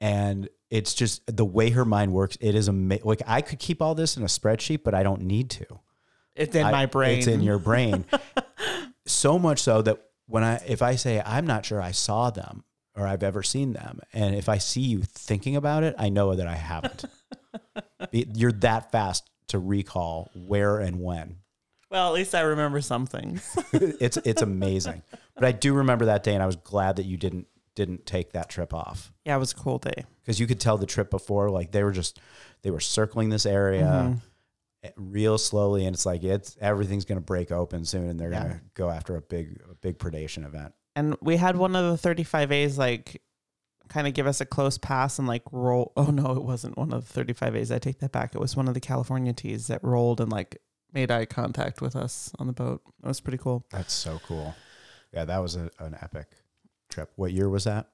And 0.01 0.49
it's 0.69 0.93
just 0.93 1.21
the 1.35 1.45
way 1.45 1.71
her 1.71 1.85
mind 1.85 2.13
works. 2.13 2.37
It 2.39 2.55
is 2.55 2.67
amazing. 2.67 3.05
Like 3.05 3.21
I 3.27 3.41
could 3.41 3.59
keep 3.59 3.81
all 3.81 3.95
this 3.95 4.17
in 4.17 4.23
a 4.23 4.27
spreadsheet, 4.27 4.83
but 4.83 4.93
I 4.93 5.03
don't 5.03 5.23
need 5.23 5.49
to. 5.51 5.65
It's 6.35 6.55
in 6.55 6.65
I- 6.65 6.71
my 6.71 6.85
brain. 6.85 7.17
It's 7.17 7.27
in 7.27 7.41
your 7.41 7.59
brain. 7.59 8.05
so 9.05 9.37
much 9.39 9.59
so 9.59 9.81
that 9.81 10.01
when 10.27 10.43
I 10.43 10.61
if 10.67 10.81
I 10.81 10.95
say 10.95 11.21
I'm 11.25 11.45
not 11.45 11.65
sure 11.65 11.81
I 11.81 11.91
saw 11.91 12.29
them 12.29 12.63
or 12.95 13.07
I've 13.07 13.23
ever 13.23 13.43
seen 13.43 13.73
them, 13.73 13.99
and 14.13 14.35
if 14.35 14.47
I 14.47 14.57
see 14.57 14.81
you 14.81 15.01
thinking 15.01 15.55
about 15.55 15.83
it, 15.83 15.95
I 15.97 16.09
know 16.09 16.35
that 16.35 16.47
I 16.47 16.55
haven't. 16.55 17.05
You're 18.11 18.51
that 18.53 18.91
fast 18.91 19.29
to 19.47 19.59
recall 19.59 20.29
where 20.35 20.79
and 20.79 21.01
when. 21.01 21.37
well, 21.89 22.07
at 22.07 22.13
least 22.13 22.35
I 22.35 22.41
remember 22.41 22.81
some 22.81 23.05
things. 23.07 23.57
it's 23.73 24.17
it's 24.17 24.41
amazing. 24.41 25.01
But 25.35 25.45
I 25.45 25.51
do 25.51 25.73
remember 25.73 26.05
that 26.05 26.23
day, 26.23 26.33
and 26.35 26.43
I 26.43 26.45
was 26.45 26.57
glad 26.57 26.97
that 26.97 27.05
you 27.05 27.17
didn't 27.17 27.47
didn't 27.79 28.05
take 28.05 28.33
that 28.33 28.47
trip 28.49 28.73
off 28.73 29.11
yeah, 29.25 29.35
it 29.35 29.39
was 29.39 29.51
a 29.53 29.55
cool 29.55 29.77
day. 29.79 30.05
because 30.21 30.39
you 30.39 30.47
could 30.47 30.59
tell 30.59 30.77
the 30.77 30.85
trip 30.85 31.09
before, 31.09 31.49
like 31.49 31.71
they 31.71 31.83
were 31.83 31.91
just 32.01 32.19
they 32.63 32.71
were 32.71 32.79
circling 32.79 33.29
this 33.29 33.45
area 33.45 33.85
Mm-hmm. 33.85 34.17
eh, 34.83 34.89
real 34.97 35.37
slowly, 35.37 35.85
and 35.85 35.93
it's 35.95 36.05
like 36.05 36.23
it's 36.23 36.57
everything's 36.61 37.05
going 37.05 37.19
to 37.19 37.25
break 37.33 37.51
open 37.51 37.85
soon, 37.85 38.09
and 38.09 38.19
they're 38.19 38.31
Yeah. 38.31 38.43
going 38.43 38.53
to 38.55 38.61
go 38.75 38.89
after 38.89 39.15
a 39.15 39.21
big 39.21 39.61
a 39.71 39.75
big 39.75 39.97
predation 39.97 40.45
event. 40.45 40.73
And 40.95 41.15
we 41.21 41.37
had 41.37 41.55
one 41.57 41.75
of 41.75 41.83
the 42.01 42.09
35As 42.09 42.77
like 42.77 43.21
kind 43.87 44.07
of 44.07 44.13
give 44.13 44.27
us 44.27 44.39
a 44.41 44.45
close 44.45 44.77
pass 44.77 45.19
and 45.19 45.27
like 45.27 45.43
roll. 45.51 45.93
Oh, 45.97 46.11
no, 46.11 46.31
it 46.33 46.43
wasn't 46.43 46.77
one 46.77 46.91
of 46.93 47.11
the 47.13 47.23
35As. 47.23 47.73
I 47.73 47.79
take 47.79 47.99
that 47.99 48.11
back. 48.11 48.35
It 48.35 48.41
was 48.41 48.55
one 48.57 48.67
of 48.67 48.73
the 48.73 48.79
California 48.91 49.33
tees 49.33 49.67
that 49.67 49.83
rolled 49.83 50.19
and 50.21 50.31
like 50.31 50.57
made 50.91 51.11
eye 51.11 51.25
contact 51.25 51.81
with 51.81 51.95
us 51.95 52.31
on 52.39 52.47
the 52.47 52.53
boat. 52.53 52.81
That 53.01 53.07
was 53.07 53.21
pretty 53.21 53.37
cool. 53.37 53.63
That's 53.71 53.93
so 53.93 54.19
cool. 54.27 54.53
Yeah, 55.13 55.25
that 55.25 55.37
was 55.39 55.55
a, 55.55 55.69
an 55.79 55.95
epic 56.01 56.27
trip. 56.89 57.11
What 57.15 57.31
year 57.31 57.47
was 57.49 57.63
that? 57.65 57.87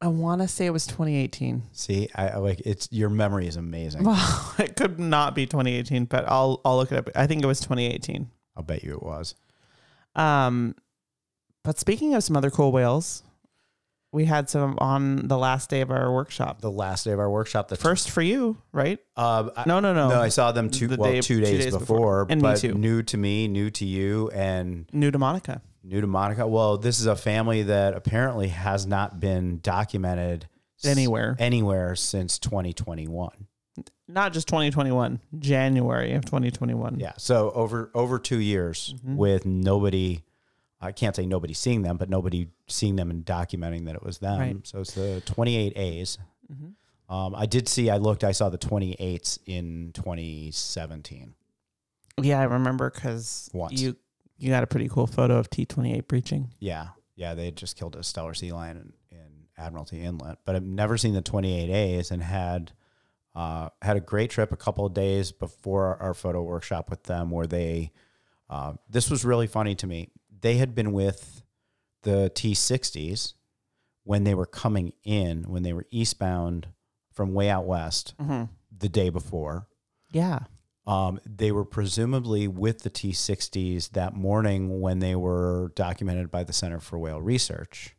I 0.00 0.06
want 0.08 0.42
to 0.42 0.48
say 0.48 0.66
it 0.66 0.70
was 0.72 0.86
2018. 0.86 1.62
See, 1.72 2.08
I, 2.14 2.28
I 2.28 2.36
like 2.36 2.60
it's 2.64 2.88
your 2.92 3.08
memory 3.08 3.48
is 3.48 3.56
amazing. 3.56 4.04
Well, 4.04 4.54
it 4.58 4.76
could 4.76 5.00
not 5.00 5.34
be 5.34 5.46
2018, 5.46 6.04
but 6.04 6.24
I'll 6.28 6.60
I'll 6.64 6.76
look 6.76 6.92
it 6.92 6.98
up. 6.98 7.10
I 7.16 7.26
think 7.26 7.42
it 7.42 7.46
was 7.46 7.60
2018. 7.60 8.30
I'll 8.56 8.62
bet 8.62 8.84
you 8.84 8.92
it 8.94 9.02
was. 9.02 9.34
Um, 10.14 10.74
but 11.64 11.78
speaking 11.78 12.14
of 12.14 12.22
some 12.22 12.36
other 12.36 12.50
cool 12.50 12.70
whales, 12.70 13.24
we 14.12 14.24
had 14.24 14.48
some 14.48 14.76
on 14.80 15.26
the 15.26 15.36
last 15.36 15.68
day 15.68 15.80
of 15.80 15.90
our 15.90 16.12
workshop. 16.12 16.60
The 16.60 16.70
last 16.70 17.04
day 17.04 17.10
of 17.12 17.18
our 17.18 17.30
workshop. 17.30 17.66
The 17.68 17.76
First 17.76 18.08
for 18.10 18.22
you, 18.22 18.56
right? 18.72 18.98
uh, 19.16 19.50
I, 19.56 19.64
No, 19.66 19.80
no, 19.80 19.92
no. 19.92 20.08
no, 20.10 20.20
I 20.20 20.28
saw 20.28 20.52
them 20.52 20.70
two 20.70 20.86
The 20.86 20.96
well 20.96 21.12
day- 21.12 21.20
two 21.20 21.40
days, 21.40 21.76
before, 21.76 22.26
And 22.30 22.40
me 22.40 22.48
but 22.48 22.58
too. 22.58 22.74
new 22.74 23.02
to 23.02 23.16
me, 23.16 23.48
new 23.48 23.68
to 23.70 23.84
you, 23.84 24.30
and 24.32 24.88
New 24.92 25.10
to 25.10 25.18
Monica. 25.18 25.60
New 25.82 26.00
to 26.00 26.06
Monica. 26.06 26.46
Well, 26.46 26.76
this 26.78 27.00
is 27.00 27.06
a 27.06 27.16
family 27.16 27.62
that 27.64 27.94
apparently 27.94 28.48
has 28.48 28.86
not 28.86 29.20
been 29.20 29.60
documented 29.60 30.48
s- 30.78 30.86
Anywhere. 30.90 31.36
anywhere 31.38 31.94
since 31.96 32.38
2021. 32.38 33.46
Not 34.08 34.32
just 34.32 34.48
2021, 34.48 35.20
January 35.38 36.14
of 36.14 36.24
2021. 36.24 36.98
Yeah, 36.98 37.12
so 37.18 37.50
over 37.50 37.90
over 37.94 38.18
two 38.18 38.38
years 38.40 38.94
Mm-hmm. 38.98 39.16
with 39.16 39.44
nobody. 39.46 40.22
I 40.80 40.92
can't 40.92 41.14
say 41.14 41.26
nobody 41.26 41.54
seeing 41.54 41.82
them, 41.82 41.96
but 41.96 42.08
nobody 42.08 42.48
seeing 42.68 42.96
them 42.96 43.10
and 43.10 43.24
documenting 43.24 43.84
that 43.86 43.96
it 43.96 44.02
was 44.02 44.18
them. 44.18 44.38
Right. 44.38 44.66
So 44.66 44.80
it's 44.80 44.94
the 44.94 45.20
28 45.26 45.72
A's. 45.76 46.18
Mhm. 46.52 46.72
Um, 47.12 47.34
I 47.34 47.46
did 47.46 47.68
see. 47.68 47.90
I 47.90 47.96
looked. 47.96 48.22
I 48.22 48.32
saw 48.32 48.48
the 48.48 48.58
28s 48.58 49.38
in 49.46 49.90
2017. 49.92 51.34
Yeah, 52.22 52.40
I 52.40 52.44
remember 52.44 52.90
because 52.90 53.48
Once. 53.52 53.80
you 53.80 53.96
you 54.38 54.50
got 54.50 54.62
a 54.62 54.66
pretty 54.66 54.88
cool 54.88 55.06
photo 55.06 55.36
of 55.38 55.50
T28 55.50 56.06
breaching. 56.08 56.52
Yeah, 56.58 56.88
yeah, 57.16 57.34
they 57.34 57.46
had 57.46 57.56
just 57.56 57.76
killed 57.76 57.96
a 57.96 58.00
Steller 58.00 58.36
sea 58.36 58.52
lion 58.52 58.92
in, 59.10 59.18
in 59.18 59.26
Admiralty 59.56 60.00
Inlet, 60.02 60.38
but 60.44 60.54
I've 60.56 60.62
never 60.64 60.96
seen 60.96 61.14
the 61.14 61.20
28 61.22 61.70
A's 61.70 62.10
and 62.10 62.22
had 62.22 62.72
uh, 63.34 63.68
had 63.82 63.96
a 63.96 64.00
great 64.00 64.30
trip 64.30 64.50
a 64.52 64.56
couple 64.56 64.84
of 64.86 64.94
days 64.94 65.30
before 65.32 65.96
our 66.02 66.14
photo 66.14 66.42
workshop 66.42 66.90
with 66.90 67.04
them, 67.04 67.30
where 67.30 67.46
they. 67.46 67.92
Uh, 68.50 68.72
this 68.88 69.10
was 69.10 69.24
really 69.24 69.46
funny 69.46 69.74
to 69.74 69.86
me. 69.86 70.08
They 70.40 70.56
had 70.56 70.74
been 70.74 70.92
with 70.92 71.42
the 72.02 72.30
T60s 72.34 73.34
when 74.04 74.24
they 74.24 74.34
were 74.34 74.46
coming 74.46 74.92
in, 75.04 75.42
when 75.44 75.62
they 75.62 75.72
were 75.74 75.84
eastbound 75.90 76.68
from 77.12 77.34
way 77.34 77.50
out 77.50 77.66
west 77.66 78.14
Mm-hmm. 78.20 78.44
the 78.76 78.88
day 78.88 79.10
before. 79.10 79.66
Yeah. 80.12 80.38
Um, 80.88 81.20
they 81.26 81.52
were 81.52 81.66
presumably 81.66 82.48
with 82.48 82.82
the 82.82 82.88
T 82.88 83.12
60s 83.12 83.90
that 83.90 84.14
morning 84.14 84.80
when 84.80 85.00
they 85.00 85.14
were 85.14 85.70
documented 85.74 86.30
by 86.30 86.44
the 86.44 86.54
Center 86.54 86.80
for 86.80 86.98
Whale 86.98 87.20
Research. 87.20 87.94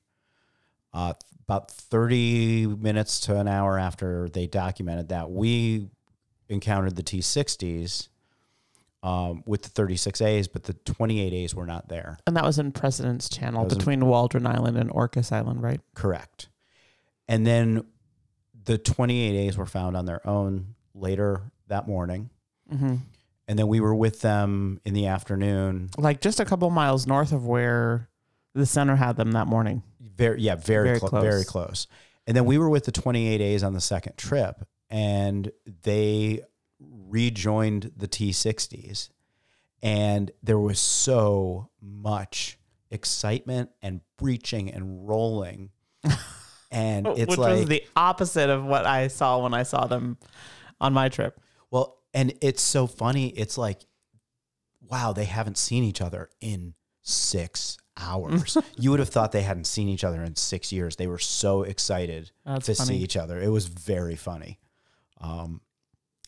Uh, 0.91 1.13
about 1.47 1.69
30 1.69 2.65
minutes 2.65 3.19
to 3.21 3.39
an 3.39 3.47
hour 3.47 3.77
after 3.77 4.27
they 4.27 4.47
documented 4.47 5.09
that, 5.09 5.29
we 5.29 5.89
encountered 6.49 6.95
the 6.95 7.03
T 7.03 7.19
60s 7.19 8.07
um, 9.03 9.43
with 9.45 9.61
the 9.61 9.69
36As, 9.69 10.51
but 10.51 10.63
the 10.63 10.73
28As 10.73 11.53
were 11.53 11.67
not 11.67 11.89
there. 11.89 12.17
And 12.25 12.35
that 12.35 12.43
was 12.43 12.57
in 12.57 12.71
President's 12.71 13.29
Channel 13.29 13.65
was 13.65 13.73
in- 13.73 13.77
between 13.79 14.05
Waldron 14.07 14.47
Island 14.47 14.77
and 14.77 14.89
Orcas 14.89 15.31
Island, 15.31 15.61
right? 15.61 15.79
Correct. 15.93 16.49
And 17.27 17.45
then 17.45 17.85
the 18.65 18.79
28As 18.79 19.57
were 19.57 19.67
found 19.67 19.95
on 19.95 20.05
their 20.05 20.25
own 20.27 20.73
later 20.95 21.51
that 21.67 21.87
morning. 21.87 22.31
Mm-hmm. 22.71 22.95
And 23.47 23.57
then 23.57 23.67
we 23.67 23.79
were 23.79 23.95
with 23.95 24.21
them 24.21 24.79
in 24.85 24.93
the 24.93 25.07
afternoon 25.07 25.89
Like 25.97 26.21
just 26.21 26.39
a 26.39 26.45
couple 26.45 26.69
miles 26.69 27.07
north 27.07 27.31
of 27.31 27.47
where 27.47 28.07
the 28.53 28.65
center 28.65 28.95
had 28.95 29.15
them 29.15 29.31
that 29.31 29.47
morning. 29.47 29.81
Very, 29.99 30.41
yeah, 30.41 30.55
very, 30.55 30.89
Very 30.89 30.99
clo- 30.99 31.09
close. 31.09 31.23
very 31.23 31.43
close. 31.45 31.87
And 32.27 32.35
then 32.37 32.45
we 32.45 32.57
were 32.57 32.69
with 32.69 32.85
the 32.85 32.91
28As 32.91 33.63
on 33.65 33.73
the 33.73 33.81
second 33.81 34.17
trip, 34.17 34.67
and 34.89 35.51
they 35.83 36.41
rejoined 36.79 37.91
the 37.97 38.07
T60s, 38.07 39.09
and 39.81 40.31
there 40.43 40.59
was 40.59 40.79
so 40.79 41.69
much 41.81 42.59
excitement 42.91 43.69
and 43.81 44.01
breaching 44.17 44.71
and 44.71 45.07
rolling, 45.07 45.71
and 46.71 47.07
it's 47.07 47.29
Which 47.31 47.37
like 47.37 47.59
was 47.59 47.65
the 47.65 47.83
opposite 47.95 48.49
of 48.49 48.63
what 48.63 48.85
I 48.85 49.07
saw 49.07 49.39
when 49.39 49.53
I 49.53 49.63
saw 49.63 49.87
them 49.87 50.17
on 50.79 50.93
my 50.93 51.09
trip. 51.09 51.39
Well, 51.71 51.97
and 52.19 52.33
it's 52.41 52.61
so 52.61 52.85
funny. 52.85 53.29
It's 53.29 53.57
like, 53.57 53.79
wow, 54.81 55.13
they 55.13 55.23
haven't 55.25 55.57
seen 55.57 55.85
each 55.85 56.01
other 56.01 56.29
in 56.41 56.73
six 57.01 57.77
hours. 57.97 58.57
you 58.77 58.91
would 58.91 58.99
have 58.99 59.07
thought 59.07 59.31
they 59.31 59.41
hadn't 59.41 59.67
seen 59.67 59.87
each 59.87 60.03
other 60.03 60.21
in 60.23 60.35
six 60.35 60.73
years. 60.73 60.97
They 60.97 61.07
were 61.07 61.17
so 61.17 61.63
excited 61.63 62.31
That's 62.45 62.65
to 62.65 62.75
funny. 62.75 62.87
see 62.97 63.03
each 63.03 63.15
other. 63.15 63.41
It 63.41 63.47
was 63.47 63.67
very 63.67 64.17
funny. 64.17 64.59
Um, 65.21 65.61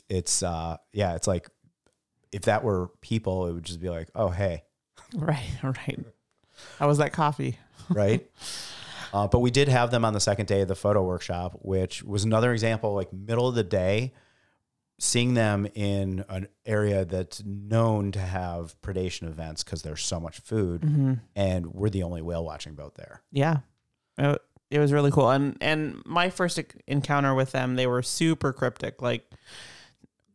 it's 0.07 0.43
uh, 0.43 0.77
yeah, 0.93 1.15
it's 1.15 1.27
like 1.27 1.49
if 2.31 2.43
that 2.43 2.63
were 2.63 2.91
people, 3.01 3.47
it 3.47 3.53
would 3.53 3.65
just 3.65 3.81
be 3.81 3.89
like, 3.89 4.09
oh 4.15 4.29
hey, 4.29 4.63
Right, 5.13 5.49
right. 5.61 5.99
How 6.79 6.87
was 6.87 6.99
that 6.99 7.11
coffee? 7.11 7.57
right? 7.89 8.25
uh, 9.13 9.27
but 9.27 9.39
we 9.39 9.51
did 9.51 9.67
have 9.67 9.91
them 9.91 10.05
on 10.05 10.13
the 10.13 10.19
second 10.21 10.45
day 10.45 10.61
of 10.61 10.69
the 10.69 10.75
photo 10.75 11.03
workshop, 11.03 11.59
which 11.61 12.01
was 12.01 12.23
another 12.23 12.53
example, 12.53 12.93
like 12.93 13.11
middle 13.11 13.47
of 13.47 13.55
the 13.55 13.63
day, 13.63 14.13
seeing 15.03 15.33
them 15.33 15.67
in 15.73 16.23
an 16.29 16.47
area 16.63 17.03
that's 17.05 17.43
known 17.43 18.11
to 18.11 18.19
have 18.19 18.79
predation 18.81 19.23
events 19.27 19.63
because 19.63 19.81
there's 19.81 20.03
so 20.03 20.19
much 20.19 20.39
food, 20.41 20.81
Mm-hmm. 20.81 21.13
and 21.35 21.65
we're 21.73 21.89
the 21.89 22.03
only 22.03 22.21
whale 22.21 22.45
watching 22.45 22.75
boat 22.75 22.93
there. 22.95 23.23
Yeah. 23.31 23.57
It 24.17 24.79
was 24.79 24.93
really 24.93 25.09
cool. 25.11 25.29
And 25.31 25.57
and 25.59 26.01
my 26.05 26.29
first 26.29 26.59
encounter 26.87 27.33
with 27.33 27.51
them, 27.51 27.75
they 27.75 27.87
were 27.87 28.01
super 28.03 28.53
cryptic, 28.53 29.01
like 29.01 29.25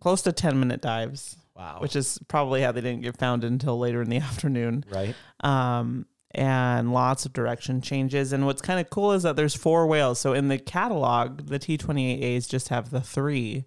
close 0.00 0.22
to 0.22 0.32
10 0.32 0.58
minute 0.58 0.82
dives, 0.82 1.36
Wow. 1.56 1.78
which 1.80 1.96
is 1.96 2.18
probably 2.28 2.60
how 2.60 2.72
they 2.72 2.80
didn't 2.82 3.02
get 3.02 3.16
found 3.16 3.44
until 3.44 3.78
later 3.78 4.02
in 4.02 4.10
the 4.10 4.16
afternoon. 4.30 4.84
right? 4.90 5.14
Um 5.40 6.06
and 6.32 6.92
lots 6.92 7.24
of 7.24 7.32
direction 7.32 7.80
changes. 7.80 8.32
And 8.34 8.44
what's 8.44 8.60
kind 8.60 8.78
of 8.78 8.90
cool 8.90 9.12
is 9.12 9.22
that 9.22 9.36
there's 9.36 9.54
four 9.54 9.86
whales. 9.86 10.18
So 10.20 10.34
in 10.34 10.48
the 10.48 10.58
catalog, 10.58 11.46
the 11.46 11.58
T28As 11.58 12.46
just 12.46 12.68
have 12.68 12.90
the 12.90 13.00
three, 13.00 13.64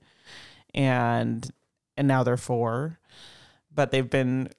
and 0.73 1.49
and 1.97 2.07
now 2.07 2.23
they're 2.23 2.37
four, 2.37 2.99
but 3.73 3.91
they've 3.91 4.09
been 4.09 4.49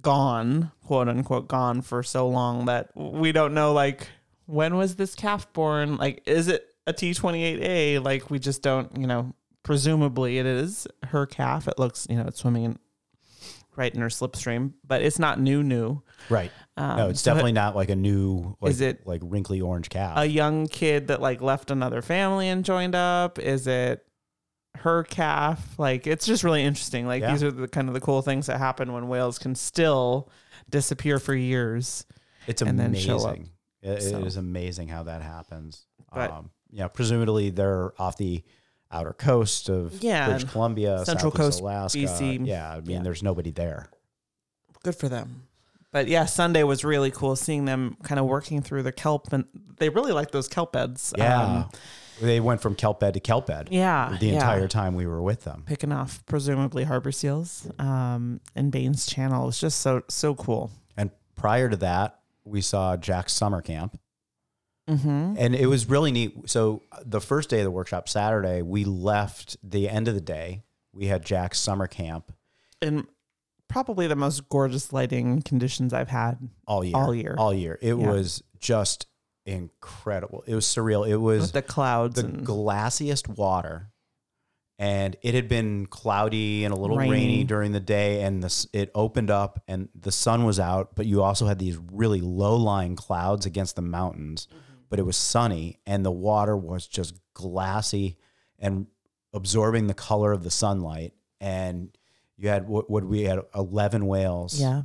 gone, 0.00 0.72
quote 0.84 1.08
unquote, 1.08 1.48
gone 1.48 1.82
for 1.82 2.02
so 2.02 2.28
long 2.28 2.66
that 2.66 2.90
we 2.96 3.32
don't 3.32 3.54
know 3.54 3.72
like 3.72 4.08
when 4.46 4.76
was 4.76 4.96
this 4.96 5.14
calf 5.14 5.50
born? 5.52 5.96
Like, 5.96 6.22
is 6.26 6.48
it 6.48 6.66
a 6.86 6.92
T28A? 6.92 8.04
Like, 8.04 8.30
we 8.30 8.38
just 8.38 8.60
don't, 8.62 8.94
you 8.98 9.06
know. 9.06 9.32
Presumably, 9.62 10.36
it 10.38 10.44
is 10.44 10.86
her 11.04 11.24
calf. 11.24 11.66
It 11.66 11.78
looks, 11.78 12.06
you 12.10 12.16
know, 12.16 12.24
it's 12.26 12.40
swimming 12.40 12.64
in 12.64 12.78
right 13.76 13.94
in 13.94 14.02
her 14.02 14.08
slipstream, 14.08 14.74
but 14.86 15.00
it's 15.00 15.18
not 15.18 15.40
new, 15.40 15.62
new. 15.62 16.02
Right. 16.28 16.52
Um, 16.76 16.96
no, 16.98 17.08
it's 17.08 17.22
so 17.22 17.30
definitely 17.30 17.52
not 17.52 17.74
like 17.74 17.88
a 17.88 17.96
new, 17.96 18.56
like, 18.60 18.70
Is 18.72 18.82
it- 18.82 19.06
like 19.06 19.22
wrinkly 19.24 19.62
orange 19.62 19.88
calf? 19.88 20.18
a 20.18 20.26
young 20.26 20.66
kid 20.66 21.06
that 21.08 21.22
like 21.22 21.40
left 21.40 21.70
another 21.70 22.02
family 22.02 22.48
and 22.50 22.62
joined 22.66 22.94
up? 22.94 23.38
Is 23.38 23.66
it 23.66 24.04
her 24.78 25.04
calf? 25.04 25.78
Like 25.78 26.06
it's 26.06 26.26
just 26.26 26.44
really 26.44 26.62
interesting. 26.62 27.06
Like 27.06 27.22
Yeah. 27.22 27.32
these 27.32 27.42
are 27.42 27.50
the 27.50 27.68
kind 27.68 27.88
of 27.88 27.94
the 27.94 28.00
cool 28.00 28.22
things 28.22 28.46
that 28.46 28.58
happen 28.58 28.92
when 28.92 29.08
whales 29.08 29.38
can 29.38 29.54
still 29.54 30.30
disappear 30.70 31.18
for 31.18 31.34
years. 31.34 32.06
it's 32.46 32.60
amazing. 32.62 33.48
It- 33.82 33.88
it 33.98 34.02
So. 34.02 34.18
is 34.24 34.36
amazing 34.36 34.88
how 34.88 35.04
that 35.04 35.22
happens. 35.22 35.86
But- 36.12 36.30
um, 36.30 36.50
yeah, 36.70 36.88
presumably 36.88 37.50
they're 37.50 37.92
off 38.00 38.16
the 38.18 38.42
outer 38.90 39.12
coast 39.14 39.68
of 39.68 40.02
Yeah, 40.02 40.28
British 40.28 40.50
Columbia, 40.50 41.04
Central 41.06 41.32
Coast, 41.32 41.60
Alaska. 41.60 41.98
BC. 41.98 42.40
Yeah, 42.46 42.70
I 42.70 42.80
mean, 42.80 42.90
Yeah. 42.98 43.02
there's 43.02 43.22
nobody 43.22 43.50
there. 43.50 43.88
Good 44.82 44.94
for 44.94 45.08
them. 45.08 45.44
But 45.90 46.08
yeah, 46.08 46.24
Sunday 46.26 46.64
was 46.64 46.84
really 46.84 47.10
cool 47.10 47.34
seeing 47.36 47.64
them 47.64 47.96
kind 48.02 48.18
of 48.18 48.26
working 48.26 48.60
through 48.62 48.82
the 48.82 48.92
kelp 48.92 49.32
and 49.32 49.44
they 49.78 49.88
really 49.88 50.12
like 50.12 50.30
those 50.32 50.48
kelp 50.48 50.72
beds. 50.72 51.12
Yeah, 51.16 51.42
Um, 51.42 51.70
they 52.20 52.40
went 52.40 52.60
from 52.60 52.74
kelp 52.74 53.00
bed 53.00 53.14
to 53.14 53.20
kelp 53.20 53.46
bed. 53.46 53.68
yeah. 53.70 54.16
the 54.20 54.26
yeah. 54.26 54.34
entire 54.34 54.68
time 54.68 54.94
we 54.94 55.06
were 55.06 55.22
with 55.22 55.44
them. 55.44 55.64
picking 55.66 55.92
off 55.92 56.24
presumably 56.26 56.84
harbor 56.84 57.12
seals 57.12 57.68
um 57.78 58.40
and 58.54 58.70
Baines 58.72 59.06
Channel. 59.06 59.42
It 59.44 59.46
was 59.46 59.60
just 59.60 59.80
so 59.80 60.02
so 60.08 60.34
cool. 60.34 60.70
And 60.96 61.10
prior 61.36 61.68
to 61.68 61.76
that, 61.78 62.20
we 62.44 62.60
saw 62.60 62.96
Jack's 62.96 63.32
summer 63.32 63.60
camp. 63.62 63.98
Mm-hmm. 64.88 65.34
And 65.38 65.54
it 65.54 65.66
was 65.66 65.88
really 65.88 66.12
neat. 66.12 66.48
So 66.50 66.82
the 67.04 67.20
first 67.20 67.48
day 67.48 67.60
of 67.60 67.64
the 67.64 67.70
workshop, 67.70 68.06
Saturday, 68.08 68.60
we 68.60 68.84
left 68.84 69.56
the 69.62 69.88
end 69.88 70.08
of 70.08 70.14
the 70.14 70.20
day. 70.20 70.62
We 70.92 71.06
had 71.06 71.24
Jack's 71.24 71.58
summer 71.58 71.86
camp 71.86 72.32
and 72.82 73.06
probably 73.66 74.06
the 74.06 74.14
most 74.14 74.48
gorgeous 74.50 74.92
lighting 74.92 75.40
conditions 75.42 75.94
I've 75.94 76.10
had. 76.10 76.36
all 76.66 76.84
year. 76.84 76.94
All 76.96 77.14
year. 77.14 77.34
All 77.38 77.54
year. 77.54 77.78
It 77.80 77.94
Yeah. 77.96 78.10
was 78.10 78.42
just 78.60 79.06
incredible. 79.46 80.44
It 80.46 80.54
was 80.54 80.66
surreal. 80.66 81.08
It 81.08 81.16
was 81.16 81.42
With 81.42 81.52
the 81.52 81.62
clouds 81.62 82.16
the 82.16 82.26
and 82.26 82.46
glassiest 82.46 83.28
water. 83.36 83.90
And 84.76 85.16
it 85.22 85.34
had 85.34 85.48
been 85.48 85.86
cloudy 85.86 86.64
and 86.64 86.74
a 86.74 86.76
little 86.76 86.96
Rainy. 86.96 87.12
rainy, 87.12 87.44
during 87.44 87.70
the 87.70 87.80
day, 87.80 88.22
and 88.22 88.42
this 88.42 88.66
it 88.72 88.90
opened 88.92 89.30
up 89.30 89.62
and 89.68 89.88
the 89.94 90.10
sun 90.10 90.44
was 90.44 90.58
out, 90.58 90.96
but 90.96 91.06
you 91.06 91.22
also 91.22 91.46
had 91.46 91.60
these 91.60 91.78
really 91.92 92.20
low 92.20 92.56
lying 92.56 92.96
clouds 92.96 93.46
against 93.46 93.76
the 93.76 93.82
mountains. 93.82 94.48
But 94.90 94.98
it 94.98 95.04
was 95.04 95.16
sunny, 95.16 95.78
and 95.86 96.04
the 96.04 96.10
water 96.10 96.56
was 96.56 96.88
just 96.88 97.14
glassy 97.34 98.16
and 98.58 98.88
absorbing 99.32 99.86
the 99.86 99.94
color 99.94 100.32
of 100.32 100.42
the 100.42 100.50
sunlight. 100.50 101.12
And 101.40 101.96
you 102.36 102.48
had 102.48 102.66
what, 102.66 102.90
what 102.90 103.04
we 103.04 103.22
had 103.22 103.40
eleven 103.54 104.06
whales 104.06 104.60
yeah. 104.60 104.82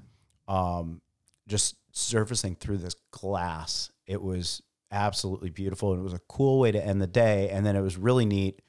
um, 0.47 1.01
just 1.47 1.75
surfacing 1.91 2.55
through 2.55 2.77
this 2.77 2.95
glass. 3.09 3.91
It 4.09 4.21
was 4.21 4.61
absolutely 4.91 5.51
beautiful. 5.51 5.91
And 5.93 5.99
it 5.99 6.03
was 6.03 6.13
a 6.13 6.21
cool 6.27 6.59
way 6.59 6.71
to 6.71 6.83
end 6.83 6.99
the 7.01 7.07
day. 7.07 7.49
And 7.49 7.63
then 7.65 7.75
it 7.75 7.81
was 7.81 7.95
really 7.95 8.25
neat 8.25 8.61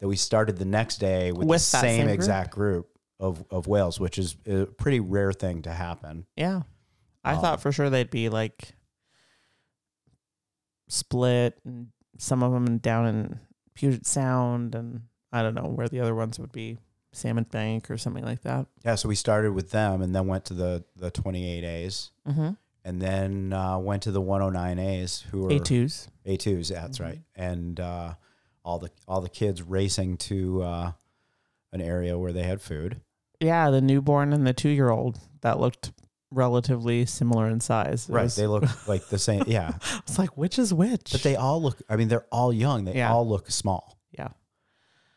that 0.00 0.08
we 0.08 0.16
started 0.16 0.58
the 0.58 0.64
next 0.64 0.98
day 0.98 1.30
with, 1.32 1.46
With 1.46 1.58
the 1.60 1.78
same, 1.78 1.82
same 1.82 2.04
group. 2.06 2.14
exact 2.14 2.50
group 2.50 2.88
of, 3.20 3.44
of 3.50 3.66
whales, 3.68 3.98
which 4.00 4.18
is 4.18 4.36
a 4.46 4.66
pretty 4.66 5.00
rare 5.00 5.32
thing 5.32 5.62
to 5.62 5.70
happen. 5.72 6.26
Yeah. 6.36 6.62
I 7.24 7.34
Um, 7.34 7.40
thought 7.40 7.60
for 7.62 7.70
sure 7.72 7.90
they'd 7.90 8.10
be 8.10 8.28
like 8.28 8.72
split 10.88 11.58
and 11.64 11.88
some 12.18 12.42
of 12.42 12.52
them 12.52 12.78
down 12.78 13.06
in 13.06 13.38
Puget 13.74 14.06
Sound 14.06 14.74
and 14.74 15.02
I 15.32 15.42
don't 15.42 15.54
know 15.54 15.68
where 15.68 15.88
the 15.88 16.00
other 16.00 16.14
ones 16.14 16.38
would 16.38 16.52
be. 16.52 16.78
Salmon 17.12 17.44
Bank 17.44 17.90
or 17.90 17.96
something 17.98 18.24
like 18.24 18.42
that. 18.42 18.66
Yeah. 18.84 18.94
So 18.94 19.08
we 19.08 19.14
started 19.14 19.52
with 19.52 19.70
them 19.70 20.02
and 20.02 20.14
then 20.14 20.26
went 20.26 20.44
to 20.46 20.54
the, 20.54 20.84
the 20.96 21.10
28As 21.10 22.10
Mm-hmm. 22.28 22.50
And 22.88 23.02
then 23.02 23.52
uh, 23.52 23.78
went 23.78 24.02
to 24.04 24.10
the 24.10 24.22
109As 24.22 25.22
who 25.30 25.42
were 25.42 25.50
A2s. 25.50 26.08
A2s. 26.26 26.70
Yeah, 26.70 26.80
that's 26.82 26.98
Mhm. 26.98 27.04
right. 27.04 27.20
And 27.36 27.78
uh, 27.80 28.14
all 28.64 28.78
the, 28.78 28.90
all 29.06 29.20
the 29.20 29.28
kids 29.28 29.60
racing 29.62 30.16
to 30.16 30.62
uh, 30.62 30.92
an 31.72 31.80
area 31.80 32.18
where 32.18 32.32
they 32.32 32.44
had 32.44 32.60
food. 32.60 33.00
Yeah, 33.40 33.70
the 33.70 33.80
newborn 33.80 34.32
and 34.32 34.46
the 34.46 34.52
two 34.52 34.70
year 34.70 34.90
old 34.90 35.20
that 35.42 35.60
looked 35.60 35.92
relatively 36.30 37.06
similar 37.06 37.46
in 37.48 37.60
size. 37.60 38.08
It 38.08 38.12
Right. 38.12 38.22
was- 38.24 38.36
They 38.36 38.46
look 38.46 38.64
like 38.88 39.06
the 39.08 39.18
same. 39.18 39.44
Yeah. 39.46 39.72
it's 39.98 40.18
like 40.18 40.36
which 40.36 40.58
is 40.58 40.72
which? 40.74 41.12
But 41.12 41.22
they 41.22 41.36
all 41.36 41.60
look. 41.62 41.80
I 41.88 41.96
mean, 41.96 42.08
they're 42.08 42.26
all 42.32 42.52
young. 42.52 42.84
They 42.84 42.96
Yeah. 42.96 43.12
all 43.12 43.26
look 43.28 43.50
small. 43.50 43.98
Yeah. 44.12 44.28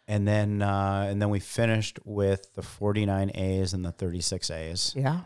And 0.08 0.28
then 0.28 0.62
uh, 0.62 1.08
and 1.10 1.22
then 1.22 1.30
we 1.30 1.40
finished 1.40 2.00
with 2.06 2.54
the 2.54 2.62
49 2.62 3.32
A's 3.34 3.74
and 3.74 3.84
the 3.86 3.92
36 3.92 4.50
A's. 4.52 4.94
Yeah. 4.96 5.22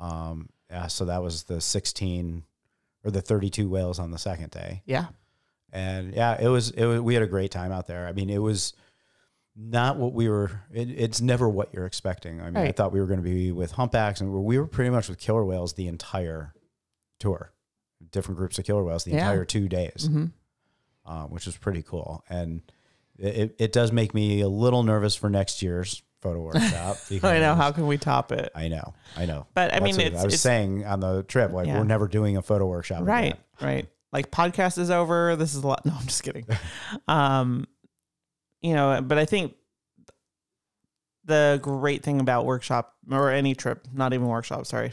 Um, 0.00 0.48
yeah. 0.70 0.86
So 0.88 1.04
that 1.06 1.22
was 1.22 1.44
the 1.44 1.60
16 1.60 2.44
or 3.04 3.10
the 3.10 3.20
32 3.20 3.68
whales 3.68 3.98
on 3.98 4.10
the 4.10 4.18
second 4.18 4.50
day. 4.50 4.82
Yeah. 4.86 5.06
And 5.72 6.14
yeah, 6.14 6.40
it 6.40 6.48
was 6.48 6.70
it 6.70 6.84
was. 6.86 7.00
We 7.00 7.14
had 7.14 7.22
a 7.22 7.26
great 7.26 7.50
time 7.50 7.72
out 7.72 7.86
there. 7.86 8.06
I 8.06 8.12
mean, 8.12 8.30
it 8.30 8.38
was 8.38 8.72
not 9.56 9.96
what 9.96 10.12
we 10.12 10.28
were. 10.28 10.50
It, 10.72 10.88
it's 10.90 11.20
never 11.20 11.48
what 11.48 11.72
you're 11.74 11.86
expecting. 11.86 12.40
I 12.40 12.46
mean, 12.50 12.56
I 12.58 12.72
thought 12.72 12.92
we 12.92 13.00
were 13.00 13.06
going 13.06 13.22
to 13.22 13.28
be 13.28 13.52
with 13.52 13.72
humpbacks, 13.72 14.20
and 14.20 14.32
we 14.32 14.58
were 14.58 14.66
pretty 14.66 14.90
much 14.90 15.08
with 15.08 15.18
killer 15.18 15.44
whales 15.44 15.72
the 15.74 15.88
entire 15.88 16.54
tour. 17.18 17.52
Different 18.12 18.38
groups 18.38 18.58
of 18.58 18.64
killer 18.64 18.84
whales 18.84 19.04
the 19.04 19.10
Yeah. 19.12 19.18
entire 19.18 19.44
two 19.44 19.68
days 19.68 20.08
hmm 20.10 20.26
um, 21.06 21.30
which 21.30 21.46
was 21.46 21.56
pretty 21.56 21.82
cool. 21.82 22.24
And 22.28 22.62
it, 23.18 23.54
it 23.60 23.72
does 23.72 23.92
make 23.92 24.12
me 24.12 24.40
a 24.40 24.48
little 24.48 24.82
nervous 24.82 25.14
for 25.14 25.30
next 25.30 25.62
year's 25.62 26.02
photo 26.26 26.40
workshop. 26.40 26.96
I 27.24 27.38
know. 27.38 27.54
How 27.54 27.72
can 27.72 27.86
we 27.86 27.98
top 27.98 28.32
it? 28.32 28.50
I 28.54 28.68
know. 28.68 28.94
I 29.16 29.26
know. 29.26 29.46
But 29.54 29.74
I 29.74 29.80
mean, 29.80 29.98
it's, 30.00 30.20
I 30.20 30.24
was 30.24 30.34
it's 30.34 30.42
saying 30.42 30.84
on 30.84 31.00
the 31.00 31.22
trip, 31.22 31.52
like 31.52 31.66
Yeah. 31.66 31.78
we're 31.78 31.84
never 31.84 32.08
doing 32.08 32.36
a 32.36 32.42
photo 32.42 32.66
workshop. 32.66 33.00
right, 33.02 33.32
again. 33.32 33.38
right. 33.60 33.88
Like 34.12 34.30
podcast 34.30 34.78
is 34.78 34.90
over. 34.90 35.36
This 35.36 35.54
is 35.54 35.62
a 35.62 35.66
lot. 35.66 35.84
No, 35.86 35.92
I'm 35.98 36.06
just 36.06 36.22
kidding. 36.22 36.46
um, 37.08 37.66
you 38.62 38.74
know, 38.74 39.00
but 39.02 39.18
I 39.18 39.24
think 39.24 39.54
the 41.24 41.58
great 41.62 42.02
thing 42.02 42.20
about 42.20 42.46
workshop 42.46 42.94
or 43.10 43.30
any 43.30 43.54
trip, 43.54 43.86
not 43.92 44.12
even 44.12 44.26
workshop, 44.26 44.66
sorry, 44.66 44.92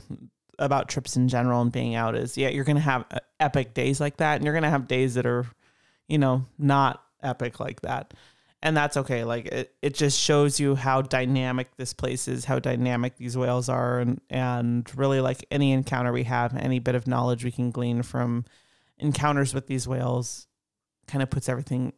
about 0.60 0.90
trips 0.90 1.16
in 1.16 1.28
general 1.28 1.62
and 1.62 1.72
being 1.72 1.96
out 1.96 2.16
is 2.16 2.38
yeah, 2.38 2.50
you're 2.50 2.64
gonna 2.64 2.80
have 2.80 3.06
uh, 3.12 3.20
epic 3.40 3.74
days 3.74 4.00
like 4.00 4.18
that, 4.18 4.36
and 4.36 4.46
you're 4.46 4.54
gonna 4.54 4.70
have 4.70 4.88
days 4.88 5.14
that 5.16 5.26
are, 5.26 5.46
you 6.08 6.18
know, 6.18 6.46
not 6.58 7.04
epic 7.22 7.60
like 7.60 7.82
that. 7.82 8.14
And 8.66 8.78
that's 8.78 8.96
okay. 8.96 9.26
Like 9.26 9.48
it, 9.48 9.76
it 9.82 9.94
just 9.94 10.18
shows 10.18 10.58
you 10.58 10.76
how 10.76 11.02
dynamic 11.02 11.76
this 11.76 11.92
place 11.94 12.30
is, 12.30 12.46
how 12.46 12.60
dynamic 12.60 13.18
these 13.18 13.36
whales 13.38 13.68
are, 13.68 14.00
and 14.00 14.22
and 14.30 14.90
really 14.98 15.20
like 15.20 15.46
any 15.52 15.74
encounter 15.74 16.14
we 16.14 16.24
have, 16.24 16.56
any 16.56 16.80
bit 16.80 16.96
of 16.96 17.06
knowledge 17.06 17.44
we 17.44 17.52
can 17.52 17.72
glean 17.72 18.04
from 18.04 18.46
encounters 18.98 19.54
with 19.54 19.68
these 19.68 19.86
whales, 19.86 20.48
kind 21.08 21.22
of 21.22 21.30
puts 21.30 21.50
everything 21.50 21.92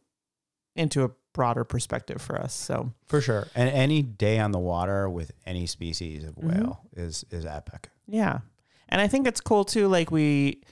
into 0.74 1.04
a 1.04 1.10
broader 1.32 1.62
perspective 1.62 2.20
for 2.20 2.36
us. 2.36 2.52
So 2.52 2.92
for 3.06 3.20
sure. 3.20 3.46
And 3.54 3.70
any 3.70 4.02
day 4.02 4.40
on 4.40 4.50
the 4.50 4.58
water 4.58 5.08
with 5.08 5.30
any 5.46 5.66
species 5.66 6.24
of 6.24 6.34
Mhm. 6.34 6.44
whale 6.52 6.80
is 6.96 7.24
is 7.30 7.46
epic. 7.46 7.90
Yeah. 8.08 8.40
And 8.88 9.00
I 9.00 9.06
think 9.06 9.28
it's 9.28 9.40
cool 9.40 9.64
too. 9.64 9.86
Like 9.86 10.10
we 10.10 10.62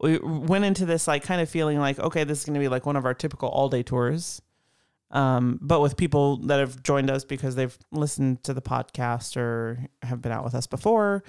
we 0.00 0.18
went 0.18 0.64
into 0.64 0.84
this 0.84 1.06
like 1.06 1.22
kind 1.22 1.40
of 1.40 1.48
feeling 1.48 1.78
like, 1.78 2.00
okay, 2.00 2.24
this 2.24 2.40
is 2.40 2.44
gonna 2.44 2.58
be 2.58 2.66
like 2.68 2.84
one 2.86 2.96
of 2.96 3.04
our 3.04 3.14
typical 3.14 3.48
all 3.50 3.68
day 3.68 3.84
tours. 3.84 4.42
Um, 5.14 5.58
but 5.62 5.80
with 5.80 5.96
people 5.96 6.38
that 6.48 6.58
have 6.58 6.82
joined 6.82 7.08
us 7.08 7.24
because 7.24 7.54
they've 7.54 7.76
listened 7.92 8.42
to 8.44 8.52
the 8.52 8.60
podcast 8.60 9.36
or 9.36 9.86
have 10.02 10.20
been 10.20 10.32
out 10.32 10.44
with 10.44 10.54
us 10.54 10.66
before. 10.66 11.22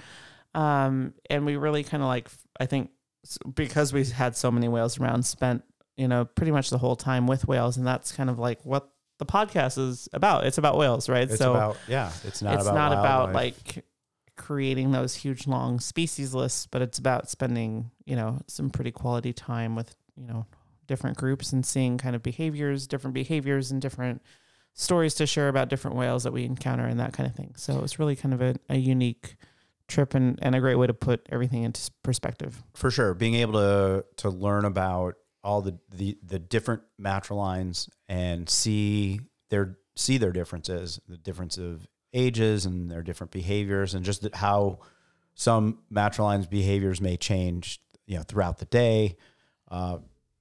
Um, 0.54 1.14
and 1.30 1.46
we 1.46 1.56
really 1.56 1.84
kind 1.84 2.02
of 2.02 2.08
like 2.08 2.28
I 2.58 2.66
think 2.66 2.90
because 3.54 3.92
we 3.92 4.04
had 4.04 4.36
so 4.36 4.50
many 4.50 4.68
whales 4.68 4.98
around, 4.98 5.24
spent, 5.24 5.62
you 5.96 6.08
know, 6.08 6.24
pretty 6.24 6.52
much 6.52 6.70
the 6.70 6.78
whole 6.78 6.96
time 6.96 7.26
with 7.26 7.46
whales, 7.46 7.76
and 7.76 7.86
that's 7.86 8.12
kind 8.12 8.28
of 8.28 8.38
like 8.38 8.64
what 8.64 8.90
the 9.18 9.26
podcast 9.26 9.78
is 9.78 10.08
about. 10.12 10.46
It's 10.46 10.58
about 10.58 10.76
whales, 10.76 11.08
right? 11.08 11.28
It's 11.30 11.38
so 11.38 11.52
about 11.52 11.76
yeah. 11.88 12.10
It's 12.24 12.42
not 12.42 12.54
it's 12.54 12.64
about 12.64 12.74
not 12.74 12.92
about 12.92 13.32
like 13.32 13.84
creating 14.36 14.92
those 14.92 15.14
huge 15.14 15.46
long 15.46 15.80
species 15.80 16.34
lists, 16.34 16.66
but 16.66 16.82
it's 16.82 16.98
about 16.98 17.30
spending, 17.30 17.90
you 18.04 18.16
know, 18.16 18.40
some 18.46 18.70
pretty 18.70 18.90
quality 18.90 19.32
time 19.32 19.74
with, 19.74 19.94
you 20.16 20.26
know, 20.26 20.46
different 20.86 21.16
groups 21.16 21.52
and 21.52 21.64
seeing 21.64 21.98
kind 21.98 22.16
of 22.16 22.22
behaviors, 22.22 22.86
different 22.86 23.14
behaviors 23.14 23.70
and 23.70 23.80
different 23.80 24.22
stories 24.74 25.14
to 25.14 25.26
share 25.26 25.48
about 25.48 25.68
different 25.68 25.96
whales 25.96 26.24
that 26.24 26.32
we 26.32 26.44
encounter 26.44 26.84
and 26.84 27.00
that 27.00 27.12
kind 27.12 27.28
of 27.28 27.34
thing. 27.34 27.54
So 27.56 27.82
it's 27.82 27.98
really 27.98 28.16
kind 28.16 28.34
of 28.34 28.42
a, 28.42 28.56
a 28.68 28.76
unique 28.76 29.36
trip 29.88 30.14
and, 30.14 30.38
and 30.42 30.54
a 30.54 30.60
great 30.60 30.76
way 30.76 30.86
to 30.86 30.94
put 30.94 31.26
everything 31.30 31.62
into 31.62 31.90
perspective. 32.02 32.62
for 32.74 32.90
sure 32.90 33.14
being 33.14 33.34
able 33.34 33.54
to 33.54 34.04
to 34.16 34.30
learn 34.30 34.64
about 34.64 35.14
all 35.44 35.62
the 35.62 35.78
the, 35.94 36.18
the 36.24 36.38
different 36.38 36.82
matrilines 37.00 37.88
and 38.08 38.48
see 38.48 39.20
their 39.50 39.78
see 39.94 40.18
their 40.18 40.32
differences 40.32 41.00
the 41.08 41.16
difference 41.16 41.56
of 41.56 41.86
ages 42.12 42.66
and 42.66 42.90
their 42.90 43.02
different 43.02 43.30
behaviors 43.30 43.94
and 43.94 44.04
just 44.04 44.26
how 44.34 44.78
some 45.34 45.78
matrilines 45.92 46.48
behaviors 46.50 47.00
may 47.00 47.16
change 47.16 47.80
you 48.06 48.16
know 48.16 48.22
throughout 48.22 48.58
the 48.58 48.64
day 48.64 49.16
uh, 49.70 49.98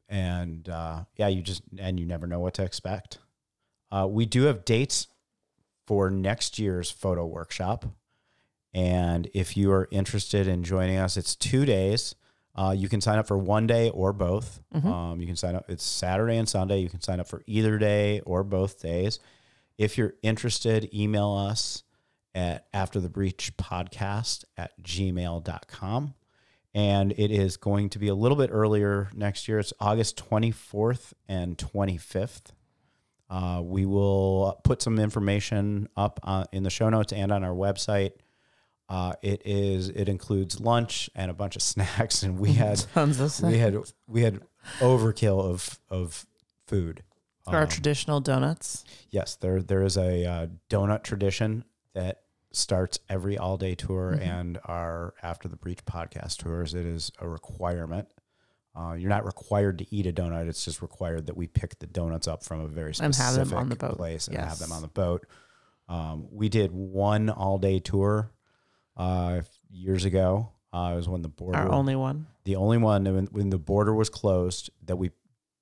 and 0.10 0.70
uh, 0.70 1.04
yeah 1.18 1.28
you 1.28 1.42
just 1.42 1.64
and 1.78 2.00
you 2.00 2.06
never 2.06 2.28
know 2.28 2.40
what 2.40 2.54
to 2.54 2.64
expect 2.64 3.20
uh, 3.92 4.08
we 4.10 4.26
do 4.26 4.44
have 4.44 4.66
dates 4.66 5.08
for 5.88 6.10
next 6.10 6.58
year's 6.60 6.90
photo 6.92 7.26
workshop 7.26 7.86
and 8.76 9.30
if 9.34 9.56
you 9.56 9.72
are 9.72 9.88
interested 9.90 10.50
in 10.50 10.66
joining 10.66 10.98
us, 10.98 11.16
it's 11.16 11.34
two 11.34 11.64
days. 11.64 12.14
Uh, 12.56 12.76
you 12.78 12.90
can 12.90 13.00
sign 13.00 13.18
up 13.18 13.26
for 13.26 13.38
one 13.38 13.68
day 13.68 13.90
or 13.90 14.12
both. 14.12 14.60
Um, 14.90 15.22
you 15.22 15.28
can 15.28 15.38
sign 15.38 15.56
up. 15.56 15.70
It's 15.70 15.84
Saturday 15.84 16.36
and 16.36 16.48
Sunday. 16.48 16.80
You 16.80 16.90
can 16.90 17.00
sign 17.00 17.22
up 17.22 17.28
for 17.28 17.42
either 17.48 17.78
day 17.78 18.20
or 18.26 18.44
both 18.44 18.82
days. 18.82 19.20
If 19.78 19.98
you're 19.98 20.16
interested, 20.24 20.94
email 20.94 21.32
us 21.32 21.84
at 22.34 22.68
after 22.74 23.00
the 23.00 23.08
breach 23.08 23.56
podcast 23.56 24.44
at 24.58 24.72
gmail.com. 24.84 26.14
And 26.76 27.14
it 27.14 27.32
is 27.32 27.56
going 27.56 27.90
to 27.92 28.00
be 28.00 28.10
a 28.10 28.14
little 28.16 28.38
bit 28.38 28.50
earlier 28.52 29.10
next 29.16 29.48
year. 29.48 29.60
It's 29.60 29.72
August 29.80 30.22
24th 30.30 31.14
and 31.28 31.58
25th. 31.58 32.52
Uh, 33.30 33.62
we 33.64 33.86
will 33.86 34.60
put 34.66 34.82
some 34.82 35.00
information 35.00 35.88
up 35.96 36.20
uh, 36.24 36.44
in 36.52 36.64
the 36.64 36.70
show 36.70 36.90
notes 36.90 37.14
and 37.14 37.32
on 37.32 37.44
our 37.46 37.54
website. 37.56 38.12
Uh, 38.90 39.14
it 39.24 39.42
is 39.46 39.88
it 39.90 40.08
includes 40.10 40.60
lunch 40.60 41.10
and 41.16 41.32
a 41.32 41.34
bunch 41.34 41.56
of 41.56 41.62
snacks, 41.74 42.22
and 42.22 42.38
we 42.38 42.52
had 42.54 42.78
Tons 42.94 43.20
of 43.22 43.50
we 43.50 43.58
had 43.58 43.78
we 44.06 44.22
had 44.22 44.42
overkill 44.80 45.40
of 45.42 45.80
of 45.90 46.28
food. 46.68 47.04
Our 47.48 47.64
Um, 47.64 47.68
traditional 47.70 48.20
donuts. 48.20 48.84
yes, 49.10 49.38
there 49.38 49.62
there 49.64 49.82
is 49.82 49.98
a 49.98 50.26
uh, 50.26 50.48
donut 50.70 51.04
tradition 51.04 51.64
that 51.94 52.22
starts 52.56 53.00
every 53.10 53.38
all 53.38 53.58
day 53.58 53.76
tour 53.76 54.14
Mm-hmm. 54.14 54.22
and 54.30 54.60
our 54.66 55.14
after 55.22 55.48
the 55.48 55.56
breach 55.56 55.84
podcast 55.86 56.38
tours. 56.38 56.74
It 56.74 56.86
is 56.86 57.12
a 57.20 57.28
requirement. 57.28 58.08
Uh, 58.78 58.94
you're 58.94 59.10
not 59.10 59.26
required 59.26 59.78
to 59.80 59.96
eat 59.96 60.06
a 60.06 60.12
donut. 60.12 60.48
It's 60.50 60.66
just 60.66 60.82
required 60.82 61.28
that 61.28 61.38
we 61.38 61.48
pick 61.48 61.80
the 61.80 61.88
donuts 61.88 62.28
up 62.28 62.44
from 62.44 62.60
a 62.62 62.68
very 62.68 62.94
And 63.00 63.16
specific 63.16 63.38
have 63.40 63.50
them 63.50 63.58
on 63.58 63.70
the 63.70 63.76
boat. 63.78 63.96
place 63.96 64.28
and 64.28 64.38
have 64.38 64.60
them 64.60 64.72
on 64.74 64.82
the 64.82 64.90
boat. 64.90 65.26
Um, 65.88 66.28
we 66.32 66.50
did 66.50 66.72
one 66.74 67.30
all 67.30 67.58
day 67.58 67.80
tour 67.80 68.32
uh, 68.98 69.42
years 69.70 70.04
ago. 70.06 70.52
Uh, 70.74 70.92
it 70.92 70.96
was 70.98 71.08
when 71.08 71.22
the 71.22 71.30
border 71.30 71.58
Our 71.58 71.72
only 71.72 71.96
one. 71.96 72.28
the 72.44 72.58
only 72.58 72.78
one 72.78 73.06
when, 73.06 73.26
when 73.28 73.50
the 73.50 73.58
border 73.58 73.94
was 73.96 74.10
closed 74.10 74.70
that 74.86 74.98
we 74.98 75.12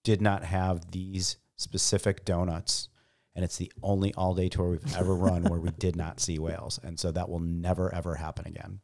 did 0.03 0.19
not 0.21 0.43
have 0.43 0.89
these 0.91 1.37
specific 1.55 2.25
donuts 2.25 2.89
and 3.35 3.43
it's 3.43 3.57
the 3.57 3.71
only 3.81 4.13
all 4.15 4.33
day 4.33 4.49
tour 4.49 4.71
we've 4.71 4.97
ever 4.97 5.15
run 5.15 5.43
where 5.43 5.59
we 5.59 5.71
did 5.71 5.95
not 5.95 6.19
see 6.19 6.37
whales 6.39 6.79
and 6.83 6.99
so 6.99 7.11
that 7.11 7.29
will 7.29 7.39
never 7.39 7.93
ever 7.93 8.15
happen 8.15 8.45
again 8.47 8.79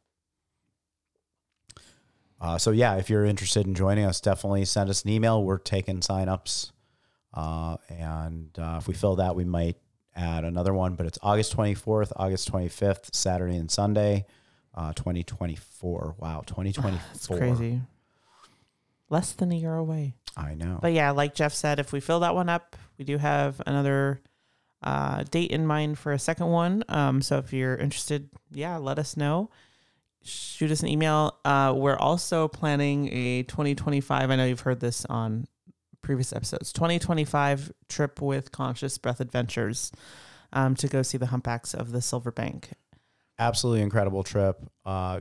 uh, 2.40 2.58
so 2.58 2.70
yeah 2.70 2.96
if 2.96 3.10
you're 3.10 3.24
interested 3.24 3.66
in 3.66 3.74
joining 3.74 4.04
us 4.04 4.20
definitely 4.20 4.64
send 4.64 4.90
us 4.90 5.04
an 5.04 5.10
email 5.10 5.42
we're 5.42 5.58
taking 5.58 6.00
signups 6.00 6.72
uh, 7.34 7.76
and 7.88 8.50
uh, 8.58 8.76
if 8.78 8.88
we 8.88 8.94
fill 8.94 9.16
that 9.16 9.34
we 9.36 9.44
might 9.44 9.76
add 10.16 10.44
another 10.44 10.74
one 10.74 10.94
but 10.96 11.06
it's 11.06 11.18
august 11.22 11.56
24th 11.56 12.12
august 12.16 12.50
25th 12.52 13.14
saturday 13.14 13.56
and 13.56 13.70
sunday 13.70 14.26
uh, 14.74 14.92
2024 14.94 16.16
wow 16.18 16.42
2024 16.46 17.00
It's 17.14 17.26
crazy. 17.28 17.80
Less 19.08 19.32
than 19.32 19.50
a 19.50 19.56
year 19.56 19.74
away. 19.74 20.14
I 20.36 20.54
know. 20.54 20.78
But 20.80 20.92
yeah, 20.92 21.10
like 21.10 21.34
Jeff 21.34 21.52
said, 21.52 21.80
if 21.80 21.92
we 21.92 21.98
fill 21.98 22.20
that 22.20 22.36
one 22.36 22.48
up, 22.48 22.76
we 22.96 23.04
do 23.04 23.18
have 23.18 23.60
another 23.66 24.20
uh, 24.82 25.24
date 25.24 25.50
in 25.50 25.66
mind 25.66 25.98
for 25.98 26.12
a 26.12 26.18
second 26.18 26.48
one. 26.48 26.84
Um, 26.88 27.22
so 27.22 27.38
if 27.38 27.52
you're 27.52 27.76
interested, 27.76 28.30
yeah, 28.50 28.76
let 28.76 28.98
us 28.98 29.16
know. 29.16 29.50
Shoot 30.22 30.70
us 30.70 30.80
an 30.80 30.88
email. 30.88 31.38
Uh, 31.44 31.72
we're 31.76 31.96
also 31.96 32.48
planning 32.48 33.08
a 33.12 33.42
2025. 33.44 34.30
I 34.30 34.36
know 34.36 34.44
you've 34.44 34.60
heard 34.60 34.80
this 34.80 35.04
on 35.06 35.46
previous 36.02 36.32
episodes. 36.32 36.72
2025 36.72 37.72
trip 37.88 38.20
with 38.20 38.52
Conscious 38.52 38.98
Breath 38.98 39.20
Adventures 39.20 39.92
um, 40.52 40.74
to 40.76 40.88
go 40.88 41.02
see 41.02 41.18
the 41.18 41.26
humpbacks 41.26 41.74
of 41.74 41.92
the 41.92 42.02
Silver 42.02 42.30
Bank. 42.30 42.70
Absolutely 43.38 43.82
incredible 43.82 44.22
trip. 44.22 44.62
Uh, 44.84 45.20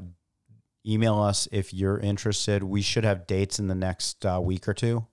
email 0.86 1.20
us 1.20 1.47
if 1.51 1.74
you're 1.74 1.99
interested. 1.99 2.64
We 2.64 2.82
should 2.82 3.03
have 3.03 3.28
dates 3.28 3.60
in 3.60 3.68
the 3.68 3.76
next 3.76 4.26
uh, 4.26 4.39
week 4.41 4.68
or 4.68 4.74
two, 4.74 5.05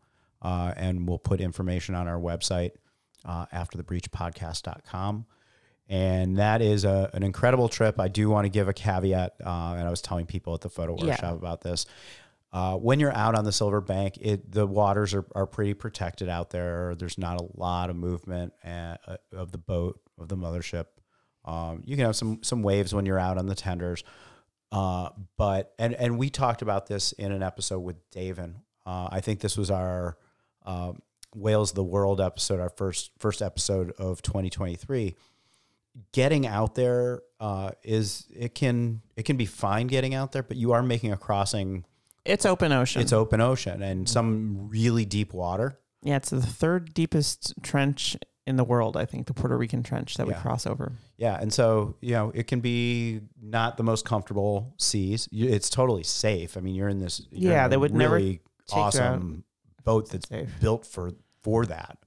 uh, 0.43 0.73
and 0.77 1.09
we'll 1.09 1.19
put 1.19 1.41
information 1.41 1.95
on 1.95 2.09
our 2.09 2.19
website, 2.19 2.73
uh, 3.27 3.45
afterthebreachpodcast.com. 3.53 5.27
And 5.89 6.39
that 6.39 6.62
is 6.62 6.85
a, 6.85 7.11
an 7.12 7.22
incredible 7.22 7.68
trip. 7.68 8.01
I 8.01 8.09
do 8.09 8.29
want 8.29 8.45
to 8.45 8.49
give 8.49 8.66
a 8.68 8.72
caveat, 8.72 9.35
uh, 9.45 9.74
and 9.79 9.87
I 9.87 9.91
was 9.91 10.03
telling 10.03 10.27
people 10.27 10.55
at 10.55 10.61
the 10.61 10.68
photo 10.68 10.97
Yeah. 10.99 11.07
workshop 11.11 11.35
about 11.37 11.61
this. 11.61 11.87
Uh, 12.53 12.77
when 12.77 12.99
you're 12.99 13.14
out 13.14 13.35
on 13.37 13.45
the 13.45 13.53
Silver 13.53 13.81
Bank, 13.81 14.16
it 14.20 14.51
the 14.51 14.66
waters 14.66 15.14
are, 15.14 15.24
are 15.35 15.47
pretty 15.47 15.74
protected 15.74 16.29
out 16.29 16.51
there. 16.51 16.95
There's 16.97 17.18
not 17.18 17.41
a 17.41 17.47
lot 17.55 17.91
of 17.91 17.97
movement 17.97 18.53
uh, 18.64 18.97
of 19.33 19.53
the 19.53 19.59
boat 19.59 20.01
of 20.18 20.29
the 20.29 20.37
mothership. 20.37 20.87
Um, 21.45 21.83
you 21.85 21.97
can 21.97 22.07
have 22.07 22.16
some 22.16 22.43
some 22.43 22.62
waves 22.62 22.95
when 22.95 23.05
you're 23.07 23.18
out 23.18 23.37
on 23.39 23.47
the 23.47 23.55
tenders, 23.55 24.03
uh, 24.72 25.11
but 25.37 25.74
and 25.79 25.95
and 25.95 26.18
we 26.18 26.31
talked 26.31 26.62
about 26.62 26.87
this 26.87 27.12
in 27.12 27.31
an 27.31 27.43
episode 27.43 27.81
with 27.81 27.97
Davin. 28.11 28.55
Uh, 28.87 29.09
I 29.11 29.20
think 29.20 29.41
this 29.41 29.57
was 29.59 29.70
our 29.70 30.16
uh, 30.64 30.93
Whales 31.37 31.70
of 31.70 31.76
the 31.76 31.84
World 31.84 32.20
episode, 32.20 32.61
our 32.61 32.70
first 32.70 33.11
first 33.18 33.43
episode 33.43 33.93
of 33.99 34.22
2023. 34.22 35.14
Getting 36.12 36.47
out 36.47 36.74
there 36.74 37.22
uh, 37.41 37.70
is 37.82 38.26
it 38.34 38.55
can 38.55 39.01
it 39.16 39.22
can 39.24 39.37
be 39.37 39.47
fine 39.47 39.87
getting 39.87 40.14
out 40.14 40.32
there, 40.32 40.43
but 40.43 40.57
you 40.57 40.72
are 40.72 40.82
making 40.82 41.12
a 41.12 41.16
crossing. 41.16 41.84
It's 42.24 42.45
open 42.45 42.72
ocean. 42.72 43.01
It's 43.01 43.12
open 43.12 43.41
ocean 43.41 43.82
and 43.82 44.09
some 44.09 44.68
really 44.68 45.05
deep 45.05 45.32
water. 45.32 45.78
yeah, 46.03 46.16
it's 46.16 46.30
the 46.30 46.43
third 46.43 46.93
deepest 46.93 47.55
trench 47.62 48.16
in 48.47 48.57
the 48.57 48.64
world, 48.64 48.97
I 48.97 49.05
think, 49.07 49.26
the 49.26 49.34
Puerto 49.34 49.57
Rican 49.57 49.82
trench 49.82 50.16
that 50.16 50.26
we 50.26 50.34
cross 50.34 50.66
over. 50.66 50.93
Yeah, 51.16 51.37
and 51.41 51.53
so 51.53 51.97
you 52.01 52.12
know 52.12 52.30
it 52.34 52.47
can 52.47 52.61
be 52.61 53.20
not 53.41 53.76
the 53.76 53.82
most 53.82 54.05
comfortable 54.05 54.74
seas. 54.76 55.28
It's 55.32 55.70
totally 55.70 56.03
safe. 56.03 56.57
I 56.57 56.61
mean, 56.61 56.74
you're 56.74 56.89
in 56.89 56.99
this. 56.99 57.26
you're 57.30 57.53
Yeah, 57.53 57.64
in 57.64 57.70
they 57.70 57.76
would 57.76 57.95
never 57.95 58.16
really 58.16 58.41
take 58.68 58.78
awesome 58.78 59.45
boat 59.84 60.11
that's 60.11 60.28
Safe. 60.28 60.51
built 60.61 60.84
for 60.84 61.12
for 61.47 61.65
that. 61.65 61.99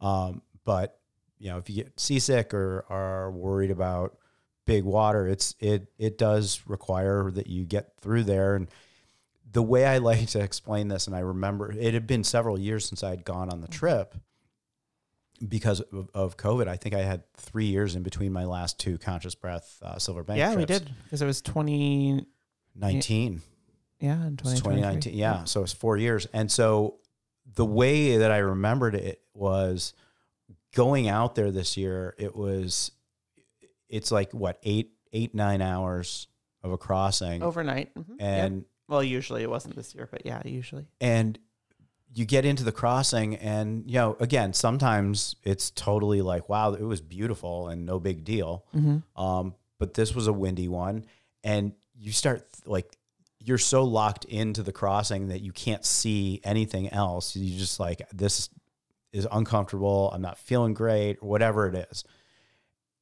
Um, 0.00 0.40
but 0.64 0.98
you 1.38 1.50
know, 1.50 1.58
if 1.58 1.68
you 1.68 1.76
get 1.84 2.00
seasick 2.00 2.54
or 2.54 2.86
are 2.88 3.30
worried 3.30 3.70
about 3.70 4.16
big 4.64 4.82
water, 4.84 5.28
it's 5.28 5.54
it 5.60 5.88
it 5.98 6.16
does 6.16 6.62
require 6.66 7.30
that 7.32 7.48
you 7.48 7.66
get 7.66 7.92
through 8.00 8.24
there. 8.24 8.54
And 8.54 8.68
the 9.52 9.62
way 9.62 9.84
I 9.84 9.98
like 10.10 10.26
to 10.28 10.40
explain 10.40 10.88
this, 10.88 11.06
and 11.06 11.14
I 11.14 11.20
remember 11.20 11.70
it 11.70 11.92
had 11.92 12.06
been 12.06 12.24
several 12.24 12.58
years 12.58 12.88
since 12.88 13.04
I 13.04 13.10
had 13.10 13.26
gone 13.26 13.50
on 13.50 13.60
the 13.60 13.68
trip 13.68 14.14
because 15.46 15.80
of, 15.80 16.08
of 16.14 16.38
COVID. 16.38 16.66
I 16.66 16.76
think 16.76 16.94
I 16.94 17.02
had 17.02 17.30
three 17.34 17.66
years 17.66 17.94
in 17.94 18.02
between 18.02 18.32
my 18.32 18.46
last 18.46 18.80
two 18.80 18.96
conscious 18.96 19.34
breath 19.34 19.78
uh, 19.82 19.98
silver 19.98 20.24
bank. 20.24 20.38
yeah, 20.38 20.54
we 20.54 20.64
did 20.64 20.90
because 21.04 21.20
it 21.20 21.26
was 21.26 21.42
twenty 21.42 22.24
nineteen. 22.74 23.42
yeah, 24.00 24.14
in 24.26 24.38
2019. 24.38 24.56
2019. 24.56 25.14
Yeah. 25.14 25.44
So 25.44 25.62
it's 25.62 25.74
four 25.74 25.98
years. 25.98 26.26
And 26.32 26.50
so 26.50 27.00
the 27.54 27.64
way 27.64 28.18
that 28.18 28.30
I 28.30 28.38
remembered 28.38 28.94
it 28.94 29.20
was 29.34 29.94
going 30.74 31.08
out 31.08 31.34
there 31.34 31.50
this 31.50 31.76
year, 31.76 32.14
it 32.18 32.36
was, 32.36 32.90
it's 33.88 34.10
like 34.10 34.32
what, 34.32 34.58
eight, 34.62 34.92
eight, 35.12 35.34
nine 35.34 35.62
hours 35.62 36.28
of 36.62 36.72
a 36.72 36.78
crossing. 36.78 37.42
Overnight. 37.42 37.94
Mhm. 37.94 38.08
Yep. 38.08 38.18
And, 38.20 38.64
well, 38.88 39.02
usually 39.02 39.42
it 39.42 39.50
wasn't 39.50 39.76
this 39.76 39.94
year, 39.94 40.08
but 40.10 40.24
yeah, 40.24 40.42
usually. 40.44 40.86
and 41.00 41.38
you 42.14 42.24
get 42.24 42.46
into 42.46 42.64
the 42.64 42.72
crossing 42.72 43.36
and, 43.36 43.84
you 43.86 43.96
know, 43.98 44.16
again, 44.18 44.54
sometimes 44.54 45.36
it's 45.44 45.70
totally 45.70 46.22
like, 46.22 46.48
wow, 46.48 46.72
it 46.72 46.82
was 46.82 47.02
beautiful 47.02 47.68
and 47.68 47.84
no 47.84 48.00
big 48.00 48.24
deal. 48.24 48.64
Mm-hmm. 48.74 49.22
Um, 49.22 49.54
but 49.78 49.92
this 49.94 50.14
was 50.14 50.26
a 50.26 50.32
windy 50.32 50.68
one, 50.68 51.04
and 51.44 51.72
you 51.94 52.12
start 52.12 52.46
like 52.64 52.96
you're 53.40 53.58
so 53.58 53.84
locked 53.84 54.24
into 54.24 54.62
the 54.62 54.72
crossing 54.72 55.28
that 55.28 55.40
you 55.40 55.52
can't 55.52 55.84
see 55.84 56.40
anything 56.44 56.90
else. 56.90 57.36
You 57.36 57.56
just 57.58 57.78
like 57.80 58.02
this. 58.12 58.48
is 59.12 59.26
uncomfortable. 59.32 60.10
I'm 60.12 60.20
not 60.20 60.36
feeling 60.36 60.74
great, 60.74 61.16
or 61.22 61.28
whatever 61.30 61.66
it 61.66 61.88
is. 61.90 62.04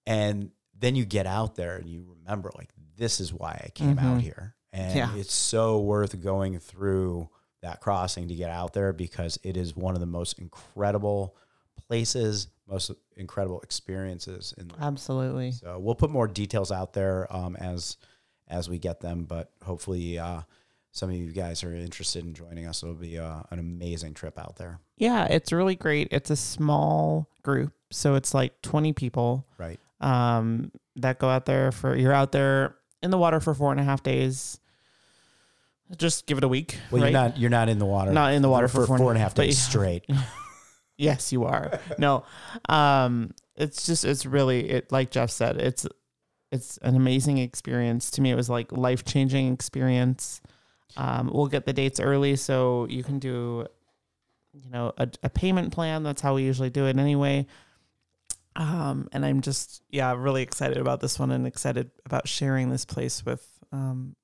And 0.07 0.51
then 0.79 0.95
you 0.95 1.05
get 1.05 1.27
out 1.27 1.57
there 1.57 1.77
and 1.77 1.89
you 1.89 2.17
remember, 2.21 2.51
like, 2.57 2.71
this 2.97 3.19
is 3.21 3.33
why 3.33 3.61
I 3.65 3.71
came 3.75 3.99
out 3.99 4.21
here. 4.21 4.55
And 4.73 4.95
Yeah. 4.97 5.15
it's 5.17 5.35
so 5.35 5.81
worth 5.81 6.21
going 6.23 6.59
through 6.61 7.29
that 7.63 7.81
crossing 7.81 8.29
to 8.29 8.35
get 8.37 8.51
out 8.51 8.73
there 8.73 8.93
because 8.93 9.39
it 9.43 9.57
is 9.57 9.75
one 9.75 9.95
of 9.95 10.01
the 10.01 10.07
most 10.07 10.39
incredible 10.39 11.35
places, 11.89 12.49
most 12.69 12.91
incredible 13.17 13.61
experiences 13.63 14.55
in 14.59 14.69
the 14.69 14.75
Absolutely. 14.81 15.51
so 15.53 15.79
we'll 15.79 15.95
put 15.95 16.11
more 16.11 16.29
details 16.29 16.71
out 16.71 16.93
there 16.93 17.27
um, 17.35 17.57
as 17.57 17.97
as 18.49 18.69
we 18.69 18.79
get 18.79 19.01
them, 19.01 19.25
but 19.25 19.51
hopefully 19.65 20.19
uh, 20.19 20.43
some 20.93 21.11
of 21.11 21.17
you 21.17 21.33
guys 21.33 21.63
are 21.65 21.75
interested 21.75 22.25
in 22.25 22.35
joining 22.35 22.67
us. 22.67 22.83
It'll 22.83 22.95
be 22.95 23.19
uh, 23.19 23.43
an 23.51 23.59
amazing 23.59 24.15
trip 24.15 24.39
out 24.39 24.57
there, 24.57 24.81
Yeah, 24.97 25.25
it's 25.27 25.53
really 25.53 25.75
great. 25.77 26.09
It's 26.11 26.31
a 26.31 26.37
small 26.37 27.29
group, 27.43 27.73
so 27.91 28.15
it's 28.15 28.33
like 28.35 28.61
20 28.63 28.93
people 28.93 29.47
right? 29.59 29.79
um, 30.01 30.71
that 30.97 31.19
go 31.19 31.29
out 31.29 31.45
there 31.47 31.73
for. 31.73 31.97
You're 31.97 32.13
out 32.13 32.33
there 32.33 32.77
in 33.03 33.11
the 33.11 33.19
water 33.19 33.41
for 33.41 33.53
four 33.55 33.73
and 33.73 33.81
a 33.81 33.85
half 33.85 34.03
days. 34.03 34.59
Just 35.97 36.27
give 36.27 36.39
it 36.39 36.45
a 36.45 36.49
week. 36.49 36.79
Well, 36.91 37.03
right? 37.03 37.13
you're 37.13 37.21
not 37.21 37.39
you're 37.39 37.51
not 37.51 37.69
in 37.69 37.79
the 37.79 37.85
water, 37.87 38.11
Not 38.11 38.33
in 38.33 38.43
the 38.43 38.49
water 38.49 38.67
for 38.67 38.87
for 38.87 38.99
four 38.99 39.11
and 39.11 39.19
a 39.19 39.21
half 39.21 39.35
days 39.35 39.57
straight. 39.63 40.05
Yes, 40.99 41.31
you 41.33 41.45
are. 41.45 41.79
no, 41.99 42.25
um, 42.69 43.33
it's 43.55 43.87
just 43.87 44.05
it's 44.05 44.27
really 44.27 44.69
it. 44.71 44.91
Like 44.91 45.11
Jeff 45.11 45.31
said, 45.31 45.59
it's 45.59 45.87
it's 46.53 46.79
an 46.79 46.97
amazing 46.97 47.39
experience. 47.39 48.11
To 48.13 48.21
me, 48.21 48.31
it 48.31 48.35
was 48.35 48.49
like 48.49 48.73
life 48.73 49.05
changing 49.05 49.53
experience. 49.53 50.41
Um, 50.97 51.31
we'll 51.33 51.49
get 51.49 51.67
the 51.67 51.73
dates 51.73 52.01
early, 52.01 52.37
so 52.37 52.87
you 52.89 53.03
can 53.03 53.19
do, 53.19 53.67
you 54.53 54.71
know, 54.71 54.93
a, 54.97 55.09
a 55.23 55.29
payment 55.29 55.73
plan. 55.73 56.03
That's 56.03 56.23
how 56.23 56.35
we 56.35 56.45
usually 56.45 56.71
do 56.71 56.87
it 56.87 56.99
anyway. 56.99 57.47
Um, 58.55 59.09
and 59.13 59.27
I'm 59.27 59.43
just 59.43 59.83
yeah 59.91 60.15
really 60.17 60.43
excited 60.43 60.79
about 60.79 61.01
this 61.01 61.19
one 61.19 61.31
and 61.31 61.47
excited 61.47 61.91
about 62.07 62.27
sharing 62.27 62.71
this 62.71 62.87
place 62.87 63.25
with 63.25 63.47
um, 63.71 64.17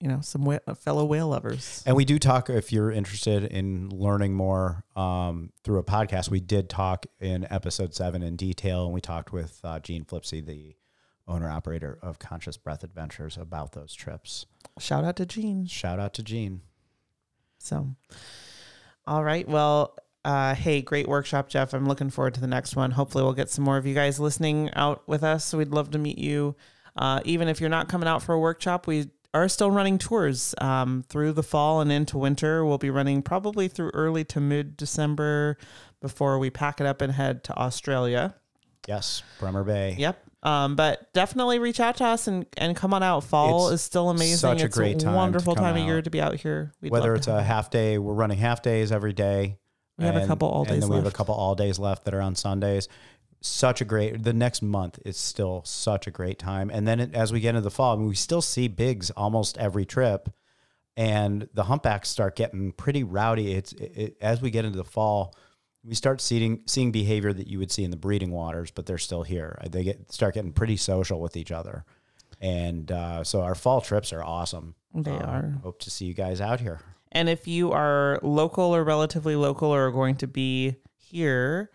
you 0.00 0.08
know, 0.08 0.20
some 0.20 0.58
fellow 0.76 1.04
whale 1.04 1.28
lovers. 1.28 1.82
And 1.84 1.96
we 1.96 2.04
do 2.04 2.18
talk 2.18 2.48
if 2.48 2.72
you're 2.72 2.92
interested 2.92 3.44
in 3.44 3.88
learning 3.90 4.34
more 4.34 4.84
um, 4.94 5.50
through 5.64 5.78
a 5.78 5.84
podcast. 5.84 6.30
We 6.30 6.40
did 6.40 6.68
talk 6.68 7.06
in 7.20 7.46
episode 7.50 7.94
seven 7.94 8.22
in 8.22 8.36
detail, 8.36 8.84
and 8.84 8.94
we 8.94 9.00
talked 9.00 9.32
with 9.32 9.58
uh, 9.64 9.80
Gene 9.80 10.04
Flipse, 10.04 10.30
the 10.30 10.76
owner 11.28 11.50
operator 11.50 11.98
of 12.02 12.18
Conscious 12.18 12.56
Breath 12.56 12.82
Adventures, 12.82 13.36
about 13.36 13.72
those 13.72 13.94
trips. 13.94 14.46
Shout 14.78 15.04
out 15.04 15.16
to 15.16 15.26
Gene. 15.26 15.66
Shout 15.66 16.00
out 16.00 16.14
to 16.14 16.22
Gene. 16.22 16.62
So, 17.58 17.94
all 19.06 19.22
right. 19.22 19.46
Well, 19.46 19.94
uh, 20.24 20.54
hey, 20.54 20.82
great 20.82 21.08
workshop, 21.08 21.48
Jeff. 21.48 21.72
I'm 21.72 21.86
looking 21.86 22.10
forward 22.10 22.34
to 22.34 22.40
the 22.40 22.46
next 22.46 22.76
one. 22.76 22.92
Hopefully, 22.92 23.24
we'll 23.24 23.32
get 23.32 23.50
some 23.50 23.64
more 23.64 23.76
of 23.76 23.86
you 23.86 23.94
guys 23.94 24.18
listening 24.18 24.70
out 24.74 25.06
with 25.06 25.22
us. 25.22 25.52
We'd 25.54 25.68
love 25.68 25.90
to 25.92 25.98
meet 25.98 26.18
you. 26.18 26.56
Uh, 26.96 27.20
even 27.24 27.48
if 27.48 27.60
you're 27.60 27.70
not 27.70 27.88
coming 27.88 28.08
out 28.08 28.22
for 28.22 28.34
a 28.34 28.40
workshop, 28.40 28.86
we 28.86 29.06
are 29.34 29.48
still 29.48 29.70
running 29.70 29.98
tours 29.98 30.54
um, 30.60 31.04
through 31.08 31.32
the 31.32 31.42
fall 31.42 31.80
and 31.80 31.92
into 31.92 32.18
winter. 32.18 32.64
We'll 32.64 32.78
be 32.78 32.90
running 32.90 33.22
probably 33.22 33.68
through 33.68 33.90
early 33.94 34.24
to 34.24 34.40
mid 34.40 34.76
December 34.76 35.56
before 36.00 36.38
we 36.38 36.50
pack 36.50 36.80
it 36.80 36.86
up 36.86 37.00
and 37.02 37.12
head 37.12 37.44
to 37.44 37.56
Australia. 37.56 38.34
Yes, 38.86 39.22
Bremer 39.38 39.64
Bay. 39.64 39.96
Yep. 39.98 40.27
Um, 40.42 40.76
but 40.76 41.12
definitely 41.14 41.58
reach 41.58 41.80
out 41.80 41.96
to 41.96 42.04
us 42.04 42.28
and, 42.28 42.46
and 42.56 42.76
come 42.76 42.94
on 42.94 43.02
out. 43.02 43.24
Fall 43.24 43.68
It's 43.68 43.76
is 43.76 43.82
still 43.82 44.08
amazing. 44.08 44.36
such 44.36 44.62
a 44.62 44.66
it's 44.66 44.76
great 44.76 45.00
time 45.00 45.12
to 45.12 45.16
wonderful 45.16 45.54
come 45.56 45.64
time 45.64 45.76
of 45.76 45.84
year 45.84 46.00
to 46.00 46.10
be 46.10 46.20
out 46.20 46.36
here. 46.36 46.72
We'd 46.80 46.92
Whether 46.92 47.08
love 47.08 47.16
it's 47.16 47.26
to 47.26 47.36
a 47.36 47.42
half 47.42 47.70
day, 47.70 47.98
we're 47.98 48.14
running 48.14 48.38
half 48.38 48.62
days 48.62 48.92
every 48.92 49.12
day. 49.12 49.58
We 49.98 50.04
have 50.04 50.14
a 50.14 50.26
couple 50.28 50.48
all 50.48 50.64
days 50.64 50.74
And 50.74 50.82
then 50.82 50.90
we 50.90 50.94
have 50.96 51.04
a 51.04 51.06
left. 51.06 51.16
couple 51.16 51.34
all 51.34 51.56
days 51.56 51.78
left 51.80 52.04
that 52.04 52.14
are 52.14 52.20
on 52.22 52.36
Sundays. 52.36 52.86
Such 53.40 53.80
a 53.80 53.84
great, 53.84 54.22
the 54.22 54.32
next 54.32 54.62
month 54.62 55.00
is 55.04 55.16
still 55.16 55.62
such 55.64 56.06
a 56.06 56.12
great 56.12 56.38
time. 56.38 56.70
And 56.70 56.86
then 56.86 57.00
it, 57.00 57.14
as 57.14 57.32
we 57.32 57.40
get 57.40 57.50
into 57.50 57.62
the 57.62 57.70
fall, 57.70 57.94
I 57.94 57.98
mean, 57.98 58.08
we 58.08 58.14
still 58.14 58.42
see 58.42 58.68
Biggs 58.68 59.10
almost 59.10 59.58
every 59.58 59.84
trip. 59.84 60.28
And 60.96 61.48
the 61.52 61.64
humpbacks 61.64 62.08
start 62.08 62.36
getting 62.36 62.72
pretty 62.72 63.02
rowdy. 63.02 63.54
It's 63.54 63.72
it, 63.72 63.92
it, 63.96 64.16
as 64.20 64.40
we 64.40 64.50
get 64.50 64.64
into 64.64 64.78
the 64.78 64.84
fall, 64.84 65.34
we 65.88 65.94
start 65.94 66.20
seeing 66.20 66.60
seeing 66.66 66.92
behavior 66.92 67.32
that 67.32 67.46
you 67.46 67.58
would 67.58 67.72
see 67.72 67.82
in 67.84 67.90
the 67.90 67.96
breeding 67.96 68.30
waters, 68.30 68.70
but 68.70 68.86
they're 68.86 68.98
still 68.98 69.22
here. 69.22 69.58
They 69.70 69.84
get 69.84 70.12
start 70.12 70.34
getting 70.34 70.52
pretty 70.52 70.76
social 70.76 71.20
with 71.20 71.36
each 71.36 71.50
other, 71.50 71.84
and 72.40 72.92
uh, 72.92 73.24
so 73.24 73.40
our 73.40 73.54
fall 73.54 73.80
trips 73.80 74.12
are 74.12 74.22
awesome. 74.22 74.74
They 74.94 75.10
Uh, 75.12 75.26
are. 75.26 75.60
Hope 75.62 75.78
to 75.80 75.90
see 75.90 76.04
you 76.04 76.14
guys 76.14 76.40
out 76.40 76.60
here. 76.60 76.80
And 77.10 77.28
if 77.28 77.48
you 77.48 77.72
are 77.72 78.20
local 78.22 78.74
or 78.76 78.84
relatively 78.84 79.34
local 79.34 79.70
or 79.70 79.86
are 79.86 79.90
going 79.90 80.16
to 80.16 80.26
be 80.26 80.76
here 80.96 81.70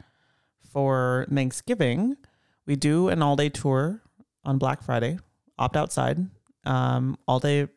for 0.71 1.25
Thanksgiving, 1.33 2.15
we 2.67 2.75
do 2.75 3.09
an 3.09 3.21
all 3.23 3.35
day 3.35 3.49
tour 3.49 4.01
on 4.45 4.57
Black 4.57 4.83
Friday. 4.83 5.17
Opt 5.57 5.75
outside. 5.75 6.19
Um, 6.65 7.17
all 7.27 7.39
day 7.39 7.67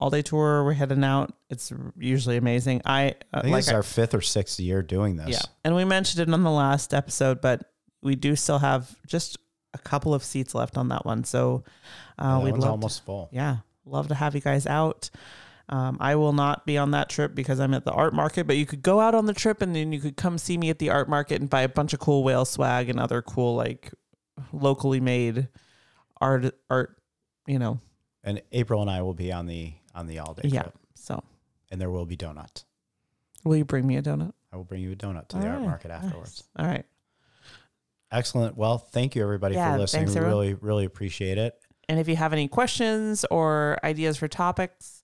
all 0.00 0.10
day 0.10 0.22
tour. 0.22 0.64
We're 0.64 0.72
heading 0.74 1.04
out. 1.04 1.32
It's 1.50 1.72
usually 1.98 2.36
amazing. 2.36 2.82
I, 2.84 3.10
uh, 3.32 3.38
I 3.38 3.40
think 3.42 3.52
like 3.52 3.60
is 3.62 3.68
our 3.70 3.82
fifth 3.82 4.14
or 4.14 4.20
sixth 4.20 4.60
year 4.60 4.82
doing 4.82 5.16
this. 5.16 5.28
yeah. 5.30 5.40
And 5.64 5.74
we 5.74 5.84
mentioned 5.84 6.28
it 6.28 6.32
on 6.32 6.42
the 6.42 6.50
last 6.50 6.94
episode, 6.94 7.40
but 7.40 7.70
we 8.02 8.14
do 8.14 8.36
still 8.36 8.58
have 8.60 8.94
just 9.06 9.38
a 9.74 9.78
couple 9.78 10.14
of 10.14 10.22
seats 10.24 10.54
left 10.54 10.76
on 10.76 10.88
that 10.88 11.04
one. 11.04 11.24
So 11.24 11.64
uh, 12.18 12.38
that 12.38 12.44
we'd 12.44 12.52
love 12.52 12.62
to- 12.62 12.68
almost 12.68 13.04
full. 13.04 13.28
yeah, 13.32 13.58
love 13.84 14.08
to 14.08 14.14
have 14.14 14.34
you 14.34 14.40
guys 14.40 14.66
out. 14.66 15.10
Um, 15.70 15.98
I 16.00 16.14
will 16.16 16.32
not 16.32 16.64
be 16.64 16.78
on 16.78 16.92
that 16.92 17.10
trip 17.10 17.34
because 17.34 17.60
I'm 17.60 17.74
at 17.74 17.84
the 17.84 17.92
art 17.92 18.14
market, 18.14 18.46
but 18.46 18.56
you 18.56 18.64
could 18.64 18.80
go 18.80 19.00
out 19.00 19.14
on 19.14 19.26
the 19.26 19.34
trip 19.34 19.60
and 19.60 19.76
then 19.76 19.92
you 19.92 20.00
could 20.00 20.16
come 20.16 20.38
see 20.38 20.56
me 20.56 20.70
at 20.70 20.78
the 20.78 20.88
art 20.88 21.10
market 21.10 21.42
and 21.42 21.50
buy 21.50 21.60
a 21.60 21.68
bunch 21.68 21.92
of 21.92 21.98
cool 22.00 22.24
whale 22.24 22.46
swag 22.46 22.88
and 22.88 22.98
other 22.98 23.20
cool, 23.20 23.54
like 23.54 23.92
locally 24.50 24.98
made 25.00 25.48
art, 26.22 26.54
art, 26.70 26.96
you 27.46 27.58
know. 27.58 27.80
And 28.24 28.40
April 28.50 28.80
and 28.80 28.90
I 28.90 29.02
will 29.02 29.12
be 29.12 29.30
on 29.30 29.44
the 29.46 29.74
on 29.98 30.06
the 30.06 30.18
all 30.20 30.34
day 30.34 30.48
Yeah. 30.48 30.62
trip, 30.62 30.78
So, 30.94 31.22
and 31.70 31.80
there 31.80 31.90
will 31.90 32.06
be 32.06 32.16
donuts. 32.16 32.64
will 33.44 33.56
you 33.56 33.64
bring 33.64 33.86
me 33.86 33.96
a 33.96 34.02
donut? 34.02 34.32
I 34.52 34.56
will 34.56 34.64
bring 34.64 34.80
you 34.82 34.92
a 34.92 34.96
donut 34.96 35.28
to 35.28 35.36
the 35.38 35.46
All 35.46 35.54
art 35.54 35.62
market 35.62 35.90
afterwards. 35.90 36.44
Nice. 36.56 36.64
All 36.64 36.72
right. 36.72 36.86
Excellent. 38.10 38.56
Well, 38.56 38.78
thank 38.78 39.14
you 39.14 39.22
everybody 39.22 39.54
Yeah, 39.56 39.72
for 39.72 39.78
listening. 39.78 40.06
thanks, 40.06 40.14
We 40.14 40.18
everyone. 40.20 40.38
really, 40.40 40.54
really 40.54 40.84
appreciate 40.86 41.36
it. 41.36 41.54
And 41.88 41.98
if 42.00 42.08
you 42.08 42.16
have 42.16 42.32
any 42.32 42.48
questions 42.48 43.24
or 43.30 43.78
ideas 43.84 44.16
for 44.16 44.28
topics, 44.28 45.02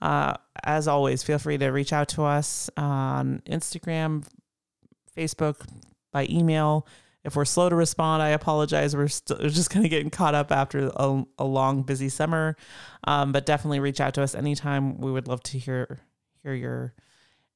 uh, 0.00 0.34
as 0.64 0.88
always, 0.88 1.22
feel 1.22 1.38
free 1.38 1.58
to 1.58 1.68
reach 1.68 1.92
out 1.92 2.08
to 2.10 2.22
us 2.22 2.70
on 2.76 3.42
Instagram, 3.46 4.24
Facebook, 5.16 5.66
by 6.12 6.26
email. 6.30 6.86
If 7.26 7.34
we're 7.36 7.44
slow 7.44 7.68
to 7.68 7.74
respond, 7.74 8.22
I 8.22 8.28
apologize. 8.28 8.94
We're, 8.94 9.08
still, 9.08 9.38
we're 9.40 9.50
just 9.50 9.68
kind 9.68 9.84
of 9.84 9.90
getting 9.90 10.10
caught 10.10 10.34
up 10.34 10.52
after 10.52 10.90
a, 10.94 11.24
a 11.38 11.44
long, 11.44 11.82
busy 11.82 12.08
summer. 12.08 12.56
Um, 13.04 13.32
but 13.32 13.44
definitely 13.44 13.80
reach 13.80 14.00
out 14.00 14.14
to 14.14 14.22
us 14.22 14.34
anytime. 14.34 14.98
We 15.00 15.10
would 15.10 15.26
love 15.26 15.42
to 15.44 15.58
hear 15.58 16.00
hear 16.42 16.54
your 16.54 16.94